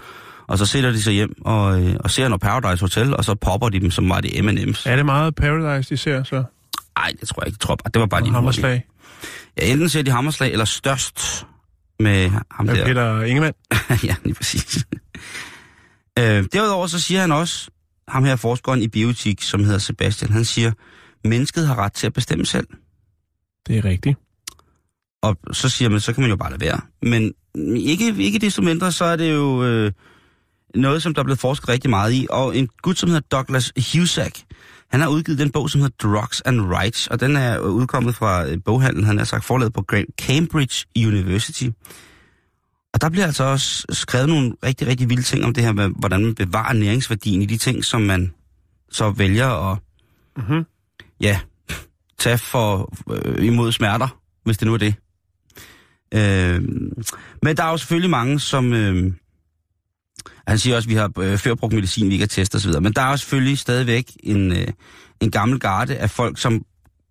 og 0.47 0.59
så 0.59 0.67
sætter 0.67 0.91
de 0.91 1.03
sig 1.03 1.13
hjem 1.13 1.35
og, 1.45 1.83
øh, 1.83 1.97
og 2.01 2.11
ser 2.11 2.29
noget 2.29 2.41
Paradise 2.41 2.81
Hotel, 2.85 3.17
og 3.17 3.25
så 3.25 3.35
popper 3.35 3.69
de 3.69 3.81
dem, 3.81 3.91
som 3.91 4.09
var 4.09 4.21
det 4.21 4.45
M&M's. 4.45 4.83
Er 4.87 4.97
det 4.97 5.07
meget 5.07 5.35
Paradise, 5.35 5.91
de 5.91 5.97
ser 5.97 6.23
så? 6.25 6.45
Nej, 6.99 7.13
det 7.21 7.29
tror 7.29 7.43
jeg 7.43 7.47
ikke. 7.47 7.57
Jeg 7.57 7.61
tror 7.61 7.77
bare, 7.77 7.91
det 7.95 8.01
var 8.01 8.07
bare 8.07 8.23
lige 8.23 8.33
Hammerslag. 8.35 8.85
Ja, 9.59 9.73
enten 9.73 9.89
ser 9.89 10.03
de 10.03 10.11
hammerslag, 10.11 10.53
eller 10.53 10.65
størst 10.65 11.47
med 12.01 12.31
ham 12.51 12.67
der. 12.67 12.85
Peter 12.87 13.23
Ingemann. 13.23 13.55
ja, 14.05 14.15
lige 14.25 14.35
præcis. 14.35 14.85
øh, 16.19 16.45
derudover 16.53 16.87
så 16.87 17.01
siger 17.01 17.21
han 17.21 17.33
også, 17.33 17.71
ham 18.09 18.25
her 18.25 18.37
forskeren 18.37 18.83
i 18.83 18.89
biotik, 18.89 19.43
som 19.43 19.65
hedder 19.65 19.79
Sebastian, 19.79 20.33
han 20.33 20.45
siger, 20.45 20.73
mennesket 21.25 21.67
har 21.67 21.79
ret 21.79 21.93
til 21.93 22.07
at 22.07 22.13
bestemme 22.13 22.47
selv. 22.47 22.67
Det 23.67 23.79
er 23.79 23.85
rigtigt. 23.85 24.19
Og 25.23 25.37
så 25.53 25.69
siger 25.69 25.89
man, 25.89 26.01
så 26.01 26.13
kan 26.13 26.21
man 26.21 26.31
jo 26.31 26.37
bare 26.37 26.51
lade 26.51 26.61
være. 26.61 26.81
Men 27.03 27.33
ikke, 27.77 28.15
ikke 28.19 28.39
desto 28.39 28.63
mindre, 28.63 28.93
så 28.93 29.05
er 29.05 29.17
det 29.17 29.33
jo 29.33 29.65
øh, 29.65 29.93
noget, 30.75 31.03
som 31.03 31.15
der 31.15 31.21
er 31.21 31.25
blevet 31.25 31.39
forsket 31.39 31.69
rigtig 31.69 31.91
meget 31.91 32.13
i. 32.13 32.27
Og 32.31 32.57
en 32.57 32.69
gut, 32.83 32.99
som 32.99 33.09
hedder 33.09 33.27
Douglas 33.31 33.73
Husak, 33.93 34.39
han 34.91 35.01
har 35.01 35.09
udgivet 35.09 35.39
den 35.39 35.51
bog, 35.51 35.71
som 35.71 35.81
hedder 35.81 36.09
Drugs 36.09 36.41
and 36.41 36.61
Rights, 36.61 37.07
og 37.07 37.21
den 37.21 37.37
er 37.37 37.59
udkommet 37.59 38.15
fra 38.15 38.47
øh, 38.47 38.59
boghandlen, 38.65 39.05
han 39.05 39.19
har 39.19 39.25
sagt 39.25 39.45
forladet 39.45 39.73
på 39.73 39.85
Cambridge 40.21 40.87
University. 40.97 41.69
Og 42.95 43.01
der 43.01 43.09
bliver 43.11 43.27
altså 43.27 43.45
også 43.45 43.87
skrevet 43.91 44.29
nogle 44.29 44.53
rigtig, 44.65 44.87
rigtig 44.87 45.09
vilde 45.11 45.23
ting 45.23 45.45
om 45.45 45.55
det 45.55 45.65
her 45.65 45.73
med, 45.73 45.91
hvordan 45.97 46.25
man 46.25 46.35
bevarer 46.35 46.73
næringsværdien 46.73 47.43
i 47.43 47.47
de 47.47 47.57
ting, 47.57 47.85
som 47.85 48.01
man 48.01 48.33
så 48.91 49.11
vælger 49.11 49.73
at, 49.73 49.79
Mhm 50.37 50.65
ja, 51.21 51.41
tage 52.19 52.39
for, 52.39 52.93
øh, 53.11 53.45
imod 53.47 53.73
smerter, 53.73 54.21
hvis 54.45 54.59
det 54.59 54.67
nu 54.67 54.75
er 54.75 54.79
det. 54.79 54.95
Øh, 56.15 56.63
men 57.43 57.57
der 57.57 57.65
er 57.65 57.71
jo 57.71 57.77
selvfølgelig 57.77 58.11
mange, 58.11 58.41
som... 58.41 58.73
Øh, 58.73 59.13
han 60.49 60.59
siger 60.59 60.77
også, 60.77 60.87
at 60.87 60.91
vi 60.91 60.95
har 60.95 61.13
øh, 61.19 61.39
før 61.39 61.55
brugt 61.55 61.75
medicin, 61.75 62.09
vi 62.09 62.13
ikke 62.13 62.23
har 62.23 62.27
testet 62.27 62.59
osv. 62.59 62.81
Men 62.81 62.93
der 62.93 63.03
er 63.03 63.11
jo 63.11 63.17
selvfølgelig 63.17 63.59
stadigvæk 63.59 64.13
en, 64.23 64.53
øh, 64.53 64.69
en 65.21 65.31
gammel 65.31 65.61
garde 65.61 65.97
af 65.97 66.11
folk, 66.11 66.39
som 66.39 66.65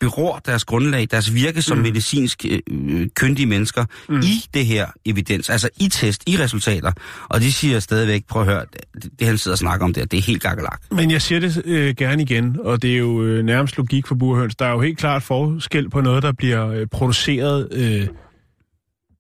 beror 0.03 0.39
deres 0.45 0.65
grundlag, 0.65 1.07
deres 1.11 1.33
virke 1.33 1.61
som 1.61 1.77
Mm. 1.77 1.83
medicinsk 1.83 2.45
øh, 2.49 2.59
øh, 2.71 3.07
kyndige 3.15 3.45
mennesker 3.45 3.85
Mm. 4.09 4.19
i 4.19 4.45
det 4.53 4.65
her 4.65 4.87
evidens, 5.05 5.49
altså 5.49 5.69
i 5.77 5.89
test, 5.89 6.23
i 6.27 6.37
resultater. 6.37 6.91
Og 7.29 7.41
de 7.41 7.51
siger 7.53 7.79
stadigvæk, 7.79 8.25
prøv 8.27 8.41
at 8.41 8.47
høre, 8.47 8.65
det, 8.93 9.19
det 9.19 9.27
han 9.27 9.37
sidder 9.37 9.53
og 9.55 9.59
snakker 9.59 9.85
om 9.85 9.93
der, 9.93 10.05
det 10.05 10.17
er 10.17 10.21
helt 10.21 10.41
gakkelak. 10.41 10.81
Men 10.91 11.11
jeg 11.11 11.21
siger 11.21 11.39
det 11.39 11.61
øh, 11.65 11.95
gerne 11.95 12.21
igen, 12.21 12.57
og 12.63 12.81
det 12.81 12.93
er 12.93 12.97
jo 12.97 13.23
øh, 13.23 13.43
nærmest 13.45 13.77
logik 13.77 14.07
for 14.07 14.15
burhøns. 14.15 14.55
Der 14.55 14.65
er 14.65 14.71
jo 14.71 14.81
helt 14.81 14.97
klart 14.97 15.23
forskel 15.23 15.89
på 15.89 16.01
noget, 16.01 16.23
der 16.23 16.31
bliver 16.31 16.67
øh, 16.67 16.87
produceret 16.87 17.67
øh, 17.71 18.07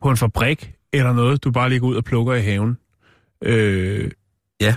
på 0.01 0.09
en 0.09 0.17
fabrik, 0.17 0.71
eller 0.93 1.13
noget, 1.13 1.43
du 1.43 1.51
bare 1.51 1.69
lige 1.69 1.79
går 1.79 1.87
ud 1.87 1.95
og 1.95 2.03
plukker 2.03 2.33
i 2.33 2.41
haven. 2.41 2.77
Øh, 3.45 4.11
Ja. 4.61 4.75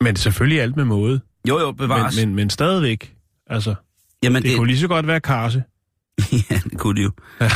Men 0.00 0.16
selvfølgelig 0.16 0.60
alt 0.62 0.76
med 0.76 0.84
måde. 0.84 1.20
Jo, 1.48 1.60
jo, 1.60 1.72
bevares. 1.72 2.16
Men, 2.16 2.28
men, 2.28 2.36
men 2.36 2.50
stadigvæk, 2.50 3.14
altså, 3.46 3.74
Jamen, 4.22 4.42
det, 4.42 4.50
det 4.50 4.58
kunne 4.58 4.66
lige 4.66 4.78
så 4.78 4.88
godt 4.88 5.06
være 5.06 5.20
karse. 5.20 5.62
ja, 6.50 6.60
det 6.64 6.78
kunne 6.78 6.96
det 6.96 7.04
jo. 7.04 7.10
Ja. 7.40 7.50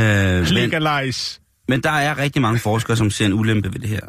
Øh, 0.00 0.42
men, 0.42 0.70
Legalize. 0.70 1.40
men 1.68 1.82
der 1.82 1.90
er 1.90 2.18
rigtig 2.18 2.42
mange 2.42 2.58
forskere, 2.58 2.96
som 2.96 3.10
ser 3.10 3.26
en 3.26 3.32
ulempe 3.32 3.72
ved 3.72 3.80
det 3.80 3.88
her. 3.88 4.00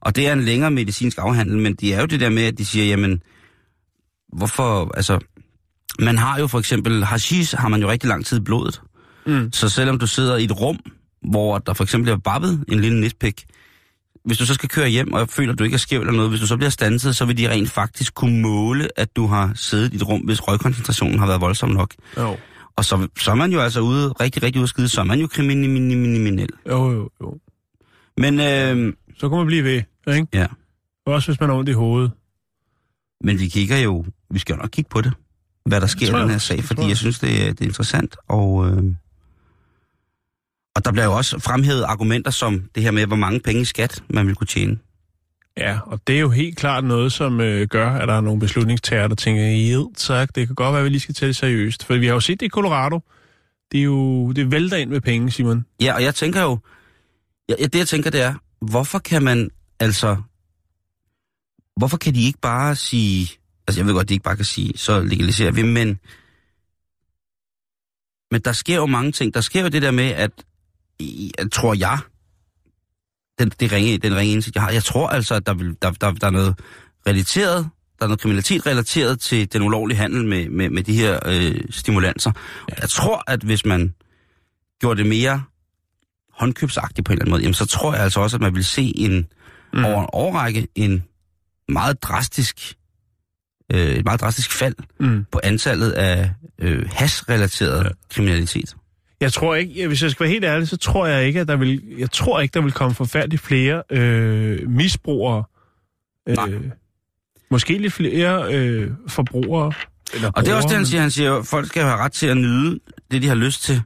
Og 0.00 0.16
det 0.16 0.28
er 0.28 0.32
en 0.32 0.42
længere 0.42 0.70
medicinsk 0.70 1.18
afhandling, 1.18 1.62
men 1.62 1.74
de 1.74 1.94
er 1.94 2.00
jo 2.00 2.06
det 2.06 2.20
der 2.20 2.28
med, 2.28 2.42
at 2.42 2.58
de 2.58 2.64
siger, 2.64 2.86
jamen, 2.86 3.22
hvorfor, 4.32 4.92
altså, 4.96 5.18
man 5.98 6.18
har 6.18 6.38
jo 6.38 6.46
for 6.46 6.58
eksempel, 6.58 7.04
hashish 7.04 7.56
har 7.56 7.68
man 7.68 7.80
jo 7.80 7.90
rigtig 7.90 8.08
lang 8.08 8.26
tid 8.26 8.38
i 8.38 8.40
blodet. 8.40 8.82
Mm. 9.26 9.52
Så 9.52 9.68
selvom 9.68 9.98
du 9.98 10.06
sidder 10.06 10.36
i 10.36 10.44
et 10.44 10.60
rum, 10.60 10.78
hvor 11.30 11.58
der 11.58 11.72
for 11.72 11.84
eksempel 11.84 12.12
er 12.12 12.16
babbet 12.16 12.64
en 12.68 12.80
lille 12.80 13.00
næstpik, 13.00 13.44
hvis 14.24 14.38
du 14.38 14.46
så 14.46 14.54
skal 14.54 14.68
køre 14.68 14.88
hjem, 14.88 15.12
og 15.12 15.28
føler, 15.28 15.52
at 15.52 15.58
du 15.58 15.64
ikke 15.64 15.74
er 15.74 15.78
skæv 15.78 16.00
eller 16.00 16.12
noget, 16.12 16.30
hvis 16.30 16.40
du 16.40 16.46
så 16.46 16.56
bliver 16.56 16.70
stanset, 16.70 17.16
så 17.16 17.24
vil 17.24 17.38
de 17.38 17.50
rent 17.50 17.70
faktisk 17.70 18.14
kunne 18.14 18.40
måle, 18.42 18.88
at 18.96 19.16
du 19.16 19.26
har 19.26 19.52
siddet 19.54 19.92
i 19.92 19.96
et 19.96 20.08
rum, 20.08 20.20
hvis 20.20 20.48
røgkoncentrationen 20.48 21.18
har 21.18 21.26
været 21.26 21.40
voldsom 21.40 21.70
nok. 21.70 21.94
Jo. 22.18 22.36
Og 22.76 22.84
så, 22.84 23.08
så 23.18 23.30
er 23.30 23.34
man 23.34 23.52
jo 23.52 23.60
altså 23.60 23.80
ude, 23.80 24.08
rigtig, 24.08 24.42
rigtig 24.42 24.62
udskidt, 24.62 24.90
så 24.90 25.00
er 25.00 25.04
man 25.04 25.20
jo 25.20 25.26
kriminel. 25.26 26.48
jo, 26.68 26.90
jo, 26.92 27.10
jo. 27.20 27.38
Men, 28.16 28.40
øh, 28.40 28.92
Så 29.18 29.28
kan 29.28 29.38
man 29.38 29.46
blive 29.46 29.64
ved, 29.64 29.82
ikke? 30.14 30.26
ja. 30.34 30.46
Også 31.06 31.28
hvis 31.28 31.40
man 31.40 31.48
har 31.48 31.56
ondt 31.56 31.68
i 31.68 31.72
hovedet. 31.72 32.10
Men 33.24 33.38
vi 33.38 33.48
kigger 33.48 33.78
jo, 33.78 34.04
vi 34.30 34.38
skal 34.38 34.54
jo 34.54 34.60
nok 34.60 34.70
kigge 34.72 34.88
på 34.90 35.00
det, 35.00 35.12
hvad 35.66 35.80
der 35.80 35.86
sker 35.86 36.16
i 36.16 36.20
den 36.20 36.30
her 36.30 36.38
sag, 36.38 36.64
fordi 36.64 36.80
jeg. 36.80 36.88
jeg 36.88 36.96
synes, 36.96 37.18
det 37.18 37.42
er, 37.42 37.52
det 37.52 37.60
er 37.60 37.64
interessant. 37.64 38.16
Og, 38.28 38.66
øh, 38.70 38.82
og 40.76 40.84
der 40.84 40.92
bliver 40.92 41.04
jo 41.04 41.12
også 41.12 41.38
fremhævet 41.38 41.82
argumenter 41.82 42.30
som 42.30 42.62
det 42.74 42.82
her 42.82 42.90
med, 42.90 43.06
hvor 43.06 43.16
mange 43.16 43.40
penge 43.40 43.62
i 43.62 43.64
skat 43.64 44.02
man 44.08 44.26
vil 44.26 44.34
kunne 44.34 44.46
tjene. 44.46 44.78
Ja, 45.56 45.78
og 45.86 46.00
det 46.06 46.16
er 46.16 46.20
jo 46.20 46.30
helt 46.30 46.58
klart 46.58 46.84
noget, 46.84 47.12
som 47.12 47.40
øh, 47.40 47.68
gør, 47.68 47.90
at 47.90 48.08
der 48.08 48.14
er 48.14 48.20
nogle 48.20 48.40
beslutningstager, 48.40 49.08
der 49.08 49.14
tænker, 49.14 49.42
ja, 49.42 49.82
tak, 49.96 50.34
det 50.34 50.46
kan 50.46 50.54
godt 50.54 50.72
være, 50.72 50.80
at 50.80 50.84
vi 50.84 50.88
lige 50.88 51.00
skal 51.00 51.14
tage 51.14 51.28
det 51.28 51.36
seriøst. 51.36 51.84
For 51.84 51.94
vi 51.96 52.06
har 52.06 52.14
jo 52.14 52.20
set 52.20 52.40
det 52.40 52.46
i 52.46 52.48
Colorado. 52.48 53.00
Det 53.72 53.80
er 53.80 53.84
jo, 53.84 54.32
det 54.32 54.50
vælter 54.50 54.76
ind 54.76 54.90
med 54.90 55.00
penge, 55.00 55.30
Simon. 55.30 55.64
Ja, 55.80 55.94
og 55.94 56.02
jeg 56.02 56.14
tænker 56.14 56.42
jo, 56.42 56.58
ja, 57.48 57.54
det 57.54 57.74
jeg 57.74 57.88
tænker, 57.88 58.10
det 58.10 58.22
er, 58.22 58.34
hvorfor 58.60 58.98
kan 58.98 59.22
man 59.22 59.50
altså, 59.80 60.16
hvorfor 61.76 61.96
kan 61.96 62.14
de 62.14 62.26
ikke 62.26 62.38
bare 62.38 62.76
sige, 62.76 63.30
altså 63.66 63.80
jeg 63.80 63.86
ved 63.86 63.94
godt, 63.94 64.08
de 64.08 64.14
ikke 64.14 64.24
bare 64.24 64.36
kan 64.36 64.44
sige, 64.44 64.78
så 64.78 65.00
legaliserer 65.00 65.50
vi, 65.50 65.62
men, 65.62 65.98
men 68.30 68.40
der 68.40 68.52
sker 68.52 68.76
jo 68.76 68.86
mange 68.86 69.12
ting. 69.12 69.34
Der 69.34 69.40
sker 69.40 69.62
jo 69.62 69.68
det 69.68 69.82
der 69.82 69.90
med, 69.90 70.04
at, 70.04 70.30
tror 71.52 71.74
jeg, 71.74 71.98
den, 73.38 73.52
det 73.60 73.72
ringe, 73.72 73.98
den 73.98 74.16
ringe 74.16 74.32
indsigt, 74.32 74.56
jeg 74.56 74.62
har, 74.62 74.70
jeg 74.70 74.84
tror 74.84 75.08
altså, 75.08 75.34
at 75.34 75.46
der, 75.46 75.54
vil, 75.54 75.76
der, 75.82 75.90
der, 75.90 76.12
der 76.12 76.26
er 76.26 76.30
noget 76.30 76.58
relateret, 77.06 77.68
der 77.98 78.04
er 78.04 78.08
noget 78.08 78.20
kriminalitet 78.20 78.66
relateret 78.66 79.20
til 79.20 79.52
den 79.52 79.62
ulovlige 79.62 79.98
handel 79.98 80.24
med, 80.24 80.48
med, 80.48 80.70
med 80.70 80.82
de 80.82 80.94
her 80.94 81.20
øh, 81.26 81.60
stimulanser. 81.70 82.32
Ja. 82.70 82.74
Jeg 82.80 82.88
tror, 82.90 83.22
at 83.26 83.40
hvis 83.42 83.64
man 83.64 83.94
gjorde 84.80 84.98
det 85.02 85.06
mere 85.06 85.42
håndkøbsagtigt 86.32 87.06
på 87.06 87.12
en 87.12 87.14
eller 87.14 87.22
anden 87.24 87.30
måde, 87.30 87.42
jamen 87.42 87.54
så 87.54 87.66
tror 87.66 87.94
jeg 87.94 88.02
altså 88.02 88.20
også, 88.20 88.36
at 88.36 88.40
man 88.40 88.54
vil 88.54 88.64
se 88.64 88.92
en 88.96 89.26
mm. 89.72 89.84
over 89.84 90.00
en 90.02 90.08
årrække 90.12 90.68
en 90.74 91.02
meget 91.68 92.02
drastisk 92.02 92.74
øh, 93.72 93.90
et 93.94 94.04
meget 94.04 94.20
drastisk 94.20 94.52
fald 94.52 94.74
Mm. 95.00 95.24
på 95.32 95.40
antallet 95.42 95.90
af 95.90 96.30
øh, 96.58 96.88
hasrelateret 96.92 97.78
Ja. 97.78 97.84
ja. 97.84 97.90
kriminalitet. 98.10 98.76
Jeg 99.22 99.32
tror 99.32 99.54
ikke, 99.54 99.86
hvis 99.86 100.02
jeg 100.02 100.10
skal 100.10 100.24
være 100.24 100.32
helt 100.32 100.44
ærlig, 100.44 100.68
så 100.68 100.76
tror 100.76 101.06
jeg 101.06 101.26
ikke, 101.26 101.40
at 101.40 101.48
der 101.48 101.56
vil, 101.56 101.82
jeg 101.98 102.10
tror 102.10 102.40
ikke, 102.40 102.52
der 102.54 102.60
vil 102.60 102.72
komme 102.72 102.94
forfærdeligt 102.94 103.42
flere 103.42 103.82
øh, 103.90 104.70
misbrugere. 104.70 105.44
Nej. 106.26 106.50
Øh, 106.50 106.70
måske 107.50 107.78
lidt 107.78 107.92
flere 107.92 108.54
øh, 108.54 108.90
forbrugere. 109.08 109.72
Eller 110.14 110.30
Og 110.30 110.44
det 110.44 110.52
er 110.52 110.56
også 110.56 110.68
det, 110.68 110.76
han 110.76 110.86
siger. 110.86 111.00
Han 111.00 111.10
siger, 111.10 111.34
at 111.34 111.46
folk 111.46 111.66
skal 111.66 111.82
have 111.82 111.96
ret 111.96 112.12
til 112.12 112.26
at 112.26 112.36
nyde 112.36 112.80
det, 113.10 113.22
de 113.22 113.28
har 113.28 113.34
lyst 113.34 113.62
til, 113.62 113.82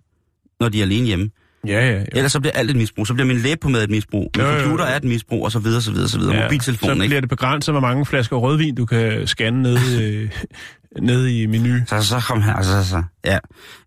når 0.61 0.69
de 0.69 0.79
er 0.79 0.83
alene 0.83 1.07
hjemme. 1.07 1.31
Ja, 1.67 1.87
ja, 1.91 1.99
ja. 1.99 2.05
Ellers 2.13 2.33
så 2.33 2.41
bliver 2.41 2.53
alt 2.53 2.71
et 2.71 2.77
misbrug. 2.77 3.07
Så 3.07 3.15
bliver 3.15 3.27
min 3.27 3.37
læbe 3.37 3.59
på 3.61 3.69
med 3.69 3.83
et 3.85 3.91
misbrug. 3.91 4.31
Min 4.37 4.45
Jo, 4.45 4.51
jo, 4.51 4.55
jo. 4.57 4.61
computer 4.63 4.85
er 4.85 4.97
et 4.97 5.05
misbrug, 5.05 5.45
og 5.45 5.53
så 5.53 5.59
videre, 5.59 5.83
så 5.83 5.93
videre, 5.93 6.09
så 6.09 6.19
videre. 6.19 6.35
Ja, 6.35 6.41
så 6.41 6.45
Mobiltelefonen, 6.45 6.97
ikke? 7.03 7.09
bliver 7.11 7.21
det 7.21 7.29
begrænset, 7.31 7.73
hvor 7.73 7.81
mange 7.81 8.07
flasker 8.07 8.37
rødvin, 8.37 8.75
du 8.75 8.87
kan 8.87 9.27
scanne 9.27 9.63
ned, 9.63 10.01
øh, 10.03 10.31
ned 11.11 11.27
i 11.27 11.47
menu. 11.47 11.79
Så, 11.87 12.03
så 12.03 12.21
kom 12.29 12.43
her, 12.43 12.55
altså, 12.55 12.85
så, 12.85 13.03
ja. 13.25 13.39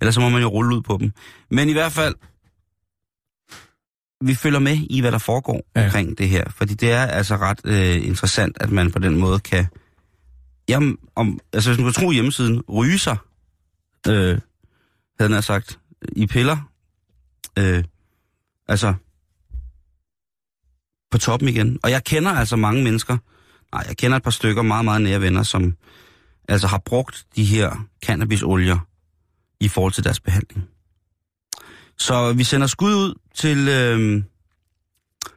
Ellers 0.02 0.16
så 0.16 0.22
må 0.22 0.30
man 0.30 0.42
jo 0.42 0.48
rulle 0.48 0.76
ud 0.76 0.82
på 0.82 0.98
dem. 1.02 1.12
Men 1.52 1.70
i 1.70 1.74
hvert 1.74 1.92
fald, 1.92 2.16
vi 4.26 4.36
følger 4.36 4.60
med 4.60 4.78
i, 4.90 5.02
hvad 5.02 5.12
der 5.12 5.18
foregår 5.18 5.62
Ja. 5.76 5.86
omkring 5.86 6.18
det 6.18 6.30
her. 6.30 6.44
Fordi 6.50 6.74
det 6.74 6.92
er 6.92 7.06
altså 7.06 7.36
ret 7.36 7.60
øh, 7.66 8.08
interessant, 8.08 8.58
at 8.60 8.72
man 8.72 8.92
på 8.92 9.00
den 9.00 9.16
måde 9.20 9.40
kan... 9.40 9.66
Jamen, 10.70 10.98
om, 11.16 11.40
altså 11.54 11.70
hvis 11.70 11.78
man 11.80 11.94
kan 11.94 12.02
tro 12.04 12.12
hjemmesiden, 12.12 12.62
ryge 12.62 13.00
sig, 13.00 13.18
øh, 14.08 14.40
havde 15.20 15.34
han 15.34 15.42
sagt, 15.42 15.80
i 16.12 16.28
piller. 16.28 16.69
Øh, 17.60 17.84
altså, 18.68 18.94
på 21.12 21.18
toppen 21.18 21.50
igen. 21.50 21.80
Og 21.84 21.92
jeg 21.92 22.04
kender 22.04 22.32
altså 22.32 22.56
mange 22.56 22.84
mennesker, 22.84 23.18
nej, 23.74 23.84
jeg 23.88 23.98
kender 23.98 24.18
et 24.18 24.24
par 24.24 24.32
stykker 24.32 24.62
meget, 24.62 24.86
meget 24.86 25.02
nære 25.02 25.22
venner, 25.22 25.44
som 25.44 25.74
altså 26.48 26.68
har 26.68 26.82
brugt 26.86 27.26
de 27.36 27.44
her 27.44 27.88
cannabisolier 28.06 28.78
i 29.60 29.68
forhold 29.68 29.94
til 29.94 30.04
deres 30.04 30.20
behandling. 30.20 30.64
Så 31.98 32.34
vi 32.34 32.44
sender 32.44 32.68
skud 32.68 32.94
ud 32.94 33.14
til, 33.36 33.68
øh, 33.68 34.24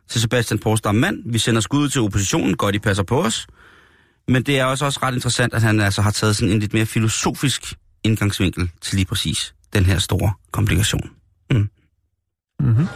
til 0.08 0.20
Sebastian 0.20 0.58
Porsdam 0.58 0.94
Mand. 0.94 1.32
Vi 1.32 1.38
sender 1.38 1.60
skud 1.60 1.82
ud 1.82 1.88
til 1.88 2.00
oppositionen. 2.00 2.56
Godt, 2.56 2.74
I 2.74 2.78
passer 2.78 3.02
på 3.02 3.22
os. 3.24 3.46
Men 4.28 4.42
det 4.42 4.58
er 4.58 4.64
også, 4.64 4.84
også 4.84 5.00
ret 5.02 5.14
interessant, 5.14 5.54
at 5.54 5.62
han 5.62 5.80
altså 5.80 6.02
har 6.02 6.10
taget 6.10 6.36
sådan 6.36 6.52
en 6.52 6.60
lidt 6.60 6.72
mere 6.72 6.86
filosofisk 6.86 7.74
indgangsvinkel 8.04 8.70
til 8.80 8.96
lige 8.96 9.06
præcis 9.06 9.54
den 9.72 9.84
her 9.84 9.98
store 9.98 10.32
komplikation. 10.52 11.10
Mm. 12.62 12.68
Mm-hmm. 12.68 12.86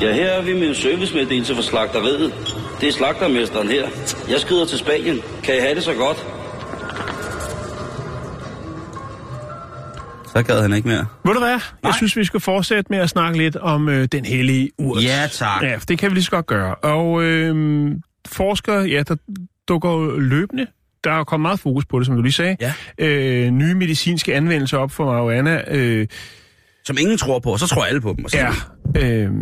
Ja, 0.00 0.12
her 0.14 0.26
er 0.30 0.42
vi 0.42 0.52
med 0.52 0.68
en 0.68 0.74
servicemeddelelse 0.74 1.54
fra 1.54 1.62
slagteriet. 1.62 2.32
Det 2.80 2.88
er 2.88 2.92
slagtermesteren 2.92 3.68
her. 3.68 3.88
Jeg 4.30 4.40
skrider 4.40 4.64
til 4.66 4.78
Spanien. 4.78 5.18
Kan 5.42 5.56
I 5.56 5.58
have 5.60 5.74
det 5.74 5.82
så 5.82 5.94
godt? 5.94 6.16
Så 10.32 10.42
gad 10.42 10.62
han 10.62 10.72
ikke 10.72 10.88
mere. 10.88 11.06
Ved 11.24 11.34
du 11.34 11.38
hvad? 11.38 11.48
Jeg 11.50 11.60
Nej. 11.82 11.92
synes, 11.96 12.16
vi 12.16 12.24
skal 12.24 12.40
fortsætte 12.40 12.86
med 12.90 12.98
at 12.98 13.08
snakke 13.10 13.38
lidt 13.38 13.56
om 13.56 13.88
øh, 13.88 14.08
den 14.12 14.24
hellige 14.24 14.70
urt. 14.78 15.04
Ja, 15.04 15.28
tak. 15.32 15.62
Ja, 15.62 15.76
for 15.76 15.86
det 15.86 15.98
kan 15.98 16.10
vi 16.10 16.14
lige 16.14 16.24
så 16.24 16.30
godt 16.30 16.46
gøre. 16.46 16.74
Og 16.74 17.22
øh, 17.22 17.90
forskere, 18.28 18.82
ja, 18.82 19.02
der 19.08 19.16
dukker 19.68 19.90
jo 19.90 20.18
løbende 20.18 20.66
der 21.04 21.12
er 21.12 21.24
kommet 21.24 21.42
meget 21.42 21.60
fokus 21.60 21.84
på 21.86 21.98
det, 21.98 22.06
som 22.06 22.16
du 22.16 22.22
lige 22.22 22.32
sagde. 22.32 22.56
Ja. 22.60 22.74
Øh, 22.98 23.50
nye 23.50 23.74
medicinske 23.74 24.34
anvendelser 24.34 24.78
op 24.78 24.90
for 24.90 25.04
marihuana. 25.04 25.62
Øh, 25.68 26.06
Som 26.84 26.96
ingen 27.00 27.18
tror 27.18 27.38
på, 27.38 27.52
og 27.52 27.58
så 27.58 27.66
tror 27.66 27.84
alle 27.84 28.00
på 28.00 28.14
dem. 28.16 28.24
Og 28.24 28.30
så 28.30 28.38
ja. 28.38 28.52
Øh, 28.96 29.32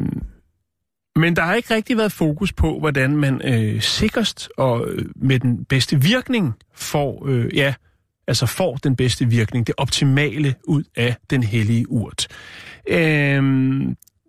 men 1.17 1.37
der 1.37 1.43
har 1.43 1.55
ikke 1.55 1.75
rigtig 1.75 1.97
været 1.97 2.13
fokus 2.13 2.53
på, 2.53 2.79
hvordan 2.79 3.17
man 3.17 3.41
øh, 3.45 3.83
sikrest 3.83 4.49
og 4.57 4.89
øh, 4.89 5.05
med 5.17 5.41
den 5.41 5.65
bedste 5.65 6.03
virkning 6.03 6.55
får, 6.75 7.29
øh, 7.29 7.57
ja, 7.57 7.75
altså 8.29 8.47
får 8.47 8.77
den 8.77 8.97
bedste 8.97 9.27
virkning, 9.27 9.67
det 9.67 9.75
optimale 9.79 10.55
ud 10.65 10.83
af 10.97 11.17
den 11.31 11.43
hellige 11.43 11.91
urt. 11.91 12.29
Øh, 12.89 13.43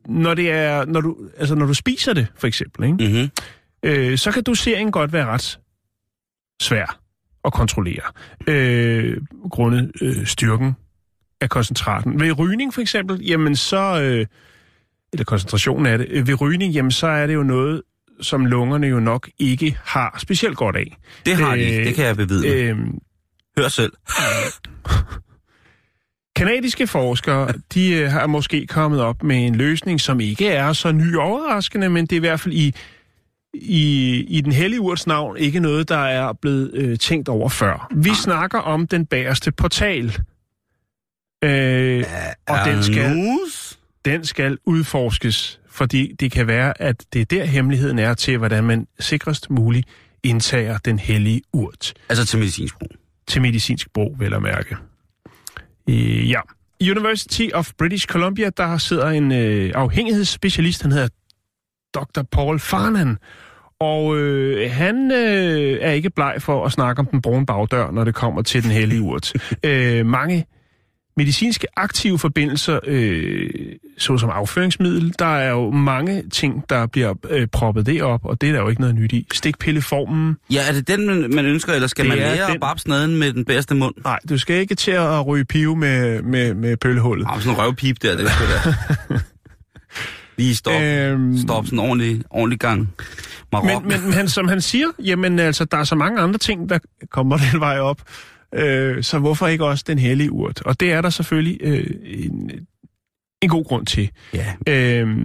når 0.06 0.34
det 0.34 0.52
er, 0.52 0.86
når 0.86 1.02
du, 1.02 1.18
altså 1.38 1.56
når 1.56 1.66
du 1.66 1.74
spiser 1.74 2.14
det, 2.14 2.28
for 2.36 2.48
eksempel, 2.48 2.86
ikke? 2.86 2.98
Mm-hmm. 2.98 3.30
øh, 3.84 4.18
så 4.18 4.32
kan 4.32 4.44
doseringen 4.44 4.92
godt 4.92 5.14
være 5.14 5.26
ret 5.26 5.60
svær 6.62 7.00
at 7.50 7.54
kontrollere, 7.54 8.02
øh, 8.48 9.18
grundet 9.50 9.92
øh, 10.02 10.26
styrken 10.26 10.76
af 11.42 11.50
koncentraten. 11.50 12.20
Ved 12.20 12.40
rygning 12.40 12.74
for 12.74 12.82
eksempel, 12.82 13.22
jamen 13.26 13.56
så, 13.56 14.02
øh, 14.02 14.26
eller 15.14 15.26
koncentrationen 15.26 15.86
af 15.86 15.98
det, 15.98 16.08
øh, 16.10 16.28
ved 16.28 16.42
rygning, 16.42 16.74
jamen 16.74 16.92
så 16.92 17.08
er 17.08 17.28
det 17.28 17.34
jo 17.34 17.44
noget, 17.44 17.82
som 18.22 18.46
lungerne 18.46 18.88
jo 18.88 19.00
nok 19.00 19.30
ikke 19.40 19.78
har 19.86 20.16
specielt 20.18 20.58
godt 20.58 20.76
af. 20.76 20.98
Det 21.26 21.36
har 21.36 21.56
de 21.56 21.62
Øh, 21.62 21.68
ikke, 21.68 21.86
det 21.86 21.96
kan 21.96 22.06
jeg 22.06 22.16
bevidne. 22.16 22.48
Øh, 22.48 22.70
Øh, 22.70 22.78
Hør 23.58 23.68
selv. 23.68 23.92
Kanadiske 26.36 26.88
forskere, 26.88 27.54
de 27.74 27.92
øh, 27.92 28.12
har 28.12 28.28
måske 28.28 28.68
kommet 28.68 29.02
op 29.02 29.24
med 29.24 29.46
en 29.48 29.56
løsning, 29.56 30.02
som 30.02 30.20
ikke 30.20 30.48
er 30.48 30.74
så 30.74 30.92
ny 30.92 31.16
overraskende, 31.16 31.90
men 31.90 32.06
det 32.06 32.12
er 32.12 32.18
i 32.18 32.20
hvert 32.20 32.40
fald 32.40 32.54
i, 32.54 32.76
i, 33.54 34.26
i 34.30 34.42
den 34.42 34.52
hellige 34.52 34.82
urts 34.82 35.08
navn 35.08 35.38
ikke 35.38 35.60
noget, 35.60 35.90
der 35.90 35.98
er 35.98 36.34
blevet 36.34 36.72
øh, 36.74 36.98
tænkt 36.98 37.30
over 37.30 37.50
før. 37.50 37.92
Vi 37.96 38.10
snakker 38.24 38.60
om 38.60 38.88
den 38.88 39.06
bagerste 39.06 39.52
portal. 39.52 40.06
Øh, 41.44 42.04
og 42.48 42.58
den 42.66 42.84
skal, 42.84 43.16
den 44.06 44.26
skal 44.26 44.58
udforskes, 44.66 45.60
fordi 45.70 46.16
det 46.20 46.32
kan 46.32 46.48
være, 46.48 46.82
at 46.82 47.06
det 47.14 47.22
er 47.22 47.26
der 47.26 47.46
hemmeligheden 47.46 48.00
er 48.00 48.14
til, 48.14 48.38
hvordan 48.38 48.64
man 48.64 48.88
sikrest 49.00 49.50
muligt 49.50 49.88
indtager 50.24 50.78
den 50.78 51.00
hellige 51.00 51.42
urt 51.54 51.94
Altså 52.10 52.26
til 52.26 52.40
medicinsk 52.40 52.80
brug. 52.80 52.92
til 53.28 53.42
medicinsk 53.42 53.94
brug, 53.94 54.16
vel 54.20 54.34
at 54.34 54.42
mærke. 54.42 54.76
Øh, 55.90 56.30
ja. 56.30 56.40
University 56.82 57.48
of 57.54 57.72
British 57.78 58.08
Columbia, 58.08 58.50
der 58.58 58.78
sidder 58.78 59.08
en 59.08 59.32
øh, 59.32 59.72
afhængighedsspecialist, 59.76 60.82
han 60.82 60.92
hedder 60.92 61.08
Dr. 61.96 62.22
Paul 62.32 62.60
Farnan, 62.60 63.18
og 63.80 64.18
øh, 64.18 64.72
han 64.72 65.12
øh, 65.12 65.78
er 65.82 65.92
ikke 65.92 66.10
bleg 66.10 66.36
for 66.40 66.66
at 66.66 66.72
snakke 66.72 67.00
om 67.00 67.06
den 67.06 67.22
brune 67.22 67.46
bagdør, 67.46 67.92
når 67.92 68.04
det 68.04 68.16
kommer 68.16 68.42
til 68.42 68.64
den 68.64 68.72
hellige 68.72 69.02
urt. 69.02 69.34
øh, 69.66 70.06
mange 70.06 70.46
medicinske 71.18 71.68
aktive 71.78 72.20
forbindelser, 72.20 72.80
øh, 72.88 73.50
såsom 73.98 74.30
afføringsmiddel, 74.30 75.14
der 75.20 75.26
er 75.38 75.50
jo 75.50 75.72
mange 75.72 76.24
ting, 76.30 76.64
der 76.70 76.86
bliver 76.86 77.14
øh, 77.30 77.48
proppet 77.48 77.86
det 77.86 78.04
op, 78.04 78.26
og 78.26 78.42
det 78.42 78.50
er 78.50 78.54
der 78.54 78.60
jo 78.62 78.70
ikke 78.70 78.82
noget 78.82 78.96
nyt 78.96 79.12
i. 79.14 79.28
Stikpilleformen, 79.34 80.38
Ja, 80.52 80.68
er 80.70 80.72
det 80.72 80.88
den, 80.88 81.06
man, 81.08 81.32
man 81.36 81.46
ønsker, 81.46 81.74
eller 81.74 81.88
skal 81.88 82.06
Det 82.06 82.10
man 82.10 82.18
er 82.20 82.36
lære 82.36 82.46
den- 82.48 82.56
at 82.56 82.62
babse 82.62 82.90
naden 82.90 83.18
med 83.18 83.34
den 83.34 83.46
bedste 83.46 83.76
mund? 83.76 83.96
nej, 84.04 84.20
du 84.30 84.38
skal 84.38 84.56
ikke 84.56 84.76
til 84.76 84.92
at 84.92 85.28
ryge 85.28 85.46
pive 85.46 85.76
med, 85.76 86.22
med, 86.22 86.54
med 86.54 86.78
pøllehullet. 86.78 87.28
Ah, 87.30 87.42
sådan 87.42 87.54
en 87.58 87.62
røvpip 87.62 88.02
der, 88.02 88.18
det 88.18 88.28
skal 88.32 88.48
da. 88.48 89.20
Lige 90.40 90.56
stop. 90.56 90.82
Øhm, 90.82 91.38
Stop 91.38 91.66
sådan 91.66 91.80
en 91.80 91.86
ordentlig, 91.86 92.22
ordentlig 92.30 92.60
gang. 92.60 92.90
Marok. 93.52 93.86
Men, 93.86 94.02
men 94.04 94.14
han, 94.14 94.28
som 94.30 94.48
han 94.48 94.62
siger, 94.62 94.88
jamen 95.04 95.40
altså, 95.40 95.66
der 95.66 95.78
er 95.78 95.84
så 95.84 95.96
mange 95.96 96.22
andre 96.22 96.38
ting, 96.38 96.70
der 96.70 96.80
kommer 97.12 97.38
den 97.52 97.60
vej 97.60 97.80
op. 97.80 98.02
Øh, 98.56 99.04
så 99.04 99.20
hvorfor 99.20 99.48
ikke 99.48 99.66
også 99.66 99.84
den 99.88 100.00
hellige 100.00 100.32
urt? 100.32 100.62
Og 100.62 100.80
det 100.80 100.92
er 100.92 101.02
der 101.02 101.10
selvfølgelig 101.10 101.58
øh, 101.62 101.86
en, 102.04 102.52
en 103.42 103.50
god 103.50 103.66
grund 103.66 103.86
til. 103.86 104.10
Ja. 104.34 104.54
Øh, 104.68 105.18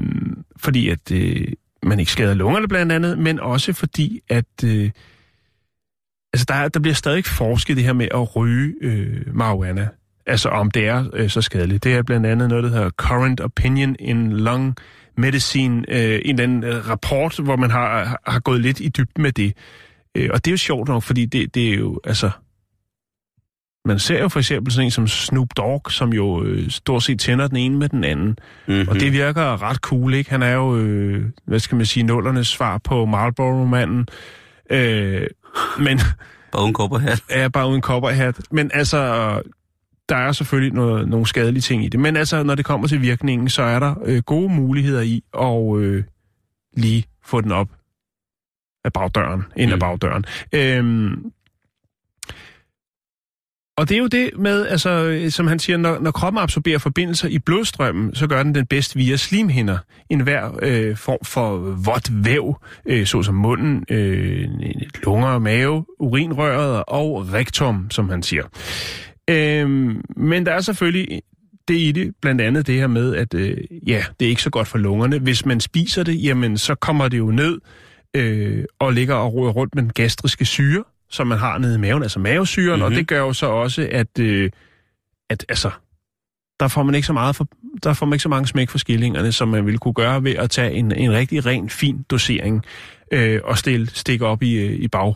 fordi 0.56 0.88
at 0.88 1.10
øh, 1.12 1.46
man 1.82 2.00
ikke 2.00 2.12
skader 2.12 2.34
lungerne 2.34 2.68
blandt 2.68 2.92
andet, 2.92 3.18
men 3.18 3.40
også 3.40 3.72
fordi 3.72 4.20
at... 4.28 4.44
Øh, 4.64 4.90
altså 6.32 6.44
der, 6.48 6.54
er- 6.54 6.68
der 6.68 6.80
bliver 6.80 6.94
stadig 6.94 7.24
forsket 7.24 7.76
det 7.76 7.84
her 7.84 7.92
med 7.92 8.08
at 8.14 8.36
ryge 8.36 8.74
øh, 8.82 9.34
marijuana. 9.34 9.88
Altså 10.26 10.48
om 10.48 10.70
det 10.70 10.86
er 10.86 11.04
øh, 11.12 11.30
så 11.30 11.40
skadeligt. 11.42 11.84
Det 11.84 11.94
er 11.94 12.02
blandt 12.02 12.26
andet 12.26 12.48
noget, 12.48 12.64
der 12.64 12.70
hedder 12.70 12.90
Current 12.90 13.40
Opinion 13.40 13.96
in 13.98 14.32
Lung 14.32 14.76
Medicine. 15.16 15.84
Øh, 15.88 16.20
en 16.24 16.30
eller 16.30 16.42
anden 16.42 16.64
øh, 16.64 16.88
rapport, 16.88 17.38
hvor 17.38 17.56
man 17.56 17.70
har, 17.70 18.18
har- 18.26 18.40
gået 18.40 18.60
lidt 18.60 18.80
i 18.80 18.88
dybden 18.88 19.22
med 19.22 19.32
det. 19.32 19.52
Øh, 20.14 20.30
og 20.32 20.44
det 20.44 20.50
er 20.50 20.52
jo 20.52 20.56
sjovt 20.56 20.88
nok, 20.88 21.02
fordi 21.02 21.24
det, 21.26 21.54
det 21.54 21.68
er 21.70 21.74
jo, 21.76 22.00
altså... 22.04 22.30
Man 23.86 23.98
ser 23.98 24.20
jo 24.22 24.28
for 24.28 24.38
eksempel 24.38 24.72
sådan 24.72 24.86
en 24.86 24.90
som 24.90 25.06
Snoop 25.08 25.48
Dogg, 25.56 25.90
som 25.90 26.12
jo 26.12 26.44
øh, 26.44 26.70
stort 26.70 27.02
set 27.02 27.20
tænder 27.20 27.48
den 27.48 27.56
ene 27.56 27.76
med 27.78 27.88
den 27.88 28.04
anden. 28.04 28.36
Mm-hmm. 28.68 28.88
Og 28.88 28.94
det 29.00 29.12
virker 29.12 29.62
ret 29.62 29.76
cool, 29.76 30.14
ikke? 30.14 30.30
Han 30.30 30.42
er 30.42 30.52
jo, 30.52 30.76
øh, 30.76 31.24
hvad 31.46 31.58
skal 31.58 31.76
man 31.76 31.86
sige, 31.86 32.02
nullernes 32.02 32.46
svar 32.48 32.78
på 32.78 33.04
Marlboro-manden. 33.06 34.06
Øh, 34.70 35.26
men 35.78 36.00
Bare 36.52 36.62
uden 36.62 36.74
kopperhat. 36.74 37.22
er 37.30 37.48
bare 37.48 37.68
uden 37.68 37.82
cowboyhat. 37.82 38.40
Men 38.50 38.70
altså, 38.74 38.98
der 40.08 40.16
er 40.16 40.32
selvfølgelig 40.32 40.74
noget, 40.74 41.08
nogle 41.08 41.26
skadelige 41.26 41.60
ting 41.60 41.84
i 41.84 41.88
det. 41.88 42.00
Men 42.00 42.16
altså, 42.16 42.42
når 42.42 42.54
det 42.54 42.64
kommer 42.64 42.88
til 42.88 43.02
virkningen, 43.02 43.48
så 43.48 43.62
er 43.62 43.78
der 43.78 43.94
øh, 44.04 44.22
gode 44.22 44.48
muligheder 44.54 45.00
i 45.02 45.24
at 45.38 45.78
øh, 45.78 46.04
lige 46.76 47.04
få 47.24 47.40
den 47.40 47.52
op 47.52 47.68
af 48.84 48.92
bagdøren, 48.92 49.42
ind 49.56 49.72
Mm. 49.72 49.78
bagdøren. 49.78 50.24
Øhm, 50.52 51.32
og 53.76 53.88
det 53.88 53.94
er 53.94 53.98
jo 53.98 54.06
det 54.06 54.30
med, 54.38 54.66
altså, 54.66 54.90
øh, 54.90 55.30
som 55.30 55.46
han 55.46 55.58
siger, 55.58 55.76
når, 55.76 55.98
når 55.98 56.10
kroppen 56.10 56.42
absorberer 56.42 56.78
forbindelser 56.78 57.28
i 57.28 57.38
blodstrømmen, 57.38 58.14
så 58.14 58.26
gør 58.26 58.42
den 58.42 58.54
den 58.54 58.66
bedst 58.66 58.96
via 58.96 59.16
slimhinder. 59.16 59.78
En 60.10 60.20
hver 60.20 60.58
øh, 60.62 60.96
form 60.96 61.18
for 61.24 61.56
vådt 61.58 62.24
væv, 62.24 62.56
øh, 62.86 63.06
såsom 63.06 63.34
munden, 63.34 63.84
øh, 63.90 64.48
lunger, 65.02 65.38
mave, 65.38 65.86
urinrøret 65.98 66.84
og 66.88 67.32
rektum, 67.32 67.90
som 67.90 68.08
han 68.08 68.22
siger. 68.22 68.44
Øhm, 69.30 70.00
men 70.16 70.46
der 70.46 70.52
er 70.52 70.60
selvfølgelig 70.60 71.22
det 71.68 71.78
i 71.78 71.92
det, 71.92 72.14
blandt 72.22 72.40
andet 72.40 72.66
det 72.66 72.74
her 72.74 72.86
med, 72.86 73.16
at 73.16 73.34
øh, 73.34 73.56
ja, 73.86 74.04
det 74.20 74.26
er 74.26 74.30
ikke 74.30 74.42
så 74.42 74.50
godt 74.50 74.68
for 74.68 74.78
lungerne. 74.78 75.18
Hvis 75.18 75.46
man 75.46 75.60
spiser 75.60 76.02
det, 76.02 76.24
jamen 76.24 76.58
så 76.58 76.74
kommer 76.74 77.08
det 77.08 77.18
jo 77.18 77.30
ned 77.30 77.58
øh, 78.16 78.64
og 78.78 78.92
ligger 78.92 79.14
og 79.14 79.34
roder 79.34 79.52
rundt 79.52 79.74
med 79.74 79.82
den 79.82 79.92
gastriske 79.92 80.44
syre, 80.44 80.84
som 81.10 81.26
man 81.26 81.38
har 81.38 81.58
nede 81.58 81.74
i 81.74 81.78
maven, 81.78 82.02
altså 82.02 82.18
mavesyren, 82.18 82.68
mm-hmm. 82.68 82.82
og 82.82 82.90
Mhm. 82.90 82.96
det 82.96 83.08
gør 83.08 83.18
jo 83.18 83.32
så 83.32 83.46
også, 83.46 83.88
at, 83.92 84.18
øh, 84.20 84.50
at 85.30 85.44
altså, 85.48 85.70
der 86.60 86.68
får 86.68 86.82
man 86.82 86.94
ikke 86.94 87.06
så 87.06 87.12
meget 87.12 87.36
for, 87.36 87.48
der 87.82 87.92
får 87.92 88.06
man 88.06 88.12
ikke 88.14 88.22
så 88.22 88.28
mange 88.28 88.46
smæk 88.46 88.70
for 88.70 88.78
skillingerne, 88.78 89.32
som 89.32 89.48
man 89.48 89.66
ville 89.66 89.78
kunne 89.78 89.94
gøre 89.94 90.24
ved 90.24 90.32
at 90.32 90.50
tage 90.50 90.72
en, 90.72 90.92
en 90.92 91.12
rigtig 91.12 91.46
ren, 91.46 91.70
fin 91.70 92.02
dosering 92.10 92.64
øh, 93.12 93.40
og 93.44 93.58
stille, 93.58 93.90
stikke 93.90 94.26
op 94.26 94.42
i, 94.42 94.54
øh, 94.54 94.72
i 94.72 94.88
bag, 94.88 95.14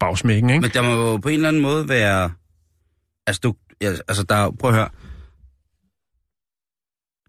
bagsmækken, 0.00 0.50
ikke? 0.50 0.60
Men 0.60 0.70
der 0.70 0.82
må 0.82 1.10
jo 1.10 1.16
på 1.16 1.28
en 1.28 1.34
eller 1.34 1.48
anden 1.48 1.62
måde 1.62 1.88
være... 1.88 2.30
Altså, 3.26 3.40
du, 3.44 3.54
ja, 3.80 3.90
altså 4.08 4.22
der, 4.22 4.34
er- 4.34 4.50
prøv 4.50 4.70
at 4.70 4.76
høre. 4.76 4.88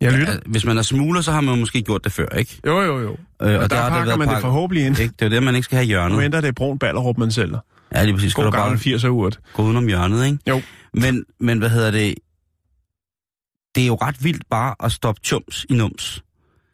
Jeg 0.01 0.13
lytter. 0.13 0.33
Ja, 0.33 0.39
hvis 0.45 0.65
man 0.65 0.77
er 0.77 0.81
smugler, 0.81 1.21
så 1.21 1.31
har 1.31 1.41
man 1.41 1.59
måske 1.59 1.81
gjort 1.81 2.03
det 2.03 2.11
før, 2.11 2.27
ikke? 2.29 2.59
Jo, 2.67 2.81
jo, 2.81 2.99
jo. 2.99 3.11
Øh, 3.11 3.17
Og 3.39 3.47
der, 3.47 3.59
der 3.67 3.89
pakker 3.89 4.15
man 4.15 4.27
det 4.29 4.41
forhåbentlig 4.41 4.85
ind. 4.85 4.99
Ikke? 4.99 5.13
Det 5.19 5.25
er 5.25 5.29
det, 5.29 5.43
man 5.43 5.55
ikke 5.55 5.65
skal 5.65 5.75
have 5.75 5.83
i 5.83 5.87
Nu 5.87 5.89
hjørnet. 5.91 6.23
ændrer 6.23 6.41
det 6.41 6.55
brun 6.55 6.79
ballerup, 6.79 7.17
man 7.17 7.31
sælger. 7.31 7.59
Ja, 7.95 8.03
lige 8.03 8.13
præcis. 8.13 8.31
Skal 8.31 8.43
God 8.43 8.51
gammel 8.51 8.79
80'er 8.79 9.07
urt. 9.07 9.39
gå 9.53 9.63
udenom 9.63 9.87
hjørnet, 9.87 10.25
ikke? 10.25 10.37
Jo. 10.49 10.61
Men, 10.93 11.25
men 11.39 11.57
hvad 11.59 11.69
hedder 11.69 11.91
det? 11.91 12.15
Det 13.75 13.83
er 13.83 13.87
jo 13.87 13.95
ret 13.95 14.23
vildt 14.23 14.43
bare 14.49 14.75
at 14.79 14.91
stoppe 14.91 15.21
chums 15.23 15.65
i 15.69 15.73
nums, 15.73 16.23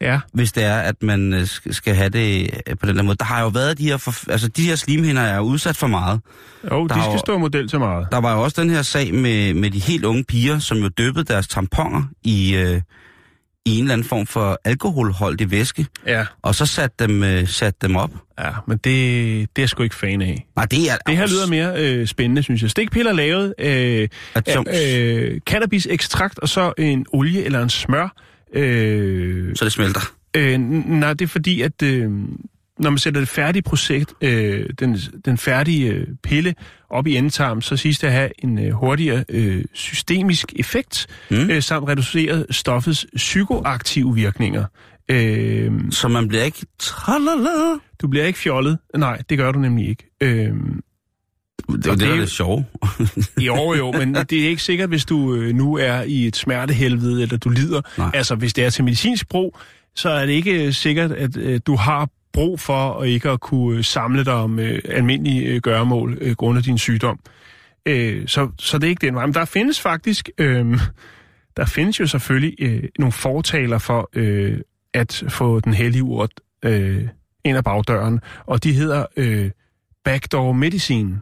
Ja. 0.02 0.20
hvis 0.32 0.52
det 0.52 0.64
er, 0.64 0.76
at 0.76 1.02
man 1.02 1.32
øh, 1.34 1.46
skal 1.70 1.94
have 1.94 2.08
det 2.08 2.50
øh, 2.66 2.76
på 2.80 2.86
den 2.86 2.96
der 2.96 3.02
måde. 3.02 3.16
Der 3.16 3.24
har 3.24 3.42
jo 3.42 3.48
været 3.48 3.78
de 3.78 3.84
her, 3.84 3.96
for, 3.96 4.30
altså 4.30 4.48
de 4.48 4.62
her 4.62 4.76
slimhinder 4.76 5.22
er 5.22 5.36
jo 5.36 5.42
udsat 5.42 5.76
for 5.76 5.86
meget. 5.86 6.20
Jo, 6.70 6.86
Der 6.86 6.94
de 6.94 7.00
skal 7.02 7.12
jo- 7.12 7.18
stå 7.18 7.38
model 7.38 7.68
til 7.68 7.78
meget. 7.78 8.06
Der 8.12 8.18
var 8.18 8.34
jo 8.34 8.42
også 8.42 8.60
den 8.62 8.70
her 8.70 8.82
sag 8.82 9.14
med, 9.14 9.54
med 9.54 9.70
de 9.70 9.78
helt 9.78 10.04
unge 10.04 10.24
piger, 10.24 10.58
som 10.58 10.78
jo 10.78 10.88
døbede 10.88 11.24
deres 11.24 11.48
tamponer 11.48 12.02
i, 12.24 12.54
øh, 12.56 12.80
i 13.66 13.76
en 13.78 13.84
eller 13.84 13.92
anden 13.92 14.06
form 14.08 14.26
for 14.26 14.60
alkoholholdig 14.64 15.50
væske, 15.50 15.86
Ja. 16.06 16.24
og 16.42 16.54
så 16.54 16.66
satte 16.66 17.06
dem, 17.06 17.22
øh, 17.24 17.48
satte 17.48 17.86
dem 17.88 17.96
op. 17.96 18.10
Ja, 18.38 18.50
men 18.66 18.76
det, 18.78 18.84
det 18.84 19.42
er 19.42 19.62
jeg 19.62 19.68
sgu 19.68 19.82
ikke 19.82 19.94
fan 19.94 20.22
af. 20.22 20.46
Nej, 20.56 20.64
det 20.64 20.90
er 20.90 20.96
Det 21.06 21.16
her 21.16 21.26
lyder 21.26 21.46
mere 21.46 21.72
øh, 21.76 22.06
spændende, 22.06 22.42
synes 22.42 22.62
jeg. 22.62 22.70
Stikpiller 22.70 23.12
lavet 23.12 23.54
øh, 23.58 24.08
af 24.34 24.56
øh, 24.96 25.40
cannabis-ekstrakt 25.40 26.38
og 26.38 26.48
så 26.48 26.72
en 26.78 27.06
olie 27.12 27.44
eller 27.44 27.62
en 27.62 27.70
smør. 27.70 28.14
Øh, 28.54 29.56
så 29.56 29.64
det 29.64 29.72
smelter. 29.72 30.00
øh, 30.36 30.58
nej, 30.60 31.12
det 31.12 31.24
er 31.24 31.28
fordi, 31.28 31.60
at 31.60 31.82
øh, 31.82 32.10
når 32.78 32.90
man 32.90 32.98
sætter 32.98 33.20
det 33.20 33.28
færdige 33.28 33.62
projekt, 33.62 34.12
øh, 34.20 34.66
den, 34.78 34.96
den 35.24 35.38
færdige 35.38 35.90
øh, 35.92 36.06
pille 36.22 36.54
op 36.90 37.06
i 37.06 37.16
endetarm, 37.16 37.60
så 37.62 37.76
siges 37.76 37.98
det 37.98 38.06
at 38.06 38.12
have 38.12 38.30
en 38.44 38.58
øh, 38.58 38.70
hurtigere 38.72 39.24
øh, 39.28 39.64
systemisk 39.72 40.52
effekt, 40.56 41.06
Mm. 41.30 41.36
mm. 41.36 41.50
øh, 41.50 41.62
samt 41.62 41.88
reduceret 41.88 42.46
stoffets 42.50 43.06
psykoaktive 43.16 44.14
virkninger. 44.14 44.64
Øh, 45.08 45.70
Så 45.90 46.08
man 46.08 46.28
bliver 46.28 46.44
ikke... 46.44 46.66
Tralala. 46.78 47.78
du 48.02 48.08
bliver 48.08 48.24
ikke 48.26 48.38
fjollet. 48.38 48.78
Nej, 48.96 49.22
det 49.30 49.38
gør 49.38 49.52
du 49.52 49.58
nemlig 49.58 49.88
ikke. 49.88 50.04
Øh, 50.20 50.52
Det 51.68 51.68
er 51.68 51.72
Og 51.72 51.82
det, 51.84 51.84
det 51.84 52.00
der 52.00 52.06
er 52.12 52.14
jo- 52.16 52.20
det 52.20 52.30
sjove. 52.30 52.64
Jo, 53.40 53.74
jo, 53.74 53.92
men 53.92 54.14
det 54.14 54.32
er 54.44 54.48
ikke 54.48 54.62
sikkert, 54.62 54.88
hvis 54.88 55.04
du 55.04 55.34
øh, 55.34 55.54
nu 55.54 55.76
er 55.76 56.02
i 56.02 56.26
et 56.26 56.36
smertehelvede, 56.36 57.22
eller 57.22 57.36
du 57.38 57.48
lider. 57.48 57.80
Nej. 57.98 58.10
Altså, 58.14 58.34
hvis 58.34 58.52
det 58.54 58.64
er 58.64 58.70
til 58.70 58.84
medicinsk 58.84 59.28
brug, 59.28 59.56
så 59.94 60.08
er 60.10 60.26
det 60.26 60.32
ikke 60.32 60.66
øh, 60.66 60.72
sikkert, 60.72 61.12
at 61.12 61.36
øh, 61.36 61.60
du 61.66 61.76
har 61.76 62.08
brug 62.32 62.60
for 62.60 63.00
at 63.00 63.08
ikke 63.08 63.30
at 63.30 63.40
kunne 63.40 63.78
øh, 63.78 63.84
samle 63.84 64.24
dig 64.24 64.32
om 64.34 64.58
øh, 64.58 64.78
almindelige 64.88 65.42
øh, 65.44 65.60
gøremål 65.60 66.18
øh, 66.20 66.32
grundet 66.36 66.64
din 66.64 66.78
sygdom. 66.78 67.18
Øh, 67.86 68.28
så, 68.28 68.48
så 68.58 68.78
det 68.78 68.84
er 68.86 68.88
ikke 68.90 69.06
den 69.06 69.14
vej. 69.14 69.26
Men 69.26 69.34
der 69.34 69.44
findes 69.44 69.80
faktisk, 69.80 70.30
øh, 70.38 70.78
der 71.56 71.64
findes 71.66 72.00
jo 72.00 72.06
selvfølgelig 72.06 72.54
øh, 72.60 72.82
nogle 72.98 73.12
fortaler 73.12 73.78
for 73.78 74.10
øh, 74.14 74.58
at 74.94 75.24
få 75.28 75.60
den 75.60 75.74
hellige 75.74 76.02
urt 76.02 76.30
øh, 76.64 77.08
ind 77.44 77.56
ad 77.56 77.62
bagdøren, 77.62 78.20
og 78.46 78.64
de 78.64 78.72
hedder 78.72 79.06
øh, 79.16 79.50
backdoor 80.04 80.52
medicine. 80.52 81.20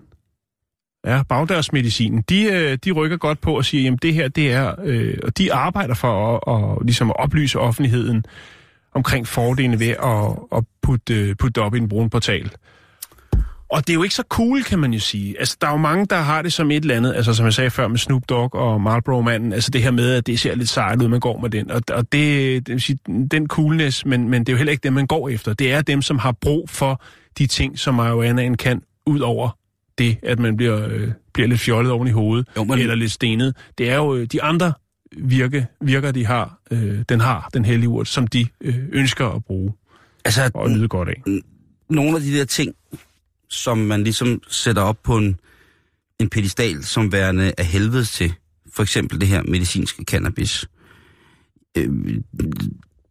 Ja, 1.07 1.22
bagdørsmedicinen, 1.28 2.24
de, 2.28 2.42
øh, 2.42 2.78
de 2.84 2.90
rykker 2.90 3.16
godt 3.16 3.40
på 3.40 3.57
og 3.57 3.64
siger, 3.64 3.82
jamen 3.82 3.98
det 4.03 4.14
her, 4.14 4.28
det 4.28 4.53
er, 4.53 4.74
øh, 4.84 5.18
og 5.22 5.38
de 5.38 5.53
arbejder 5.53 5.94
for 5.94 6.36
at, 6.36 6.55
at, 6.55 6.86
ligesom 6.86 7.11
at 7.11 7.16
oplyse 7.16 7.59
offentligheden 7.59 8.24
omkring 8.94 9.26
fordelene 9.26 9.80
ved 9.80 9.88
at, 9.88 10.59
at 10.59 10.64
putte, 10.82 11.14
øh, 11.14 11.36
putte 11.36 11.59
op 11.62 11.74
i 11.74 11.78
en 11.78 11.88
brun 11.88 12.11
portal. 12.11 12.51
Og 13.68 13.86
det 13.86 13.90
er 13.90 13.94
jo 13.94 14.03
ikke 14.03 14.14
så 14.14 14.24
cool, 14.28 14.62
kan 14.62 14.78
man 14.78 14.92
jo 14.92 15.01
sige. 15.01 15.38
Altså, 15.38 15.57
der 15.61 15.66
er 15.66 15.70
jo 15.70 15.76
mange, 15.76 16.07
der 16.07 16.16
har 16.16 16.42
det 16.42 16.53
som 16.53 16.70
et 16.70 16.82
eller 16.82 16.96
andet, 16.96 17.14
altså 17.14 17.34
som 17.34 17.44
jeg 17.44 17.55
sagde 17.55 17.70
før 17.70 17.88
med 17.88 17.98
Snoop 17.98 18.22
Dogg 18.28 18.55
og 18.55 18.80
Marlboro-manden, 18.80 19.53
altså 19.53 19.70
det 19.70 19.82
her 19.82 19.90
med, 19.90 20.14
at 20.14 20.26
det 20.26 20.40
ser 20.40 20.55
lidt 20.55 20.68
sejt 20.68 21.03
ud, 21.03 21.09
man 21.09 21.20
går 21.20 21.40
med 21.40 21.51
den. 21.51 21.70
Og, 21.70 21.82
og 21.92 22.12
det, 22.12 22.66
det 22.66 22.72
vil 22.72 22.80
sige, 22.80 22.98
den 23.30 23.48
coolness, 23.48 24.07
men, 24.07 24.28
men 24.28 24.40
det 24.40 24.48
er 24.48 24.53
jo 24.53 24.57
heller 24.57 24.70
ikke 24.70 24.82
dem, 24.82 24.92
man 24.92 25.07
går 25.07 25.28
efter. 25.28 25.55
Det 25.55 25.72
er 25.72 25.82
dem, 25.82 26.03
som 26.03 26.18
har 26.18 26.32
brug 26.32 26.70
for 26.70 27.03
de 27.38 27.46
ting, 27.46 27.78
som 27.78 27.94
marihuanaen 27.94 28.57
kan, 28.57 28.82
ud 29.07 29.20
over 29.20 29.59
det, 30.01 30.16
at 30.22 30.38
man 30.38 30.57
bliver, 30.57 30.88
øh, 30.88 31.09
bliver 31.32 31.48
lidt 31.48 31.61
fjollet 31.61 31.92
oven 31.92 32.09
i 32.09 32.11
hovedet, 32.11 32.48
Jo, 32.57 32.64
men- 32.64 32.78
eller 32.78 32.94
lidt 32.94 33.12
stenet. 33.12 33.57
Det 33.78 33.90
er 33.90 33.96
jo 33.96 34.16
øh, 34.16 34.26
de 34.26 34.42
andre 34.42 34.72
virke, 35.16 35.66
virker, 35.80 36.12
de 36.12 36.26
har, 36.26 36.59
øh, 36.70 36.98
den 37.09 37.20
har, 37.20 37.48
den 37.55 37.64
hellige 37.64 37.88
urt, 37.88 38.09
som 38.09 38.26
de 38.26 38.46
øh, 38.61 38.74
ønsker 38.92 39.26
at 39.28 39.44
bruge 39.44 39.72
Altså, 40.24 40.51
og 40.55 40.70
nyde 40.70 40.88
godt 40.88 41.09
af. 41.09 41.22
nogle 41.90 42.16
af 42.16 42.22
de 42.22 42.38
der 42.38 42.44
ting, 42.44 42.74
som 43.48 43.78
man 43.78 44.05
ligesom 44.05 44.42
sætter 44.48 44.82
op 44.82 44.98
på 45.03 45.16
en, 45.18 45.40
en 46.18 46.28
pedestal, 46.28 46.84
som 46.84 47.12
værende 47.12 47.53
af 47.59 47.64
helvedes 47.66 48.11
til, 48.12 48.32
for 48.72 48.82
eksempel 48.82 49.20
det 49.20 49.28
her 49.28 49.42
medicinske 49.42 50.05
cannabis. 50.05 50.66
Øh, 51.76 51.88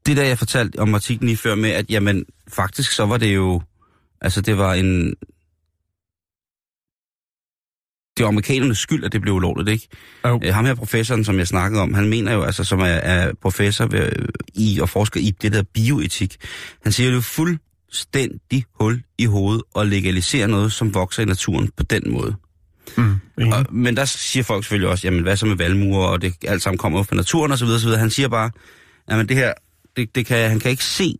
det 0.06 0.18
der, 0.18 0.24
jeg 0.24 0.38
fortalte 0.38 0.80
om 0.80 0.96
artiklen 0.96 1.28
lige 1.28 1.38
før 1.38 1.56
med, 1.56 1.70
at 1.70 1.86
jamen, 1.90 2.26
faktisk 2.48 2.92
så 2.92 3.06
var 3.06 3.18
det 3.18 3.36
jo, 3.36 3.62
altså 4.22 4.42
det 4.42 4.58
var 4.58 4.74
en, 4.74 5.16
det 8.20 8.24
var 8.24 8.28
amerikanernes 8.28 8.78
skyld, 8.78 9.04
at 9.04 9.14
det 9.14 9.22
blev 9.22 9.34
ulovligt, 9.34 9.70
ikke? 9.70 9.88
Jo. 10.26 10.40
Øh, 10.44 10.54
ham 10.54 10.66
her 10.66 10.76
professoren, 10.76 11.24
som 11.24 11.38
jeg 11.38 11.48
snakkede 11.48 11.82
om, 11.82 11.94
han 11.94 12.10
mener 12.10 12.34
jo, 12.34 12.44
altså, 12.44 12.64
som 12.64 12.80
er, 12.80 12.86
er 12.86 13.32
professor 13.42 13.86
ved, 13.86 14.12
i 14.54 14.80
og 14.82 14.90
forsker 14.90 15.20
i 15.20 15.32
det 15.42 15.54
der 15.54 15.64
bioetik, 15.74 16.36
han 16.84 16.92
siger 16.92 17.12
jo, 17.12 17.18
er 17.18 17.22
fuldstændig 17.22 18.66
hul 18.80 19.02
i 19.18 19.26
hovedet 19.26 19.64
at 19.76 19.88
legalisere 19.88 20.48
noget, 20.48 20.72
som 20.72 20.94
vokser 20.94 21.24
i 21.24 21.26
naturen 21.26 21.70
på 21.78 21.84
den 21.84 22.12
måde. 22.12 22.36
Mm. 22.98 23.20
Og, 23.52 23.66
men 23.72 23.98
der 23.98 24.06
siger 24.06 24.44
folk 24.44 24.64
selvfølgelig 24.64 24.90
også, 24.90 25.08
jamen 25.08 25.24
hvad 25.24 25.38
så 25.38 25.46
med 25.46 25.56
valmuer, 25.56 26.06
og 26.06 26.22
det 26.22 26.34
alt 26.48 26.62
sammen 26.62 26.78
kommer 26.78 27.04
fra 27.04 27.16
naturen 27.16 27.52
osv. 27.52 27.68
osv. 27.68 27.90
Han 27.90 28.10
siger 28.10 28.28
bare, 28.28 28.52
jamen 29.12 29.30
det 29.30 29.38
her, 29.38 29.54
det, 29.98 30.16
det 30.16 30.26
kan, 30.26 30.50
han 30.50 30.60
kan 30.60 30.72
ikke 30.72 30.84
se 30.84 31.18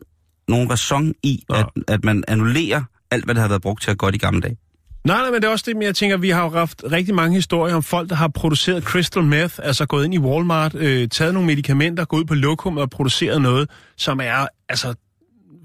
nogen 0.48 0.70
ræson 0.70 1.14
i, 1.22 1.44
Nå. 1.48 1.54
at, 1.54 1.66
at 1.88 2.04
man 2.04 2.24
annullerer 2.28 2.82
alt, 3.10 3.24
hvad 3.24 3.34
der 3.34 3.40
har 3.40 3.48
været 3.48 3.62
brugt 3.62 3.82
til 3.82 3.90
at 3.90 3.98
godt 3.98 4.14
i 4.14 4.18
gamle 4.18 4.40
dage. 4.40 4.56
Nej, 5.04 5.16
nej, 5.16 5.30
men 5.30 5.42
det 5.42 5.48
er 5.48 5.52
også 5.52 5.64
det, 5.68 5.76
men 5.76 5.82
jeg 5.82 5.94
tænker, 5.94 6.16
vi 6.16 6.30
har 6.30 6.42
jo 6.42 6.50
haft 6.50 6.82
rigtig 6.92 7.14
mange 7.14 7.34
historier 7.34 7.74
om 7.74 7.82
folk, 7.82 8.08
der 8.08 8.14
har 8.14 8.28
produceret 8.28 8.84
crystal 8.84 9.24
meth, 9.24 9.54
altså 9.62 9.86
gået 9.86 10.04
ind 10.04 10.14
i 10.14 10.18
Walmart, 10.18 10.74
øh, 10.74 11.08
taget 11.08 11.34
nogle 11.34 11.46
medicamenter, 11.46 12.04
gået 12.04 12.20
ud 12.20 12.24
på 12.24 12.34
lokummet 12.34 12.82
og 12.82 12.90
produceret 12.90 13.42
noget, 13.42 13.70
som 13.96 14.20
er, 14.20 14.46
altså, 14.68 14.94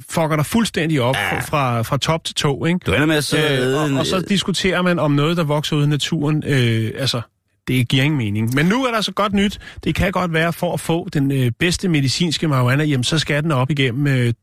fucker 0.09 0.35
dig 0.35 0.45
fuldstændig 0.45 1.01
op 1.01 1.15
ja. 1.15 1.39
fra, 1.39 1.81
fra 1.81 1.97
top 1.97 2.23
til 2.23 2.35
to, 2.35 2.65
ikke? 2.65 2.79
Du 2.85 2.93
ender 2.93 3.05
med 3.05 3.15
at 3.15 3.23
sidde 3.23 3.73
Øh, 3.73 3.93
og, 3.93 3.99
og 3.99 4.05
så 4.05 4.19
diskuterer 4.19 4.81
man 4.81 4.99
om 4.99 5.11
noget, 5.11 5.37
der 5.37 5.43
vokser 5.43 5.75
ud 5.75 5.83
i 5.83 5.87
naturen, 5.87 6.43
øh, 6.47 6.91
altså, 6.97 7.21
det 7.67 7.87
giver 7.87 8.03
ingen 8.03 8.17
mening. 8.17 8.55
Men 8.55 8.65
nu 8.65 8.85
er 8.85 8.91
der 8.91 9.01
så 9.01 9.11
godt 9.11 9.33
nyt. 9.33 9.59
Det 9.83 9.95
kan 9.95 10.11
godt 10.11 10.33
være, 10.33 10.53
for 10.53 10.73
at 10.73 10.79
få 10.79 11.09
den 11.13 11.31
øh, 11.31 11.51
bedste 11.59 11.89
medicinske 11.89 12.47
marihuana, 12.47 12.83
jamen, 12.83 13.03
så 13.03 13.19
skal 13.19 13.43
den 13.43 13.51
op 13.51 13.69
igennem 13.69 14.07
øh, 14.07 14.33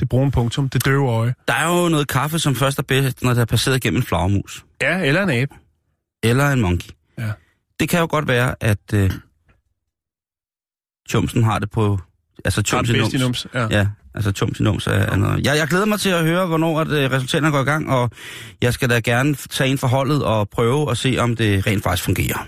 det 0.00 0.08
brune 0.08 0.30
punktum, 0.30 0.68
det 0.68 0.84
døve 0.84 1.10
øje. 1.10 1.34
Der 1.48 1.54
er 1.54 1.82
jo 1.82 1.88
noget 1.88 2.08
kaffe, 2.08 2.38
som 2.38 2.54
først 2.54 2.78
er 2.78 2.82
bedst, 2.82 3.22
når 3.22 3.34
det 3.34 3.40
er 3.40 3.44
passeret 3.44 3.82
gennem 3.82 4.00
en 4.00 4.06
flagermus. 4.06 4.64
Ja, 4.82 4.98
eller 4.98 5.22
en 5.22 5.30
abe. 5.30 5.54
Eller 6.22 6.50
en 6.50 6.60
monkey. 6.60 6.90
Ja. 7.18 7.30
Det 7.80 7.88
kan 7.88 8.00
jo 8.00 8.06
godt 8.10 8.28
være, 8.28 8.54
at 8.60 8.92
øh, 8.94 9.10
Chumsen 11.08 11.44
har 11.44 11.58
det 11.58 11.70
på... 11.70 11.98
Altså 12.44 12.62
Chums 12.62 12.90
i 12.90 12.92
nums. 12.92 13.14
nums. 13.14 13.46
Ja. 13.54 13.66
Ja, 13.70 13.86
altså 14.14 14.32
Chums 14.32 14.60
i 14.60 14.62
nums 14.62 14.86
er, 14.86 14.90
er 14.92 15.16
noget. 15.16 15.46
Jeg, 15.46 15.56
jeg 15.56 15.68
glæder 15.68 15.86
mig 15.86 16.00
til 16.00 16.10
at 16.10 16.24
høre, 16.24 16.46
hvornår 16.46 16.80
at, 16.80 16.88
øh, 16.88 17.10
resultaterne 17.10 17.50
går 17.50 17.60
i 17.60 17.64
gang, 17.64 17.90
og 17.90 18.10
jeg 18.62 18.74
skal 18.74 18.90
da 18.90 19.00
gerne 19.00 19.34
tage 19.34 19.70
en 19.70 19.78
forholdet 19.78 20.24
og 20.24 20.48
prøve 20.48 20.90
at 20.90 20.98
se, 20.98 21.16
om 21.18 21.36
det 21.36 21.66
rent 21.66 21.82
faktisk 21.82 22.04
fungerer. 22.04 22.46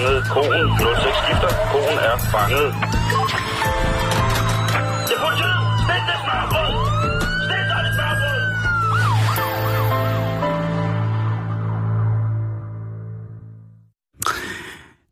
Fanget 0.00 0.24
konen. 0.34 0.68
06 0.78 1.16
skifter. 1.22 1.50
Konen 1.72 1.98
er 2.10 2.16
fanget. 2.32 2.68
Det 5.08 5.14
er 5.16 5.20
politiet! 5.26 5.58
Stik 5.84 6.02
det 6.10 6.18
smørbrød! 6.24 6.70
Stik 7.46 7.64
dig 7.70 7.80
det 7.86 7.92
smørbrød! 7.96 8.40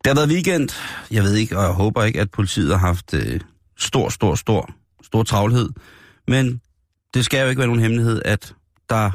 Det 0.03 0.07
har 0.07 0.15
været 0.15 0.29
weekend. 0.29 0.69
Jeg 1.11 1.23
ved 1.23 1.33
ikke, 1.35 1.57
og 1.57 1.63
jeg 1.63 1.71
håber 1.71 2.03
ikke, 2.03 2.21
at 2.21 2.31
politiet 2.31 2.69
har 2.71 2.87
haft 2.87 3.13
øh, 3.13 3.39
stor, 3.77 4.09
stor, 4.09 4.35
stor, 4.35 4.69
stor 5.03 5.23
travlhed. 5.23 5.69
Men 6.27 6.61
det 7.13 7.25
skal 7.25 7.41
jo 7.41 7.49
ikke 7.49 7.59
være 7.59 7.67
nogen 7.67 7.81
hemmelighed, 7.81 8.21
at 8.25 8.53
der 8.89 9.11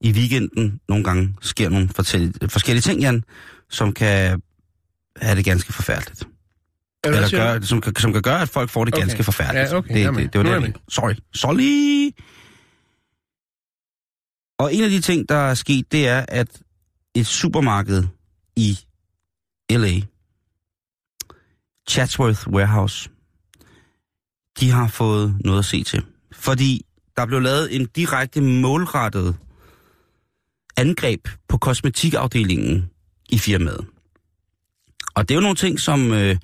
i 0.00 0.12
weekenden 0.12 0.80
nogle 0.88 1.04
gange 1.04 1.36
sker 1.40 1.68
nogle 1.68 1.88
fortæl- 1.96 2.48
forskellige 2.48 2.82
ting, 2.82 3.00
Jan, 3.00 3.24
som 3.70 3.92
kan 3.92 4.42
have 5.16 5.36
det 5.36 5.44
ganske 5.44 5.72
forfærdeligt. 5.72 6.24
Eller, 7.04 7.16
Eller 7.16 7.30
gør, 7.30 7.60
som, 7.60 7.80
kan, 7.80 7.96
som 7.96 8.12
kan 8.12 8.22
gøre, 8.22 8.42
at 8.42 8.48
folk 8.48 8.70
får 8.70 8.84
det 8.84 8.94
Okay. 8.94 9.02
ganske 9.02 9.24
forfærdeligt. 9.24 9.70
Ja, 9.72 9.76
okay, 9.76 9.94
det, 9.94 10.00
jamen, 10.00 10.22
det, 10.24 10.32
det 10.32 10.44
var 10.44 10.50
er 10.50 10.58
det. 10.60 10.66
jeg. 10.66 10.74
Sorry. 10.88 11.14
Sorry. 11.34 12.12
Og 14.58 14.74
en 14.74 14.84
af 14.84 14.90
de 14.90 15.00
ting, 15.00 15.28
der 15.28 15.34
er 15.36 15.54
sket, 15.54 15.92
det 15.92 16.08
er, 16.08 16.24
at 16.28 16.62
et 17.14 17.26
supermarked 17.26 18.04
i 18.56 18.78
L.A., 19.70 20.00
Chatsworth 21.90 22.48
Warehouse, 22.48 23.10
de 24.60 24.70
har 24.70 24.88
fået 24.88 25.36
noget 25.44 25.58
at 25.58 25.64
se 25.64 25.82
til. 25.82 26.02
Fordi 26.32 26.82
der 27.16 27.26
blev 27.26 27.40
lavet 27.40 27.76
en 27.76 27.86
direkte 27.86 28.40
målrettet 28.40 29.36
angreb 30.76 31.28
på 31.48 31.58
kosmetikafdelingen 31.58 32.90
i 33.30 33.38
firmaet. 33.38 33.86
Og 35.14 35.28
det 35.28 35.34
er 35.34 35.36
jo 35.36 35.40
nogle 35.40 35.56
ting, 35.56 35.80
som, 35.80 36.12
øh, 36.12 36.36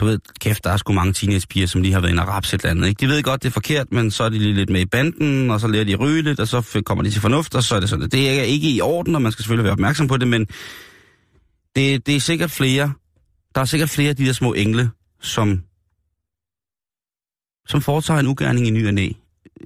du 0.00 0.04
ved, 0.04 0.18
kæft, 0.40 0.64
der 0.64 0.70
er 0.70 0.76
sgu 0.76 0.92
mange 0.92 1.12
teenagepiger, 1.12 1.66
som 1.66 1.82
lige 1.82 1.92
har 1.92 2.00
været 2.00 2.12
inde 2.12 2.22
og 2.22 2.28
rapse 2.28 2.54
et 2.56 2.60
eller 2.60 2.70
andet. 2.70 2.88
Ikke? 2.88 3.00
De 3.00 3.08
ved 3.08 3.22
godt, 3.22 3.42
det 3.42 3.48
er 3.48 3.52
forkert, 3.52 3.92
men 3.92 4.10
så 4.10 4.24
er 4.24 4.28
de 4.28 4.38
lige 4.38 4.54
lidt 4.54 4.70
med 4.70 4.80
i 4.80 4.86
banden, 4.86 5.50
og 5.50 5.60
så 5.60 5.68
lærer 5.68 5.84
de 5.84 5.92
at 5.92 6.00
ryge 6.00 6.22
lidt, 6.22 6.40
og 6.40 6.48
så 6.48 6.82
kommer 6.86 7.04
de 7.04 7.10
til 7.10 7.20
fornuft, 7.20 7.54
og 7.54 7.62
så 7.62 7.74
er 7.76 7.80
det 7.80 7.88
sådan. 7.88 8.08
Det 8.10 8.38
er 8.38 8.42
ikke 8.42 8.70
i 8.70 8.80
orden, 8.80 9.14
og 9.14 9.22
man 9.22 9.32
skal 9.32 9.42
selvfølgelig 9.42 9.64
være 9.64 9.72
opmærksom 9.72 10.08
på 10.08 10.16
det, 10.16 10.28
men 10.28 10.46
det, 11.76 12.06
det 12.06 12.16
er 12.16 12.20
sikkert 12.20 12.50
flere, 12.50 12.92
der 13.54 13.60
er 13.60 13.64
sikkert 13.64 13.90
flere 13.90 14.08
af 14.10 14.16
de 14.16 14.26
der 14.26 14.32
små 14.32 14.52
engle, 14.52 14.90
som, 15.20 15.62
som 17.68 17.80
foretager 17.80 18.20
en 18.20 18.26
ugerning 18.26 18.66
i 18.66 18.70
ny 18.70 18.86
og 18.86 18.94
næ, 18.94 19.08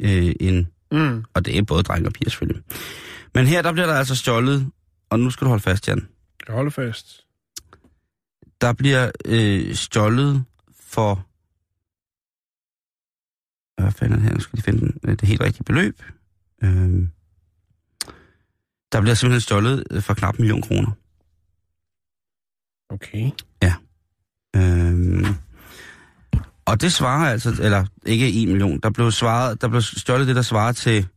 øh, 0.01 0.33
en, 0.41 0.69
Mm. 0.93 1.25
og 1.35 1.45
det 1.45 1.59
er 1.59 1.63
både 1.63 1.83
drenge 1.83 2.09
og 2.09 2.13
piger 2.13 2.31
selvfølgelig. 2.31 2.63
Men 3.35 3.47
her, 3.47 3.63
der 3.63 3.73
bliver 3.73 3.87
der 3.87 3.95
altså 3.95 4.17
stjålet, 4.17 4.67
og 5.11 5.21
nu 5.21 5.31
skal 5.31 5.45
du 5.45 5.49
holde 5.49 5.63
fast, 5.63 5.89
Jan. 5.89 6.09
Jeg 6.49 6.55
holder 6.55 6.71
fast. 6.71 7.25
Der 8.61 8.73
bliver 8.73 9.11
øh, 9.25 9.75
stjålet 9.75 10.45
for... 10.81 11.27
Hvad 13.83 13.93
fanden 13.93 14.13
er 14.13 14.17
det 14.17 14.29
her? 14.29 14.35
Nu 14.35 14.41
skal 14.41 14.57
de 14.57 14.63
finde 14.63 14.81
den, 14.81 15.01
øh, 15.05 15.11
det 15.11 15.29
helt 15.29 15.41
rigtige 15.41 15.65
beløb. 15.65 16.03
Øh, 16.63 17.09
der 18.93 19.01
bliver 19.01 19.15
simpelthen 19.15 19.41
stjålet 19.41 19.85
øh, 19.91 20.03
for 20.03 20.15
knap 20.15 20.35
en 20.35 20.43
million 20.43 20.63
kroner. 20.63 20.91
Okay. 22.89 23.31
Øh, 24.57 25.27
og 26.65 26.81
det 26.81 26.93
svarer 26.93 27.33
altså, 27.33 27.57
eller 27.63 27.87
ikke 28.07 28.33
en 28.33 28.49
million, 28.49 28.81
der 28.81 28.91
blev, 28.91 29.11
svaret, 29.11 29.61
der 29.61 29.69
blev 29.69 29.83
stjålet 29.83 30.27
det, 30.27 30.37
der 30.37 30.43
svarer 30.43 30.73
til, 30.73 31.09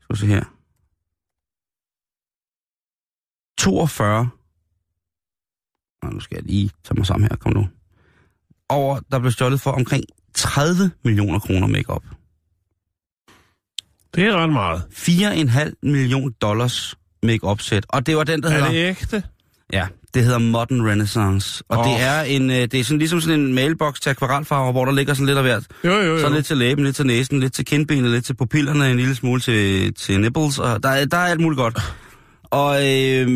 skal 0.00 0.16
vi 0.16 0.20
se 0.20 0.26
her, 0.26 0.44
42, 3.58 4.30
Nå, 6.02 6.10
nu 6.10 6.20
skal 6.20 6.34
jeg 6.36 6.44
lige 6.44 6.70
tage 6.84 6.96
mig 6.96 7.06
sammen 7.06 7.28
her, 7.30 7.36
kom 7.36 7.52
nu. 7.52 7.68
Over, 8.68 9.00
der 9.12 9.18
blev 9.18 9.32
stjålet 9.32 9.60
for 9.60 9.70
omkring 9.70 10.04
30 10.34 10.90
millioner 11.04 11.38
kroner 11.38 11.66
makeup. 11.66 12.02
Det 14.14 14.24
er 14.24 14.36
ret 14.36 14.52
meget. 14.52 14.82
4,5 14.92 15.72
million 15.82 16.32
dollars 16.40 16.94
make 17.22 17.46
sæt 17.58 17.86
og 17.88 18.06
det 18.06 18.16
var 18.16 18.24
den, 18.24 18.42
der 18.42 18.48
Er 18.48 18.52
hedder... 18.54 18.68
det 18.70 18.76
ægte? 18.88 19.22
Ja, 19.72 19.86
det 20.14 20.24
hedder 20.24 20.38
Modern 20.38 20.82
Renaissance. 20.88 21.64
Og 21.68 21.78
oh. 21.78 21.84
Det 21.86 22.00
er 22.02 22.20
en, 22.22 22.50
øh, 22.50 22.56
det 22.56 22.74
er 22.74 22.84
sådan 22.84 22.98
ligesom 22.98 23.20
sådan 23.20 23.40
en 23.40 23.54
mailbox 23.54 24.00
til 24.00 24.10
akvarelfarver, 24.10 24.72
hvor 24.72 24.84
der 24.84 24.92
ligger 24.92 25.14
sådan 25.14 25.26
lidt 25.26 25.38
af 25.38 25.44
hvert. 25.44 25.66
Jo, 25.84 25.90
jo, 25.92 26.02
jo. 26.02 26.20
Så 26.20 26.28
lidt 26.28 26.46
til 26.46 26.56
læben, 26.56 26.84
lidt 26.84 26.96
til 26.96 27.06
næsen, 27.06 27.40
lidt 27.40 27.52
til 27.52 27.64
kindbenet, 27.64 28.10
lidt 28.10 28.24
til 28.24 28.34
pupillerne, 28.36 28.90
en 28.90 28.96
lille 28.96 29.14
smule 29.14 29.40
til, 29.40 29.94
til 29.94 30.20
nipples, 30.20 30.58
og 30.58 30.82
der, 30.82 30.88
er- 30.88 31.04
der 31.06 31.16
er 31.16 31.26
alt 31.26 31.40
muligt 31.40 31.58
godt. 31.58 31.78
Og 32.44 32.76
øh, 32.88 33.28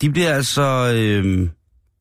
de 0.00 0.10
bliver 0.10 0.34
altså 0.34 0.92
øh, 0.96 1.48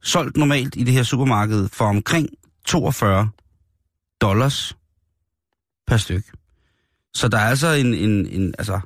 solgt 0.06 0.38
normalt 0.38 0.76
i 0.76 0.84
det 0.84 0.94
her 0.94 1.04
supermarked 1.04 1.68
for 1.74 1.86
omkring 1.86 2.30
42 2.66 3.30
dollars 4.22 4.78
per 5.88 5.98
styk. 5.98 6.24
Så 7.14 7.28
der 7.28 7.38
er 7.38 7.46
altså 7.50 7.68
en, 7.68 7.94
en, 7.94 8.28
en 8.28 8.54
altså, 8.58 8.80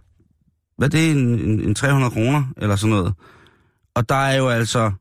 hvad 0.78 0.88
er 0.88 0.90
det, 0.90 1.12
en, 1.12 1.40
en, 1.40 1.62
en 1.62 1.76
300 1.76 2.12
kroner 2.12 2.44
eller 2.58 2.76
sådan 2.76 2.90
noget. 2.90 3.14
Og 3.96 4.10
der 4.10 4.16
er 4.16 4.36
jo 4.38 4.50
altså 4.50 4.92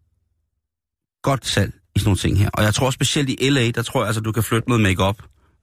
godt 1.22 1.46
salg 1.46 1.72
i 1.94 1.98
sådan 1.98 2.08
nogle 2.08 2.18
ting 2.18 2.38
her. 2.38 2.50
Og 2.52 2.62
jeg 2.62 2.74
tror 2.74 2.90
specielt 2.90 3.30
i 3.30 3.50
LA, 3.50 3.70
der 3.70 3.82
tror 3.82 4.00
jeg 4.00 4.06
altså, 4.06 4.20
du 4.20 4.32
kan 4.32 4.42
flytte 4.42 4.68
noget 4.68 4.82
makeup, 4.82 5.16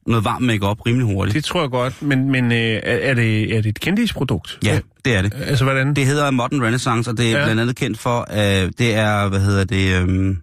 noget 0.08 0.26
varmt 0.26 0.46
makeup 0.46 0.86
rimelig 0.86 1.06
hurtigt. 1.08 1.36
Det 1.36 1.44
tror 1.44 1.62
jeg 1.62 1.70
godt, 1.70 2.02
men, 2.02 2.32
men 2.32 2.52
øh, 2.52 2.58
er, 2.58 2.80
er, 2.84 3.14
det, 3.14 3.58
er 3.58 3.62
det 3.62 3.70
et 3.70 3.80
kendisprodukt? 3.80 4.60
Ja, 4.64 4.80
det 5.06 5.16
er 5.16 5.22
det. 5.22 5.34
Altså, 5.36 5.64
hvordan? 5.64 5.94
Det 5.94 6.06
hedder 6.06 6.32
Modern 6.32 6.64
Renaissance, 6.64 7.10
og 7.10 7.18
det 7.18 7.32
er 7.34 7.40
Ja. 7.40 7.46
blandt 7.46 7.62
andet 7.62 7.76
kendt 7.76 8.00
for, 8.00 8.22
at 8.22 8.80
det 8.80 8.96
er, 8.96 9.30
hvad 9.30 9.40
hedder 9.40 9.64
det, 9.64 10.02
øhm, 10.02 10.38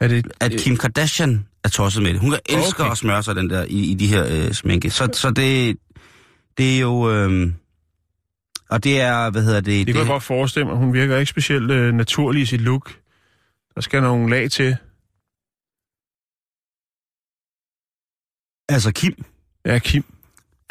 Er 0.00 0.08
det, 0.08 0.26
at 0.40 0.52
Kim 0.52 0.76
Kardashian 0.76 1.46
er 1.64 1.68
tosset 1.68 2.02
med 2.02 2.12
det. 2.12 2.20
Hun 2.20 2.34
elsker 2.46 2.84
Okay. 2.84 2.90
at 2.92 2.98
smøre 2.98 3.22
sig 3.22 3.36
den 3.36 3.50
der 3.50 3.64
i, 3.64 3.90
i 3.90 3.94
de 3.94 4.06
her 4.06 4.26
øh, 4.30 4.52
sminke. 4.52 4.90
Så, 4.90 5.08
så 5.12 5.30
det, 5.30 5.76
det 6.58 6.76
er 6.76 6.80
jo... 6.80 7.10
Øhm, 7.10 7.54
og 8.70 8.84
det 8.84 9.00
er, 9.00 9.30
hvad 9.30 9.42
hedder 9.42 9.60
det... 9.60 9.86
det 9.86 9.94
kan 9.94 10.02
jeg 10.04 10.06
godt 10.06 10.22
forestille 10.22 10.66
mig. 10.66 10.76
Hun 10.76 10.92
virker 10.92 11.16
ikke 11.16 11.30
specielt 11.30 11.70
øh, 11.70 11.94
naturlig 11.94 12.42
i 12.42 12.46
sit 12.46 12.60
look. 12.60 12.94
Der 13.74 13.80
skal 13.80 14.02
nogle 14.02 14.30
lag 14.30 14.50
til. 14.50 14.76
Altså 18.68 18.92
Kim. 18.92 19.24
Ja, 19.64 19.78
Kim. 19.78 20.04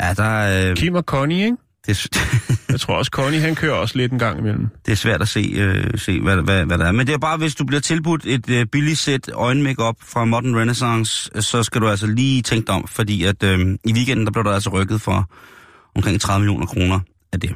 Ja, 0.01 0.13
der 0.13 0.23
er... 0.23 0.69
Øh, 0.71 0.77
Kim 0.77 0.95
og 0.95 1.03
Connie, 1.03 1.45
ikke? 1.45 1.57
Det, 1.87 2.07
Jeg 2.69 2.79
tror 2.79 2.95
også, 2.95 3.09
Connie, 3.09 3.39
han 3.39 3.55
kører 3.55 3.73
også 3.73 3.97
lidt 3.97 4.11
en 4.11 4.19
gang 4.19 4.39
imellem. 4.39 4.67
det 4.85 4.91
er 4.91 4.95
svært 4.95 5.21
at 5.21 5.27
se, 5.27 5.39
øh, 5.39 5.97
se 5.99 6.21
hvad, 6.21 6.35
hvad, 6.35 6.65
hvad 6.65 6.77
der 6.77 6.85
er. 6.85 6.91
Men 6.91 7.07
det 7.07 7.13
er 7.13 7.17
bare, 7.17 7.37
hvis 7.37 7.55
du 7.55 7.65
bliver 7.65 7.81
tilbudt 7.81 8.25
et 8.25 8.49
øh, 8.49 8.65
billigt 8.65 8.97
sæt 8.97 9.29
øjenmakeup 9.33 9.95
fra 10.03 10.25
Modern 10.25 10.55
Renaissance, 10.55 11.29
øh, 11.35 11.41
så 11.41 11.63
skal 11.63 11.81
du 11.81 11.89
altså 11.89 12.07
lige 12.07 12.41
tænke 12.41 12.67
dig 12.67 12.75
om, 12.75 12.87
fordi 12.87 13.23
at 13.23 13.43
øh, 13.43 13.77
i 13.85 13.93
weekenden, 13.93 14.25
der 14.25 14.31
blev 14.31 14.43
der 14.43 14.51
altså 14.51 14.69
rykket 14.69 15.01
for 15.01 15.31
omkring 15.95 16.21
30 16.21 16.39
millioner 16.39 16.65
kroner 16.65 16.99
af 17.33 17.39
det. 17.39 17.55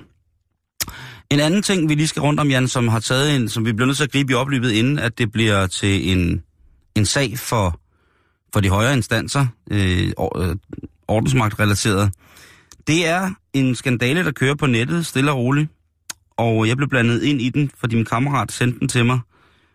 En 1.29 1.39
anden 1.39 1.63
ting, 1.63 1.89
vi 1.89 1.95
lige 1.95 2.07
skal 2.07 2.21
rundt 2.21 2.39
om, 2.39 2.49
Jan, 2.49 2.67
som 2.67 2.87
har 2.87 2.99
taget 2.99 3.35
en, 3.35 3.49
som 3.49 3.65
vi 3.65 3.73
bliver 3.73 3.87
nødt 3.87 3.97
til 3.97 4.03
at 4.03 4.11
gribe 4.11 4.31
i 4.31 4.35
opløbet, 4.35 4.71
inden 4.71 4.99
at 4.99 5.17
det 5.17 5.31
bliver 5.31 5.67
til 5.67 6.11
en, 6.11 6.43
en 6.95 7.05
sag 7.05 7.37
for, 7.37 7.79
for 8.53 8.59
de 8.59 8.69
højere 8.69 8.93
instanser, 8.93 9.45
øh, 9.71 10.11
øh, 10.35 10.55
ordensmagtrelateret. 11.07 12.11
Det 12.87 13.07
er 13.07 13.31
en 13.53 13.75
skandale, 13.75 14.23
der 14.25 14.31
kører 14.31 14.55
på 14.55 14.65
nettet, 14.65 15.05
stille 15.05 15.31
og 15.31 15.37
roligt. 15.37 15.69
Og 16.37 16.67
jeg 16.67 16.77
blev 16.77 16.89
blandet 16.89 17.23
ind 17.23 17.41
i 17.41 17.49
den, 17.49 17.71
fordi 17.77 17.95
min 17.95 18.05
kammerat 18.05 18.51
sendte 18.51 18.79
den 18.79 18.87
til 18.87 19.05
mig 19.05 19.19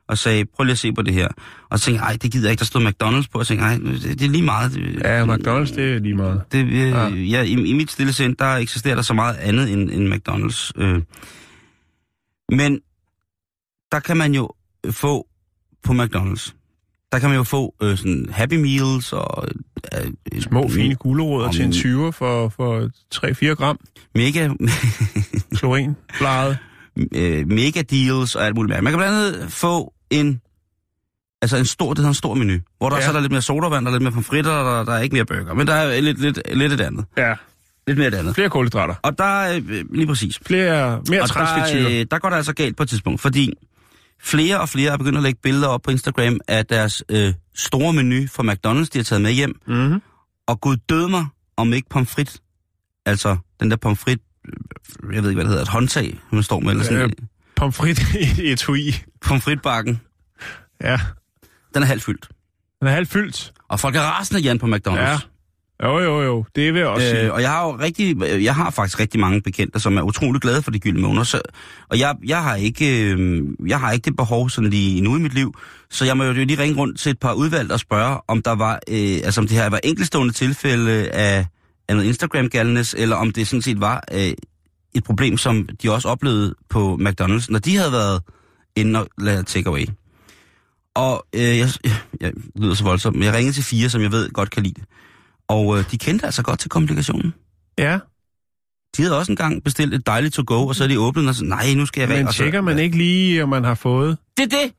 og 0.08 0.18
sagde, 0.18 0.44
prøv 0.44 0.64
lige 0.64 0.72
at 0.72 0.78
se 0.78 0.92
på 0.92 1.02
det 1.02 1.14
her. 1.14 1.28
Og 1.70 1.78
så 1.78 1.84
tænkte 1.84 2.04
jeg, 2.04 2.22
det 2.22 2.32
gider 2.32 2.46
jeg 2.48 2.50
ikke, 2.50 2.58
der 2.60 2.64
stod 2.64 2.82
McDonald's 2.86 3.26
på. 3.32 3.38
Og 3.38 3.46
tænkte 3.46 3.66
jeg, 3.66 3.72
ej, 3.74 3.78
det, 3.78 4.02
det 4.18 4.22
er 4.22 4.28
lige 4.30 4.44
meget. 4.44 4.72
Det, 4.72 5.00
Ja, 5.04 5.24
McDonald's, 5.24 5.74
det 5.74 5.94
er 5.94 5.98
lige 5.98 6.14
meget. 6.14 6.42
det, 6.52 6.64
øh, 6.66 6.72
ja. 6.74 7.08
Ja, 7.08 7.42
i, 7.42 7.52
I 7.52 7.72
mit 7.72 7.90
stille 7.90 8.12
sind, 8.12 8.36
der 8.36 8.56
eksisterer 8.56 8.94
der 8.94 9.02
så 9.02 9.14
meget 9.14 9.36
andet 9.36 9.72
end, 9.72 9.90
end 9.90 10.14
McDonald's. 10.14 10.70
Øh. 10.76 11.02
Men 12.52 12.80
der 13.92 14.00
kan 14.00 14.16
man 14.16 14.34
jo 14.34 14.50
få 14.90 15.26
på 15.82 15.92
McDonald's, 15.92 16.54
der 17.12 17.18
kan 17.18 17.28
man 17.28 17.36
jo 17.36 17.42
få 17.44 17.74
øh, 17.82 17.96
sådan 17.98 18.26
Happy 18.30 18.54
Meals 18.54 19.12
og... 19.12 19.48
Øh, 20.34 20.40
Små, 20.42 20.68
fine 20.68 20.94
gulerødder 20.94 21.52
til 21.52 21.64
en 21.64 21.72
20 21.72 22.12
for, 22.12 22.48
for 22.48 22.88
3-4 23.14 23.54
gram 23.54 23.78
Mega, 24.14 24.48
klorin, 25.58 25.96
bladet. 26.18 26.58
øh, 27.14 27.48
mega 27.48 27.82
deals 27.82 28.34
og 28.34 28.46
alt 28.46 28.54
muligt 28.54 28.70
mere. 28.70 28.82
Man 28.82 28.92
kan 28.92 28.98
blandt 28.98 29.14
andet 29.36 29.52
få 29.52 29.92
en... 30.10 30.40
Altså 31.42 31.56
en 31.56 31.64
stor, 31.64 31.88
det 31.88 31.98
hedder 31.98 32.08
en 32.08 32.14
stor 32.14 32.34
menu, 32.34 32.58
hvor 32.78 32.88
der 32.88 32.96
Ja. 32.96 33.02
så 33.02 33.08
er 33.08 33.12
der 33.12 33.20
lidt 33.20 33.32
mere 33.32 33.42
sodavand, 33.42 33.84
der 33.84 33.90
er 33.90 33.94
lidt 33.94 34.02
mere 34.02 34.12
pomfritter, 34.12 34.50
og 34.50 34.64
der, 34.86 34.92
der 34.92 34.98
er 34.98 35.02
ikke 35.02 35.14
mere 35.14 35.24
burger. 35.24 35.54
Men 35.54 35.66
der 35.66 35.74
er 35.74 36.00
lidt, 36.00 36.20
lidt, 36.20 36.40
lidt 36.54 36.72
et 36.72 36.80
andet. 36.80 37.04
Ja, 37.16 37.34
Lidt 37.86 37.98
mere 37.98 38.08
et 38.08 38.14
andet. 38.14 38.34
flere 38.34 38.48
kulhydrater. 38.50 38.94
Og 39.02 39.18
der 39.18 39.24
er 39.24 39.56
øh, 39.68 39.84
lige 39.94 40.06
præcis. 40.06 40.38
Flere, 40.46 41.02
mere 41.10 41.22
Og 41.22 41.28
der, 41.28 41.76
øh, 42.00 42.06
der 42.10 42.18
går 42.18 42.28
det 42.28 42.36
altså 42.36 42.52
galt 42.54 42.76
på 42.76 42.82
et 42.82 42.88
tidspunkt, 42.88 43.20
fordi 43.20 43.52
flere 44.22 44.60
og 44.60 44.68
flere 44.68 44.92
er 44.92 44.96
begyndt 44.96 45.16
at 45.16 45.22
lægge 45.22 45.40
billeder 45.42 45.68
op 45.68 45.82
på 45.82 45.90
Instagram 45.90 46.40
af 46.48 46.66
deres 46.66 47.02
øh, 47.08 47.34
store 47.54 47.92
menu 47.92 48.26
fra 48.26 48.42
McDonald's, 48.42 48.88
de 48.92 48.98
har 48.98 49.02
taget 49.04 49.22
med 49.22 49.32
hjem. 49.32 49.60
Mm-hmm. 49.66 50.02
Og 50.46 50.60
gud 50.60 50.76
død 50.76 51.08
mig, 51.08 51.26
om 51.56 51.72
ikke 51.72 51.88
pomfrit, 51.88 52.40
altså 53.06 53.36
den 53.60 53.70
der 53.70 53.76
pomfrit, 53.76 54.18
øh, 54.48 55.14
jeg 55.14 55.22
ved 55.22 55.30
ikke, 55.30 55.36
hvad 55.36 55.44
det 55.44 55.50
hedder, 55.50 55.62
et 55.62 55.68
håndtag, 55.68 56.18
man 56.32 56.42
står 56.42 56.60
med, 56.60 56.70
eller 56.70 56.84
sådan 56.84 57.02
Øh, 57.02 57.10
Pomfrit 57.56 58.00
i 58.38 58.52
etui. 58.52 58.94
pomfritbakken, 59.20 60.00
Ja, 60.80 61.00
den 61.74 61.82
er 61.82 61.86
halvt 61.86 62.02
fyldt. 62.04 62.28
den 62.80 62.88
er 62.88 62.92
halvt 62.92 63.08
fyldt. 63.08 63.52
Og 63.68 63.80
folk 63.80 63.96
er 63.96 64.00
rasende, 64.00 64.40
Jan, 64.40 64.58
på 64.58 64.66
McDonald's. 64.66 64.98
Ja. 65.00 65.18
Jo, 65.82 65.98
jo, 65.98 66.22
jo. 66.22 66.44
Det 66.56 66.74
vil 66.74 66.78
jeg 66.78 66.88
også 66.88 67.08
sige. 67.08 67.22
Øh, 67.22 67.32
og 67.32 67.42
jeg 67.42 67.50
har 67.50 67.66
jo 67.66 67.76
rigtig, 67.76 68.20
jeg 68.44 68.54
har 68.54 68.70
faktisk 68.70 69.00
rigtig 69.00 69.20
mange 69.20 69.42
bekendte, 69.42 69.80
som 69.80 69.96
er 69.96 70.02
utrolig 70.02 70.40
glade 70.40 70.62
for 70.62 70.70
de 70.70 70.78
gyldne 70.78 71.00
måneder. 71.00 71.24
Så, 71.24 71.40
og 71.88 71.98
jeg, 71.98 72.16
jeg, 72.26 72.42
har 72.42 72.54
ikke, 72.54 73.12
øh, 73.12 73.42
jeg 73.66 73.80
har 73.80 73.92
ikke 73.92 74.04
det 74.04 74.16
behov 74.16 74.50
sådan 74.50 74.70
lige 74.70 75.00
nu 75.00 75.16
i 75.16 75.18
mit 75.18 75.34
liv. 75.34 75.54
Så 75.90 76.04
jeg 76.04 76.16
må 76.16 76.24
jo 76.24 76.32
lige 76.32 76.62
ringe 76.62 76.76
rundt 76.76 76.98
til 76.98 77.10
et 77.10 77.18
par 77.18 77.32
udvalg 77.32 77.72
og 77.72 77.80
spørge, 77.80 78.18
om 78.28 78.42
der 78.42 78.54
var, 78.54 78.80
øh, 78.88 79.18
altså 79.24 79.40
om 79.40 79.48
det 79.48 79.56
her 79.56 79.70
var 79.70 79.80
enkeltstående 79.84 80.32
tilfælde 80.32 81.10
af, 81.10 81.46
af 81.88 81.96
noget 81.96 82.08
Instagram-galnes, 82.08 82.94
eller 82.98 83.16
om 83.16 83.30
det 83.30 83.48
sådan 83.48 83.62
set 83.62 83.80
var 83.80 84.04
øh, 84.12 84.32
et 84.94 85.04
problem, 85.04 85.36
som 85.36 85.68
de 85.82 85.92
også 85.92 86.08
oplevede 86.08 86.54
på 86.68 86.98
McDonald's, 87.00 87.46
når 87.48 87.58
de 87.58 87.76
havde 87.76 87.92
været 87.92 88.22
inde 88.76 89.00
og 89.00 89.08
lavet 89.18 89.46
takeaway. 89.46 89.86
Og 90.94 91.26
øh, 91.34 91.58
jeg, 91.58 91.68
jeg, 91.84 91.92
jeg 92.20 92.32
lyder 92.56 92.74
så 92.74 92.84
voldsomt, 92.84 93.16
men 93.16 93.24
jeg 93.24 93.34
ringede 93.34 93.52
til 93.52 93.64
fire, 93.64 93.88
som 93.88 94.02
jeg 94.02 94.12
ved 94.12 94.30
godt 94.30 94.50
kan 94.50 94.62
lide 94.62 94.74
det. 94.74 94.84
Og 95.48 95.78
øh, 95.78 95.84
de 95.90 95.98
kendte 95.98 96.24
altså 96.26 96.42
godt 96.42 96.60
til 96.60 96.70
komplikationen. 96.70 97.34
Ja, 97.78 97.98
De 98.96 99.02
havde 99.02 99.18
også 99.18 99.32
engang 99.32 99.64
bestilt 99.64 99.94
et 99.94 100.06
dejligt 100.06 100.34
to 100.34 100.42
go, 100.46 100.66
og 100.66 100.74
så 100.74 100.84
er 100.84 100.88
de 100.88 101.00
åbnet 101.00 101.28
og 101.28 101.34
så, 101.34 101.44
nej, 101.44 101.74
nu 101.74 101.86
skal 101.86 102.00
jeg 102.00 102.08
væk. 102.08 102.16
men 102.18 102.26
og 102.26 102.32
så, 102.34 102.38
tjekker 102.38 102.60
man 102.60 102.78
ikke 102.78 102.96
lige, 102.96 103.42
om 103.42 103.48
man 103.48 103.64
har 103.64 103.74
fået? 103.74 104.16
Det 104.36 104.42
er 104.52 104.56
det. 104.56 104.72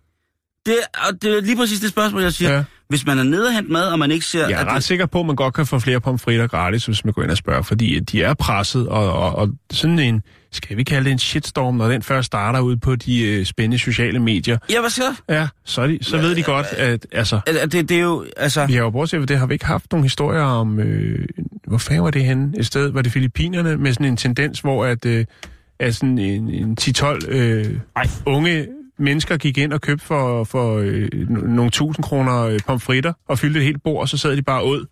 Det, 0.65 0.75
og 1.07 1.21
det 1.21 1.37
er 1.37 1.41
lige 1.41 1.55
præcis 1.57 1.79
det 1.79 1.89
spørgsmål, 1.89 2.21
jeg 2.21 2.33
siger. 2.33 2.51
Ja. 2.51 2.57
Ja. 2.57 2.63
Hvis 2.89 3.05
man 3.05 3.19
er 3.19 3.23
nede 3.23 3.47
og 3.47 3.53
hente 3.53 3.71
mad, 3.71 3.91
og 3.91 3.99
man 3.99 4.11
ikke 4.11 4.25
ser... 4.25 4.47
Jeg 4.47 4.55
er 4.55 4.59
at 4.59 4.67
ret 4.67 4.75
det, 4.75 4.83
sikker 4.83 5.05
på, 5.05 5.19
at 5.19 5.25
man 5.25 5.35
godt 5.35 5.53
kan 5.53 5.65
få 5.65 5.79
flere 5.79 6.01
pomfritter 6.01 6.47
gratis, 6.47 6.85
hvis 6.85 7.05
man 7.05 7.13
går 7.13 7.23
ind 7.23 7.31
og 7.31 7.37
spørger, 7.37 7.61
fordi 7.61 7.99
de 7.99 8.23
er 8.23 8.33
presset, 8.33 8.87
og, 8.87 9.13
og, 9.13 9.35
og 9.35 9.49
sådan 9.71 9.99
en, 9.99 10.21
skal 10.51 10.77
vi 10.77 10.83
kalde 10.83 11.05
det 11.05 11.11
en 11.11 11.19
shitstorm, 11.19 11.75
når 11.75 11.87
den 11.87 12.01
først 12.01 12.25
starter 12.25 12.59
ud 12.59 12.75
på 12.75 12.95
de 12.95 13.21
øh, 13.21 13.45
spændende 13.45 13.79
sociale 13.79 14.19
medier, 14.19 14.57
ja, 14.69 14.79
hvad 14.79 14.89
siger 14.89 15.15
ja, 15.29 15.47
så, 15.65 15.87
de, 15.87 15.97
så 16.01 16.17
ved 16.17 16.35
de 16.35 16.43
godt, 16.43 16.65
at 16.65 17.07
altså, 17.11 17.39
det? 17.47 17.71
Det, 17.71 17.89
det 17.89 17.97
er 17.97 18.01
jo, 18.01 18.25
altså... 18.37 18.65
vi 18.65 18.73
har 18.73 18.81
jo 18.81 18.89
bortset 18.89 19.29
det, 19.29 19.39
har 19.39 19.45
vi 19.45 19.53
ikke 19.53 19.65
haft 19.65 19.91
nogle 19.91 20.05
historier 20.05 20.43
om, 20.43 20.79
øh, 20.79 21.27
hvor 21.67 21.77
fanden 21.77 22.03
var 22.03 22.11
det 22.11 22.25
henne? 22.25 22.53
Et 22.57 22.65
sted, 22.65 22.91
var 22.91 23.01
det 23.01 23.11
Filippinerne, 23.11 23.77
med 23.77 23.93
sådan 23.93 24.05
en 24.05 24.17
tendens, 24.17 24.59
hvor 24.59 24.85
at, 24.85 25.05
øh, 25.05 25.25
at 25.79 25.95
sådan 25.95 26.17
en, 26.17 26.49
en 26.49 26.77
10-12 26.81 27.27
øh, 27.27 27.79
unge 28.25 28.67
mennesker 28.99 29.37
gik 29.37 29.57
ind 29.57 29.73
og 29.73 29.81
købte 29.81 30.05
for, 30.05 30.43
for 30.43 30.77
øh, 30.77 31.07
no- 31.13 31.47
nogle 31.47 31.71
tusind 31.71 32.03
kroner 32.03 32.41
øh, 32.41 32.59
pomfritter, 32.67 33.13
og 33.27 33.39
fyldte 33.39 33.59
et 33.59 33.65
helt 33.65 33.83
bord, 33.83 34.01
og 34.01 34.09
så 34.09 34.17
sad 34.17 34.35
de 34.35 34.41
bare 34.41 34.65
ud. 34.65 34.85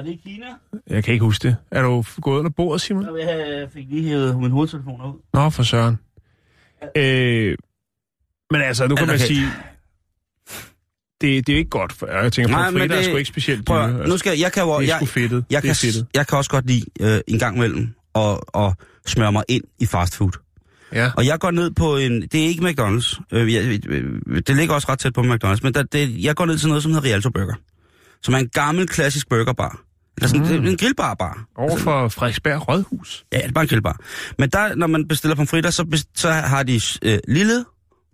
Var 0.00 0.04
det 0.06 0.12
i 0.12 0.20
Kina? 0.24 0.46
Jeg 0.90 1.04
kan 1.04 1.12
ikke 1.14 1.24
huske 1.24 1.48
det. 1.48 1.56
Er 1.70 1.82
du 1.82 2.04
gået 2.20 2.38
under 2.38 2.50
bordet, 2.50 2.80
Simon? 2.80 3.18
Jeg 3.18 3.68
fik 3.72 3.86
lige 3.90 4.08
hævet 4.08 4.40
min 4.40 4.50
hovedtelefon 4.50 5.00
ud. 5.00 5.20
Nå, 5.34 5.50
for 5.50 5.62
søren. 5.62 5.98
Øh, 6.96 7.56
men 8.50 8.60
altså, 8.62 8.86
nu 8.86 8.94
kan 8.96 9.06
man 9.06 9.14
Okay. 9.16 9.26
sige, 9.26 9.46
det, 11.20 11.46
det 11.46 11.52
er 11.52 11.56
ikke 11.56 11.70
godt, 11.70 11.92
for 11.92 12.06
jeg 12.22 12.32
tænker, 12.32 12.50
Nej, 12.50 12.66
at 12.66 12.72
men 12.72 12.80
pomfritter 12.80 12.96
er 12.96 13.00
det- 13.00 13.06
sgu 13.10 13.16
ikke 13.16 13.28
specielt 13.28 13.66
Prøv, 13.66 13.88
dyre. 13.90 14.08
nu 14.08 14.16
skal 14.18 14.30
jeg, 14.30 14.40
jeg 14.40 14.52
kan 14.52 14.62
jo, 14.62 14.68
det 14.68 14.76
er 14.76 14.80
jeg, 14.92 14.96
sgu 14.96 15.06
fedtet. 15.06 15.44
jeg, 15.50 15.62
det 15.62 15.68
kan, 15.68 15.76
fedtet. 15.76 16.06
jeg 16.14 16.26
kan 16.26 16.38
også 16.38 16.50
godt 16.50 16.66
lide 16.66 16.84
øh, 17.00 17.20
en 17.28 17.38
gang 17.38 17.56
imellem 17.56 17.94
at, 18.14 18.40
at 18.54 18.72
smøre 19.06 19.32
mig 19.32 19.44
ind 19.48 19.64
i 19.78 19.86
fastfood. 19.86 20.30
Ja. 20.92 21.10
Og 21.16 21.26
jeg 21.26 21.38
går 21.40 21.50
ned 21.50 21.70
på 21.70 21.96
en... 21.96 22.22
Det 22.22 22.34
er 22.34 22.48
ikke 22.48 22.62
McDonald's. 22.68 23.20
Øh, 23.32 23.54
jeg, 23.54 23.80
øh, 23.88 24.20
det 24.46 24.56
ligger 24.56 24.74
også 24.74 24.88
ret 24.88 24.98
tæt 24.98 25.12
på 25.12 25.20
McDonald's. 25.20 25.58
Men 25.62 25.74
der, 25.74 25.82
det, 25.82 26.24
jeg 26.24 26.36
går 26.36 26.46
ned 26.46 26.58
til 26.58 26.68
noget, 26.68 26.82
som 26.82 26.92
hedder 26.92 27.04
Rialto 27.08 27.30
Burger. 27.30 27.54
Som 28.22 28.34
er 28.34 28.38
en 28.38 28.48
gammel, 28.48 28.88
klassisk 28.88 29.28
burgerbar. 29.28 29.80
Eller 30.22 30.28
sådan 30.46 30.60
mm. 30.60 30.66
en 30.66 30.76
grillbar 30.76 31.14
bar. 31.14 31.44
Over 31.56 31.76
for 31.76 32.08
Frederiksberg 32.08 32.68
Rådhus. 32.68 33.24
Ja, 33.32 33.38
det 33.38 33.46
er 33.46 33.52
bare 33.52 33.62
en 33.64 33.68
grillbar. 33.68 34.00
Men 34.38 34.50
der, 34.50 34.74
når 34.74 34.86
man 34.86 35.08
bestiller 35.08 35.34
pomfritter, 35.34 35.70
så, 35.70 36.02
så 36.14 36.30
har 36.30 36.62
de 36.62 36.80
øh, 37.02 37.18
lille, 37.28 37.64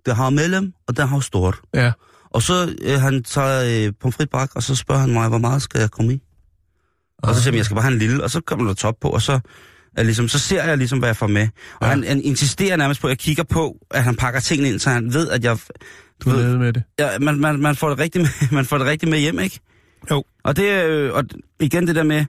det 0.06 0.16
har 0.16 0.30
mellem, 0.30 0.72
og 0.88 0.96
der 0.96 1.06
har 1.06 1.20
stort. 1.20 1.60
Ja. 1.74 1.92
Og 2.30 2.42
så 2.42 2.74
øh, 2.82 3.00
han 3.00 3.22
tager 3.22 3.86
øh, 3.86 3.92
pomfritbak, 4.00 4.50
og 4.54 4.62
så 4.62 4.74
spørger 4.74 5.00
han 5.00 5.12
mig, 5.12 5.28
hvor 5.28 5.38
meget 5.38 5.62
skal 5.62 5.80
jeg 5.80 5.90
komme 5.90 6.14
i? 6.14 6.22
Og 7.22 7.34
så 7.34 7.40
siger 7.42 7.52
han, 7.52 7.56
jeg 7.58 7.64
skal 7.64 7.74
bare 7.74 7.82
have 7.82 7.92
en 7.92 7.98
lille, 7.98 8.22
og 8.24 8.30
så 8.30 8.40
kommer 8.40 8.66
der 8.66 8.74
top 8.74 8.94
på, 9.00 9.08
og 9.08 9.22
så, 9.22 9.40
er 9.96 10.02
ligesom, 10.02 10.28
så 10.28 10.38
ser 10.38 10.64
jeg 10.64 10.78
ligesom, 10.78 10.98
hvad 10.98 11.08
jeg 11.08 11.16
får 11.16 11.26
med. 11.26 11.48
Og 11.80 11.86
Ja. 11.86 11.86
han, 11.86 12.04
han 12.04 12.22
insisterer 12.22 12.76
nærmest 12.76 13.00
på, 13.00 13.06
at 13.06 13.10
jeg 13.10 13.18
kigger 13.18 13.42
på, 13.42 13.76
at 13.90 14.04
han 14.04 14.16
pakker 14.16 14.40
tingene 14.40 14.68
ind, 14.68 14.78
så 14.78 14.90
han 14.90 15.14
ved, 15.14 15.28
at 15.30 15.44
jeg... 15.44 15.58
Du 16.24 16.30
ved- 16.30 16.46
ved 16.46 16.56
med 16.58 16.72
det. 16.72 16.82
Ja, 16.98 17.18
man, 17.18 17.40
man, 17.40 17.60
man, 17.60 17.76
får 17.76 17.88
det 17.88 17.98
rigtigt 17.98 18.22
med, 18.22 18.48
man 18.58 18.64
får 18.64 18.78
det 18.78 18.86
rigtigt 18.86 19.10
med 19.10 19.18
hjem, 19.18 19.38
ikke? 19.38 19.60
Jo. 20.10 20.24
Og 20.44 20.56
det 20.56 20.84
øh, 20.84 21.12
og 21.12 21.24
igen 21.60 21.86
det 21.86 21.96
der 21.96 22.02
med, 22.02 22.24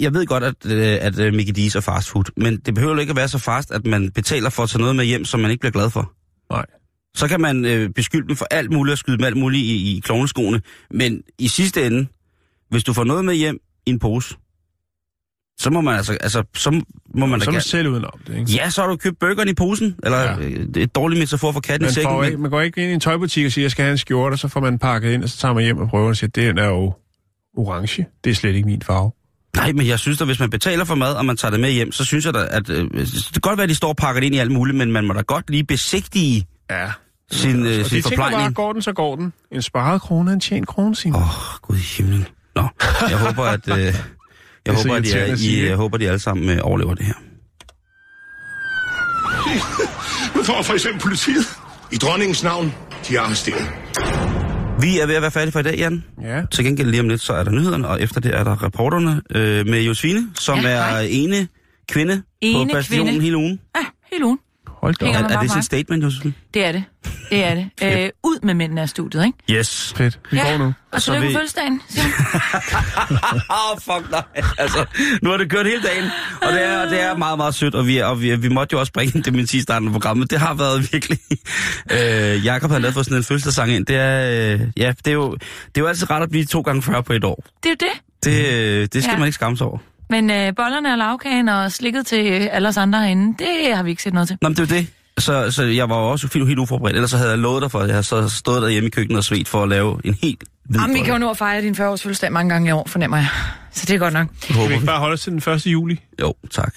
jeg 0.00 0.14
ved 0.14 0.26
godt, 0.26 0.44
at, 0.44 0.66
øh, 0.66 0.98
at 1.00 1.18
øh, 1.18 1.34
Mickey 1.34 1.52
D's 1.52 1.76
er 1.76 1.80
fast 1.80 2.10
food, 2.10 2.24
men 2.36 2.56
det 2.56 2.74
behøver 2.74 2.94
jo 2.94 3.00
ikke 3.00 3.10
at 3.10 3.16
være 3.16 3.28
så 3.28 3.38
fast, 3.38 3.70
at 3.70 3.86
man 3.86 4.10
betaler 4.10 4.50
for 4.50 4.62
at 4.62 4.68
tage 4.68 4.80
noget 4.80 4.96
med 4.96 5.04
hjem, 5.04 5.24
som 5.24 5.40
man 5.40 5.50
ikke 5.50 5.60
bliver 5.60 5.72
glad 5.72 5.90
for. 5.90 6.12
Nej. 6.50 6.66
Så 7.14 7.28
kan 7.28 7.40
man 7.40 7.64
øh, 7.64 7.90
beskylde 7.90 8.28
dem 8.28 8.36
for 8.36 8.46
alt 8.50 8.72
muligt 8.72 8.92
og 8.92 8.98
skyde 8.98 9.16
dem 9.16 9.24
alt 9.24 9.36
muligt 9.36 9.62
i, 9.64 9.96
i 9.96 10.00
klovneskoene, 10.00 10.60
men 10.90 11.22
i 11.38 11.48
sidste 11.48 11.86
ende, 11.86 12.06
hvis 12.70 12.84
du 12.84 12.92
får 12.92 13.04
noget 13.04 13.24
med 13.24 13.34
hjem 13.34 13.58
i 13.86 13.90
en 13.90 13.98
pose, 13.98 14.36
så 15.62 15.70
må 15.70 15.80
man 15.80 15.94
altså, 15.96 16.12
altså 16.20 16.42
så 16.54 16.70
må 17.14 17.26
man 17.26 17.38
da 17.38 17.44
Så 17.44 17.50
man 17.50 17.54
gerne... 17.54 17.60
selv 17.62 17.88
udenom 17.88 18.10
det, 18.26 18.38
ikke? 18.38 18.52
Ja, 18.52 18.70
så 18.70 18.80
har 18.80 18.88
du 18.88 18.96
købt 18.96 19.18
burgeren 19.18 19.48
i 19.48 19.54
posen, 19.54 19.94
eller 20.04 20.18
Ja. 20.18 20.26
er 20.28 20.36
et 20.76 20.94
dårligt 20.94 21.18
metafor 21.18 21.52
for 21.52 21.60
katten 21.60 21.84
i 21.84 21.86
Man, 21.86 21.92
sækken. 21.94 22.10
får 22.10 22.20
men- 22.20 22.26
ikke, 22.30 22.38
man 22.42 22.50
går 22.50 22.60
ikke 22.60 22.82
ind 22.82 22.90
i 22.90 22.94
en 22.94 23.00
tøjbutik 23.00 23.46
og 23.46 23.52
siger, 23.52 23.62
jeg 23.64 23.70
skal 23.70 23.82
have 23.84 23.92
en 23.92 23.98
skjorte, 23.98 24.34
og 24.34 24.38
så 24.38 24.48
får 24.48 24.60
man 24.60 24.78
pakket 24.78 25.12
ind, 25.12 25.22
og 25.22 25.28
så 25.28 25.38
tager 25.38 25.54
man 25.54 25.64
hjem 25.64 25.78
og 25.78 25.88
prøver 25.88 26.08
og 26.08 26.16
siger, 26.16 26.30
den 26.30 26.58
er 26.58 26.66
jo 26.66 26.94
orange. 27.56 28.06
Det 28.24 28.30
er 28.30 28.34
slet 28.34 28.54
ikke 28.54 28.66
min 28.66 28.82
farve. 28.82 29.10
Nej, 29.56 29.72
men 29.72 29.86
jeg 29.86 29.98
synes 29.98 30.20
at 30.20 30.26
hvis 30.26 30.40
man 30.40 30.50
betaler 30.50 30.84
for 30.84 30.94
mad, 30.94 31.14
og 31.14 31.26
man 31.26 31.36
tager 31.36 31.50
det 31.50 31.60
med 31.60 31.70
hjem, 31.70 31.92
så 31.92 32.04
synes 32.04 32.24
jeg 32.26 32.34
da, 32.34 32.46
at 32.50 32.70
øh, 32.70 32.90
det 32.90 33.28
kan 33.32 33.40
godt 33.40 33.56
være, 33.58 33.62
at 33.62 33.68
de 33.68 33.74
står 33.74 33.88
og 33.88 33.96
pakker 33.96 34.20
det 34.20 34.26
ind 34.26 34.34
i 34.34 34.38
alt 34.38 34.50
muligt, 34.50 34.76
men 34.76 34.92
man 34.92 35.06
må 35.06 35.12
da 35.14 35.20
godt 35.20 35.50
lige 35.50 35.64
besigtige 35.64 36.46
Ja. 36.70 36.90
sin, 37.30 37.66
øh, 37.66 37.80
Og 37.80 37.86
sin 37.86 37.96
de 37.96 38.02
tænker 38.02 38.16
bare, 38.16 38.30
forplejning. 38.30 38.54
går 38.54 38.72
den, 38.72 38.82
så 38.82 38.92
går 38.92 39.16
den. 39.16 39.32
En 39.52 39.62
sparet 39.62 40.02
krone 40.02 40.30
er 40.30 40.34
en 40.34 40.40
tjent 40.40 40.66
krone, 40.68 40.96
Simon. 40.96 41.20
Åh, 41.22 41.28
oh, 41.28 41.58
gud 41.62 41.76
i 41.76 41.80
himlen. 42.02 42.26
Nå, 42.56 42.68
jeg 43.08 43.18
håber, 43.18 43.42
at, 43.44 43.68
øh, 43.78 43.94
jeg, 44.66 44.74
håber, 44.74 44.94
at 44.94 45.04
de, 45.04 45.12
er, 45.12 45.36
I, 45.38 45.66
jeg 45.68 45.76
håber, 45.76 45.98
de 45.98 46.06
alle 46.08 46.18
sammen 46.18 46.48
øh, 46.50 46.58
overlever 46.62 46.94
det 46.94 47.06
her. 47.06 47.14
For 50.44 50.62
for 50.62 50.72
eksempel 50.72 51.00
politiet. 51.02 51.44
I 51.92 51.96
dronningens 51.96 52.42
navn, 52.42 52.74
de 53.08 53.16
er 53.16 53.20
arresteret. 53.20 53.68
Vi 54.80 54.98
er 54.98 55.06
ved 55.06 55.14
at 55.14 55.22
være 55.22 55.30
færdige 55.30 55.52
for 55.52 55.60
i 55.60 55.62
dag, 55.62 55.74
Jan. 55.78 56.04
Ja. 56.22 56.42
Til 56.52 56.64
gengæld 56.64 56.90
lige 56.90 57.00
om 57.00 57.08
lidt, 57.08 57.20
så 57.20 57.32
er 57.32 57.44
der 57.44 57.50
nyhederne, 57.50 57.88
og 57.88 58.02
efter 58.02 58.20
det 58.20 58.34
er 58.34 58.44
der 58.44 58.62
reporterne 58.64 59.22
øh, 59.34 59.66
med 59.66 59.82
Josefine, 59.82 60.28
som 60.34 60.58
Ja, 60.58 60.68
er 60.68 60.98
ene 60.98 61.48
kvinde 61.88 62.22
Ene 62.40 62.68
på 62.68 62.74
bastionen 62.74 63.06
kvinde. 63.06 63.20
hele 63.24 63.36
ugen. 63.36 63.60
Ja, 63.76 63.84
hele 64.12 64.24
ugen. 64.26 64.38
Hold 64.82 64.94
da 64.94 65.06
Er, 65.06 65.28
er 65.28 65.40
det 65.42 65.56
et 65.56 65.64
statement, 65.64 66.04
Josefine? 66.04 66.34
Det 66.54 66.64
er 66.64 66.72
det. 66.72 66.84
Det 67.30 67.44
er 67.44 67.54
det. 67.54 67.70
Øh, 67.82 68.10
ud 68.24 68.38
med 68.42 68.54
mændene 68.54 68.80
af 68.82 68.88
studiet, 68.88 69.24
ikke? 69.26 69.38
Yes. 69.58 69.94
Fedt. 69.96 70.18
Vi 70.30 70.36
går 70.38 70.58
nu. 70.58 70.74
Og 70.92 71.02
Så 71.02 71.12
tillykke 71.12 71.28
vi- 71.28 71.34
fødselsdagen. 71.34 71.80
Åh, 73.50 73.72
oh, 73.72 73.78
fuck 73.80 74.10
nej. 74.10 74.22
Altså, 74.58 74.84
nu 75.22 75.30
har 75.30 75.36
det 75.36 75.50
kørt 75.50 75.66
hele 75.66 75.82
dagen, 75.82 76.04
og 76.42 76.52
det 76.52 76.64
er, 76.64 76.88
det 76.88 77.00
er 77.02 77.16
meget, 77.16 77.36
meget 77.38 77.54
sødt, 77.54 77.74
og 77.74 77.86
vi, 77.86 77.98
er, 77.98 78.04
og 78.04 78.22
vi, 78.22 78.36
vi 78.36 78.48
måtte 78.48 78.72
jo 78.74 78.80
også 78.80 78.92
bringe 78.92 79.22
det 79.22 79.32
min 79.32 79.46
sidste 79.46 79.62
starten 79.62 79.88
af 79.88 79.92
programmet. 79.92 80.30
Det 80.30 80.38
har 80.40 80.54
været 80.54 80.92
virkelig... 80.92 81.18
Øh, 81.92 82.44
Jakob 82.44 82.70
har 82.70 82.78
lavet 82.78 82.94
for 82.94 83.02
sådan 83.02 83.16
en 83.18 83.24
fødselsdagssang 83.24 83.70
ind. 83.72 83.86
Det 83.86 83.96
er, 83.96 84.52
øh, 84.54 84.60
ja, 84.76 84.92
det 85.04 85.06
er, 85.06 85.12
jo, 85.12 85.32
det 85.34 85.40
er 85.76 85.80
jo 85.80 85.86
altid 85.86 86.10
ret 86.10 86.22
at 86.22 86.30
blive 86.30 86.44
to 86.44 86.60
gange 86.60 86.82
40 86.82 87.02
på 87.02 87.12
et 87.12 87.24
år. 87.24 87.44
Det 87.62 87.70
er 87.70 87.76
det. 87.76 87.88
Det, 88.24 88.46
øh, 88.54 88.88
det 88.92 89.02
skal 89.02 89.12
Ja. 89.12 89.18
man 89.18 89.26
ikke 89.28 89.34
skamme 89.34 89.56
sig 89.56 89.66
over. 89.66 89.78
Men 90.12 90.30
øh, 90.30 90.54
bollerne 90.56 90.92
og 90.92 90.98
lavkagen 90.98 91.48
og 91.48 91.72
slikket 91.72 92.06
til 92.06 92.32
øh, 92.32 92.48
alle 92.50 92.68
os 92.68 92.76
andre 92.76 92.98
herinde, 92.98 93.44
det 93.44 93.76
har 93.76 93.82
vi 93.82 93.90
ikke 93.90 94.02
set 94.02 94.14
noget 94.14 94.28
til. 94.28 94.38
Nå, 94.42 94.48
men 94.48 94.56
det 94.56 94.70
er 94.70 94.76
jo 94.76 94.80
det. 94.80 94.86
Så, 95.18 95.50
så 95.50 95.62
jeg 95.62 95.88
var 95.88 95.96
også 95.96 96.28
helt, 96.34 96.46
helt 96.46 96.58
uforberedt. 96.58 96.96
Ellers 96.96 97.10
så 97.10 97.16
havde 97.16 97.30
jeg 97.30 97.38
lovet 97.38 97.62
dig 97.62 97.70
for, 97.70 97.78
at 97.78 97.88
jeg 97.88 98.04
så 98.04 98.28
stået 98.28 98.62
derhjemme 98.62 98.86
i 98.86 98.90
køkkenet 98.90 99.18
og 99.18 99.24
svedt 99.24 99.48
for 99.48 99.62
at 99.62 99.68
lave 99.68 100.00
en 100.04 100.16
helt 100.22 100.44
hvid 100.64 100.80
Jamen, 100.80 100.96
vi 100.96 101.00
kan 101.00 101.12
jo 101.12 101.18
nå 101.18 101.30
at 101.30 101.36
fejre 101.36 101.62
din 101.62 101.74
40-års 101.74 102.02
fødselsdag 102.02 102.32
mange 102.32 102.50
gange 102.50 102.68
i 102.68 102.72
år, 102.72 102.88
fornemmer 102.88 103.16
jeg. 103.16 103.28
Så 103.72 103.86
det 103.86 103.94
er 103.94 103.98
godt 103.98 104.12
nok. 104.12 104.26
Kan 104.42 104.68
vi 104.68 104.74
ikke 104.74 104.86
bare 104.86 104.98
holde 104.98 105.12
os 105.14 105.20
til 105.20 105.32
den 105.32 105.52
1. 105.52 105.66
juli? 105.66 106.00
Jo, 106.20 106.34
tak. 106.50 106.74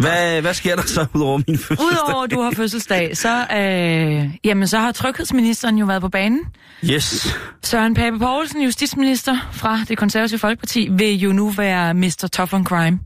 Hvad, 0.00 0.40
hvad 0.40 0.54
sker 0.54 0.76
der 0.76 0.82
så 0.82 1.06
ud 1.14 1.20
over 1.22 1.40
min 1.48 1.58
fødselsdag? 1.58 1.86
Udover 1.86 2.26
du 2.26 2.40
har 2.40 2.50
fødselsdag, 2.50 3.16
så, 3.16 3.46
øh, 3.56 4.30
jamen, 4.44 4.68
så 4.68 4.78
har 4.78 4.92
tryghedsministeren 4.92 5.78
jo 5.78 5.86
været 5.86 6.02
på 6.02 6.08
banen. 6.08 6.40
Yes. 6.84 7.36
Søren 7.62 7.94
Pape 7.94 8.18
Poulsen, 8.18 8.62
justitsminister 8.62 9.36
fra 9.52 9.80
det 9.88 9.98
konservative 9.98 10.38
Folkeparti, 10.38 10.88
vil 10.90 11.18
jo 11.18 11.32
nu 11.32 11.50
være 11.50 11.94
Mr. 11.94 12.28
Tough 12.32 12.54
on 12.54 12.64
Crime. 12.64 12.98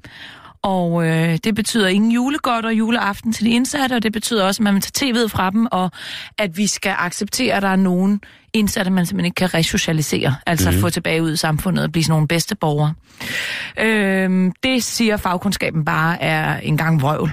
Og 0.64 1.06
øh, 1.06 1.38
det 1.44 1.54
betyder 1.54 1.88
ingen 1.88 2.12
julegodt 2.12 2.64
og 2.66 2.74
juleaften 2.74 3.32
til 3.32 3.44
de 3.44 3.50
indsatte, 3.50 3.94
og 3.94 4.02
det 4.02 4.12
betyder 4.12 4.44
også, 4.44 4.60
at 4.60 4.64
man 4.64 4.74
vil 4.74 4.82
tage 4.82 5.12
tv'et 5.12 5.28
fra 5.28 5.50
dem, 5.50 5.66
og 5.70 5.90
at 6.38 6.56
vi 6.56 6.66
skal 6.66 6.94
acceptere, 6.98 7.54
at 7.54 7.62
der 7.62 7.68
er 7.68 7.76
nogen 7.76 8.20
indsatte, 8.52 8.90
man 8.90 9.06
simpelthen 9.06 9.24
ikke 9.24 9.34
kan 9.34 9.54
resocialisere, 9.54 10.34
altså 10.46 10.70
mm. 10.70 10.76
få 10.76 10.90
tilbage 10.90 11.22
ud 11.22 11.32
i 11.32 11.36
samfundet 11.36 11.84
og 11.84 11.92
blive 11.92 12.04
sådan 12.04 12.12
nogle 12.12 12.28
bedste 12.28 12.54
borgere. 12.54 12.94
Øh, 13.80 14.52
det 14.62 14.84
siger 14.84 15.16
fagkundskaben 15.16 15.84
bare 15.84 16.22
er 16.22 16.58
en 16.58 16.76
gang 16.76 17.02
vrøvl, 17.02 17.30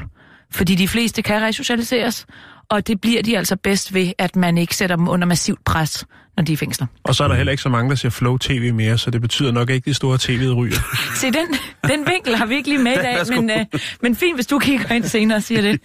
fordi 0.52 0.76
de 0.76 0.88
fleste 0.88 1.22
kan 1.22 1.42
resocialiseres, 1.42 2.26
og 2.70 2.88
det 2.88 3.02
bliver 3.02 3.22
de 3.22 3.38
altså 3.38 3.56
bedst 3.56 3.94
ved, 3.94 4.12
at 4.18 4.36
man 4.36 4.58
ikke 4.58 4.76
sætter 4.76 4.96
dem 4.96 5.08
under 5.08 5.28
massivt 5.28 5.66
pres, 5.66 6.06
når 6.38 6.44
de 6.44 6.52
er 6.52 6.54
i 6.54 6.58
fængsler. 6.58 6.88
Og 7.04 7.16
så 7.16 7.24
er 7.24 7.28
der 7.28 7.36
heller 7.36 7.52
ikke 7.52 7.64
så 7.64 7.70
mange, 7.70 7.90
der 7.90 7.96
ser 7.96 8.10
Flow 8.10 8.38
TV 8.38 8.74
mere, 8.74 8.98
så 8.98 9.12
det 9.12 9.22
betyder 9.22 9.52
nok 9.52 9.70
ikke, 9.70 9.86
det 9.86 9.96
store 9.96 10.18
tv 10.18 10.50
ryger. 10.56 10.76
Se, 11.22 11.26
den, 11.28 11.48
den 11.92 12.08
vinkel 12.08 12.36
har 12.36 12.46
vi 12.46 12.56
ikke 12.56 12.70
lige 12.70 12.84
med 12.84 12.92
i 12.92 12.96
dag, 12.96 13.18
men, 13.30 13.50
øh, 13.50 13.66
men 14.02 14.16
fint, 14.16 14.38
hvis 14.38 14.48
du 14.48 14.60
kigger 14.60 14.92
ind 14.96 15.04
senere 15.04 15.38
og 15.38 15.44
siger 15.44 15.62
det. 15.62 15.80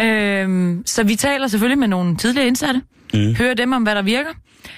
øhm, 0.00 0.82
så 0.86 1.02
vi 1.02 1.16
taler 1.16 1.46
selvfølgelig 1.48 1.78
med 1.78 1.88
nogle 1.88 2.16
tidligere 2.16 2.46
indsatte, 2.46 2.82
mm. 3.14 3.34
hører 3.34 3.54
dem 3.54 3.72
om, 3.72 3.82
hvad 3.82 3.94
der 3.94 4.02
virker. 4.02 4.30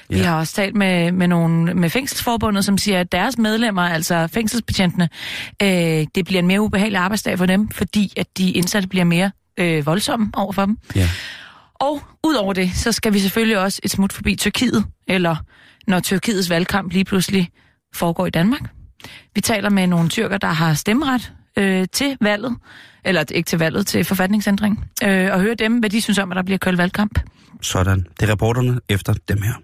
Vi 0.08 0.16
Ja. 0.16 0.22
har 0.24 0.38
også 0.38 0.54
talt 0.54 0.74
med, 0.76 1.12
med, 1.12 1.28
nogle, 1.28 1.74
med 1.74 1.90
fængselsforbundet, 1.90 2.64
som 2.64 2.78
siger, 2.78 3.00
at 3.00 3.12
deres 3.12 3.38
medlemmer, 3.38 3.82
altså 3.82 4.28
fængselsbetjentene, 4.34 5.08
øh, 5.62 5.68
det 6.14 6.24
bliver 6.24 6.38
en 6.38 6.46
mere 6.46 6.60
ubehagelig 6.60 6.98
arbejdsdag 7.00 7.38
for 7.38 7.46
dem, 7.46 7.68
fordi 7.68 8.12
at 8.16 8.26
de 8.38 8.50
indsatte 8.50 8.88
bliver 8.88 9.04
mere 9.04 9.30
øh, 9.58 9.86
voldsomme 9.86 10.30
over 10.34 10.52
for 10.52 10.64
dem. 10.66 10.78
Ja. 10.96 11.08
Og 11.82 12.00
udover 12.24 12.52
det, 12.52 12.70
så 12.74 12.92
skal 12.92 13.12
vi 13.12 13.18
selvfølgelig 13.18 13.58
også 13.58 13.80
et 13.82 13.90
smut 13.90 14.12
forbi 14.12 14.36
Tyrkiet, 14.36 14.84
eller 15.08 15.36
når 15.86 16.00
Tyrkiets 16.00 16.50
valgkamp 16.50 16.92
lige 16.92 17.04
pludselig 17.04 17.48
foregår 17.94 18.26
i 18.26 18.30
Danmark. 18.30 18.62
Vi 19.34 19.40
taler 19.40 19.70
med 19.70 19.86
nogle 19.86 20.08
tyrker, 20.08 20.38
der 20.38 20.48
har 20.48 20.74
stemmeret 20.74 21.32
øh, 21.58 21.86
til 21.92 22.16
valget, 22.20 22.56
eller 23.04 23.24
ikke 23.34 23.46
til 23.46 23.58
valget, 23.58 23.86
til 23.86 24.04
forfatningsændring, 24.04 24.84
øh, 25.04 25.32
og 25.32 25.40
høre 25.40 25.54
dem, 25.54 25.78
hvad 25.78 25.90
de 25.90 26.00
synes 26.00 26.18
om, 26.18 26.32
at 26.32 26.36
der 26.36 26.42
bliver 26.42 26.58
kørt 26.58 26.78
valgkamp. 26.78 27.18
Sådan. 27.62 28.06
Det 28.20 28.28
er 28.28 28.32
reporterne 28.32 28.80
efter 28.88 29.14
dem 29.28 29.42
her. 29.42 29.54